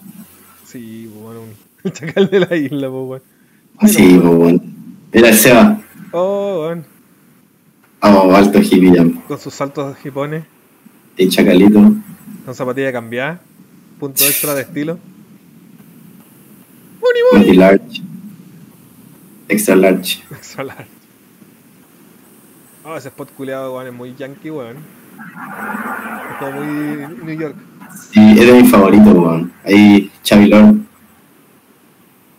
[0.66, 1.54] Sí, un-
[1.84, 3.22] El chacal de la isla, po, weón.
[3.88, 4.62] Sí, po, weón.
[5.12, 5.82] Mira el Seba.
[6.14, 6.86] Oh, weón.
[8.04, 9.16] Oh, alto hippie.
[9.28, 10.44] Con sus saltos hipones,
[11.18, 11.80] Y Chacalito.
[12.46, 13.40] con zapatilla cambiada,
[14.00, 15.00] punto extra de estilo.
[17.34, 18.02] Multi large.
[19.48, 20.24] Extra large.
[20.32, 20.88] Extra large.
[22.86, 24.78] Oh, ese spot culeado, weón, es muy yankee, weón.
[24.78, 27.56] Es como muy New York.
[28.12, 29.54] Sí, es de mi favorito, weón.
[29.64, 30.76] Ahí, Chavi Lord.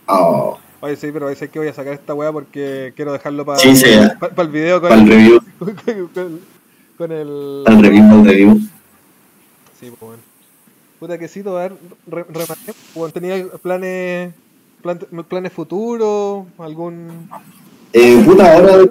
[0.07, 3.57] Oh, Oye, sí, pero sé que voy a sacar esta weá porque quiero dejarlo para
[3.57, 3.85] Sí, sí.
[4.37, 5.39] el video con, para el review.
[5.59, 5.75] con,
[6.13, 6.39] con-
[6.95, 7.63] con el.
[7.65, 8.59] El review, el review.
[9.79, 10.21] Sí, pues bueno.
[10.99, 11.73] Puta que sí, ver,
[12.05, 12.73] re, rematé.
[12.93, 14.31] Bueno, tenía planes,
[14.83, 17.29] plan- planes futuros, algún.
[17.91, 18.85] Eh, puta, ahora.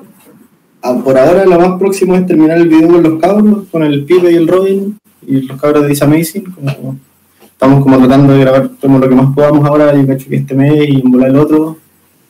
[0.82, 4.04] ah, por ahora lo más próximo es terminar el video con los cabros, con el
[4.04, 4.98] Pipe y el Robin.
[5.24, 6.50] Y los cabros de Is Amazing.
[6.50, 6.98] Como,
[7.40, 9.94] estamos como tratando de grabar todo lo que más podamos ahora.
[9.94, 11.78] Yo cacho que este mes y en volar el otro.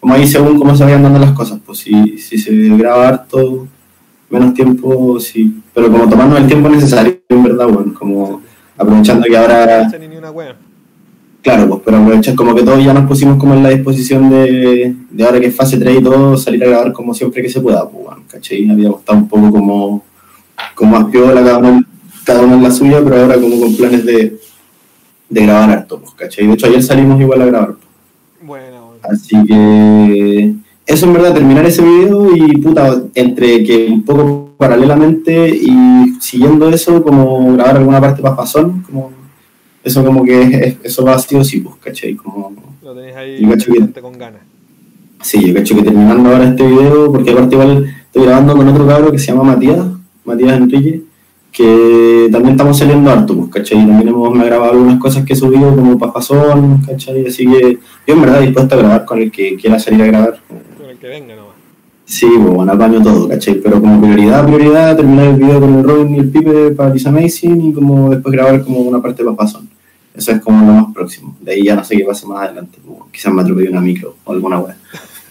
[0.04, 3.66] Como ahí según cómo se vayan dando las cosas, pues si, si se graba harto,
[4.28, 5.62] menos tiempo, sí.
[5.72, 8.42] Pero como tomando el tiempo necesario, en verdad, bueno, como
[8.76, 9.90] aprovechando que ahora...
[11.40, 14.94] Claro, pues, pero aprovechar como que todos ya nos pusimos como en la disposición de,
[15.10, 17.62] de ahora que es fase 3 y todo, salir a grabar como siempre que se
[17.62, 18.68] pueda, pues, bueno, ¿cachai?
[18.68, 20.04] Habíamos estado un poco como,
[20.74, 21.82] como más piola cada uno,
[22.24, 24.38] cada uno en la suya, pero ahora como con planes de,
[25.30, 26.46] de grabar harto, pues, ¿cachai?
[26.46, 27.68] De hecho, ayer salimos igual a grabar.
[27.76, 27.88] Pues.
[28.42, 28.73] Bueno.
[29.10, 30.54] Así que
[30.86, 36.68] eso en verdad, terminar ese video y puta, entre que un poco paralelamente y siguiendo
[36.70, 39.10] eso, como grabar alguna parte para pasón, como
[39.82, 42.14] eso como que es- eso va sido sí, pues, ¿cachai?
[42.14, 42.52] Como,
[42.82, 43.48] Lo tenéis ahí Yo
[43.92, 44.40] que- con ganas.
[45.22, 48.86] sí, yo cacho que terminando ahora este video, porque aparte igual estoy grabando con otro
[48.86, 49.86] cabro que se llama Matías,
[50.24, 51.02] Matías Enrique,
[51.54, 53.78] que también estamos saliendo harto, pues, ¿cachai?
[53.86, 57.24] También hemos me grabado algunas cosas que he subido como para pasón, ¿cachai?
[57.26, 60.40] Así que yo en verdad dispuesto a grabar con el que quiera salir a grabar.
[60.76, 61.54] Con el que venga nomás.
[62.06, 63.54] Sí, pues, bueno, apaño todo, ¿cachai?
[63.54, 67.06] Pero como prioridad, prioridad, terminar el video con el Robin y el Pipe para This
[67.06, 69.68] Amazing y como después grabar como una parte para Pasón.
[70.12, 71.36] Eso es como lo más próximo.
[71.40, 72.78] De ahí ya no sé qué pase más adelante.
[72.84, 74.76] como quizás me atropelle una micro o alguna wea.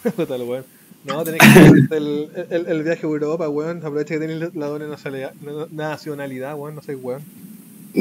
[1.05, 3.77] No, tenés que hacerte el, el, el viaje a Europa, weón.
[3.77, 6.75] Aprovecha que tenés la doble nacionalidad, weón.
[6.75, 7.21] No sé, weón.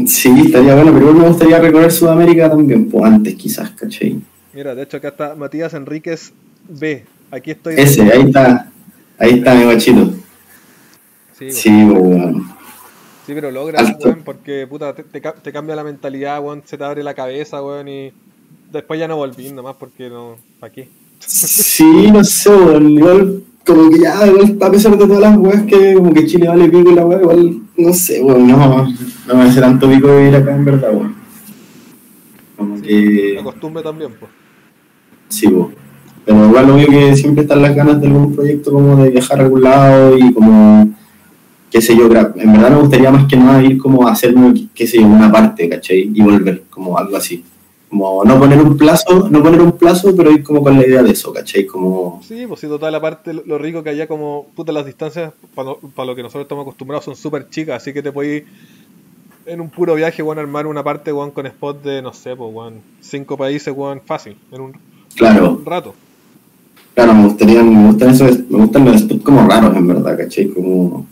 [0.07, 4.21] Sí, estaría bueno, pero igual me gustaría recorrer Sudamérica también, pues antes quizás, ¿cachai?
[4.55, 6.33] Mira, de hecho acá está Matías Enríquez
[6.69, 7.05] B.
[7.31, 7.75] Aquí estoy.
[7.77, 8.71] Ese, ahí está.
[9.19, 10.13] Ahí está mi guachito.
[11.39, 11.53] Sí, weón.
[11.53, 12.53] Sí, pues, weón.
[13.27, 16.85] Sí, pero logra, weón, porque puta, te, te te cambia la mentalidad, weón, se te
[16.85, 18.13] abre la cabeza, weón, y
[18.73, 20.89] después ya no volví nomás porque no, ¿para qué?
[21.27, 22.51] Sí, no sé,
[22.81, 26.49] igual como que ya, igual, a pesar de todas las weas que como que Chile
[26.49, 28.87] vale pico y la wea, igual, no sé, weón, no,
[29.29, 31.15] no me hace tanto pico vivir acá en verdad, weón.
[32.57, 34.31] Como La que, costumbre también, pues.
[35.29, 35.75] sí, weón.
[36.25, 39.43] Pero igual obvio que siempre están las ganas de algún proyecto como de viajar a
[39.45, 40.95] algún lado y como,
[41.71, 42.11] qué sé yo, en
[42.53, 45.69] verdad me gustaría más que nada ir como a hacerme, qué sé yo, una parte,
[45.69, 46.11] ¿cachai?
[46.15, 47.45] Y volver, como algo así.
[47.93, 51.03] Como no poner un plazo, no poner un plazo, pero ir como con la idea
[51.03, 51.67] de eso, ¿cachai?
[51.67, 52.23] Como...
[52.27, 55.69] Sí, pues sí, total, aparte lo- lo rico que allá como, puta, las distancias para
[55.73, 58.45] lo, pa' lo que nosotros estamos acostumbrados son súper chicas, así que te podéis
[59.45, 62.51] en un puro viaje, weón, armar una parte, weón, con spot de, no sé, pues,
[62.51, 64.73] weón, cinco países, weón, fácil, en un,
[65.15, 65.95] Claro, un rato.
[66.95, 70.49] Claro, me gustaría, me gustan esos, me gustan los spots como raros en verdad, ¿cachai?
[70.49, 71.07] Como,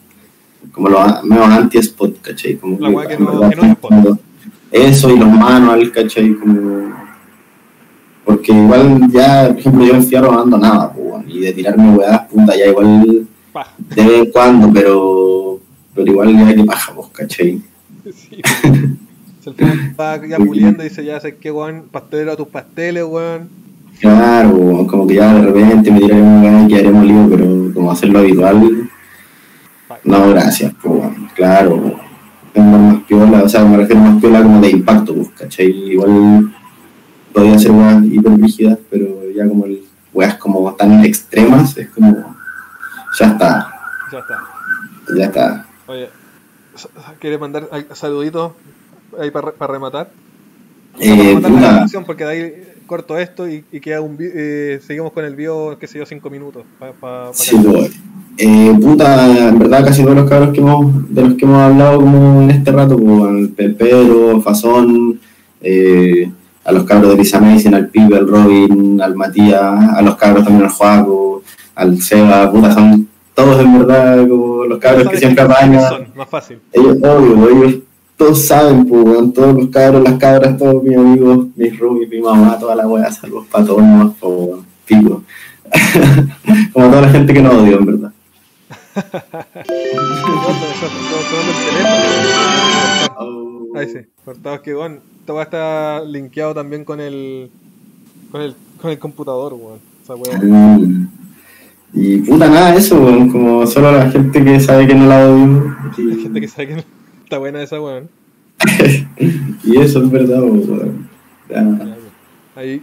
[0.73, 2.57] como los medio anti-spot, ¿cachai?
[2.57, 4.21] Como La que en no- verdad, que no es spot.
[4.71, 6.35] Eso y los manual, ¿cachai?
[6.35, 6.95] Como,
[8.25, 11.97] porque igual ya, por ejemplo, yo en Fierro no ando nada, pues, y de tirarme
[11.97, 13.27] weas, puta, ya igual
[13.79, 15.59] de vez en cuando, pero,
[15.95, 17.61] pero igual ya que paja, pues, ¿cachai?
[18.15, 18.41] Sí.
[19.43, 22.49] Se el tipo va ya puliendo y dice, ya sé qué, weón, pastelero a tus
[22.49, 23.49] pasteles, weón.
[24.01, 27.75] Claro, weón, como que ya de repente me tiraré un weá y quedaremos lío, pero
[27.75, 28.89] como hacerlo habitual,
[30.05, 31.03] No, gracias, pues,
[31.35, 32.00] claro,
[33.11, 35.67] piola, o sea, me refiero más piola como de impacto, pues, ¿cachai?
[35.67, 36.55] Igual
[37.33, 39.83] podía ser weas hiper rígidas, pero ya como el,
[40.13, 42.37] weas como tan extremas, es como,
[43.19, 43.75] ya está,
[44.13, 44.39] Ya está.
[45.17, 45.67] ya está.
[45.89, 46.09] Oye,
[47.19, 48.53] ¿quieres mandar saluditos
[49.19, 50.11] ahí para rematar?
[51.01, 54.17] Eh, Para rematar la puta, grabación, porque de ahí corto esto y, y queda un
[54.21, 56.65] eh, seguimos con el video, qué sé yo, cinco minutos.
[56.79, 57.57] Pa, pa- pa sí,
[58.43, 62.01] eh, puta, en verdad casi todos los cabros que hemos, de los que hemos hablado
[62.01, 65.21] como en este rato, pues, al Pepero, Fasón,
[65.61, 66.31] eh,
[66.65, 70.45] a los cabros de Lisa Mason, al Pibe, al Robin, al Matías, a los cabros
[70.45, 71.43] también al Juaco,
[71.75, 76.09] al Seba, puta, son todos en verdad como los cabros que siempre apañan.
[76.15, 76.61] más fácil.
[76.73, 77.81] Ellos, obvio, ellos
[78.17, 82.59] todos saben, pues, todos los cabros, las cabras, todos mis amigos, mis rubis, mi mamá,
[82.59, 85.23] toda la wea, saludos para todos weón, pico.
[86.73, 88.13] como toda la gente que no odio, en verdad.
[88.13, 88.71] Sonando el teléfono.
[88.71, 88.77] Oh.
[93.75, 97.51] Ahí sí, cortados que bueno, esta está linkeado también con el
[98.31, 99.79] con el con el computador, weón.
[100.03, 100.39] Esa weá.
[100.39, 101.09] Mm.
[101.93, 105.77] Y puta nada, eso, weón, como solo la gente que sabe que no la odio.
[105.97, 106.85] Y, gente que sabe que no-
[107.25, 108.09] está buena esa weón.
[109.65, 111.09] y eso es verdad, weón.
[111.49, 111.97] Ya.
[112.57, 112.83] Ahí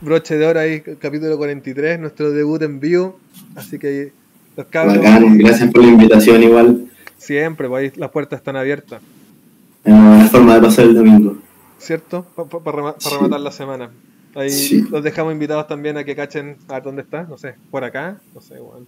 [0.00, 3.18] broche de oro ahí, capítulo 43, nuestro debut en vivo.
[3.54, 4.12] Así que
[4.56, 6.86] los cabros Bacán, gracias por la invitación igual.
[7.18, 9.00] siempre, pues ahí las puertas están abiertas,
[9.84, 11.36] Es una forma de pasar el domingo.
[11.78, 12.24] ¿cierto?
[12.64, 13.10] Para Sí.
[13.14, 13.90] rematar la semana.
[14.34, 14.82] Ahí Sí.
[14.90, 18.40] los dejamos invitados también a que cachen a dónde está, no sé, por acá, no
[18.40, 18.86] sé, weón.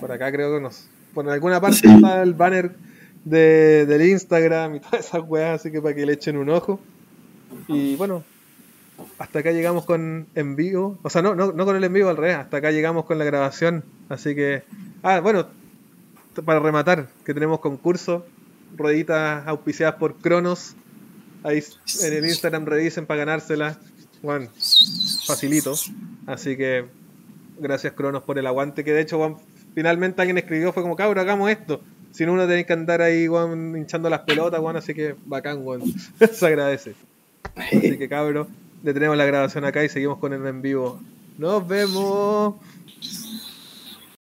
[0.00, 0.88] Por acá creo que nos.
[1.14, 1.88] Por alguna parte Sí.
[1.88, 2.72] está el banner
[3.24, 6.78] de, del Instagram y todas esas weas, así que para que le echen un ojo.
[7.68, 8.22] Y bueno,
[9.18, 10.98] hasta acá llegamos con en vivo.
[11.02, 13.18] O sea, no, no, no con el en vivo al revés, hasta acá llegamos con
[13.18, 13.82] la grabación.
[14.08, 14.62] Así que.
[15.08, 15.46] Ah, bueno,
[16.44, 18.26] para rematar, que tenemos concurso,
[18.76, 20.74] rueditas auspiciadas por Cronos.
[21.44, 21.62] Ahí
[22.02, 23.78] en el Instagram revisen para ganársela.
[24.20, 24.48] Bueno,
[25.24, 25.74] facilito.
[26.26, 26.86] Así que
[27.60, 28.82] gracias Cronos por el aguante.
[28.82, 29.36] Que de hecho, Juan,
[29.76, 31.82] finalmente alguien escribió, fue como, cabrón, hagamos esto.
[32.10, 35.62] Si no, uno tiene que andar ahí, Juan, hinchando las pelotas, Juan, así que bacán,
[35.62, 35.82] Juan.
[36.32, 36.96] Se agradece.
[37.54, 38.48] Así que, cabrón,
[38.82, 41.00] detenemos la grabación acá y seguimos con el en vivo.
[41.38, 42.56] Nos vemos.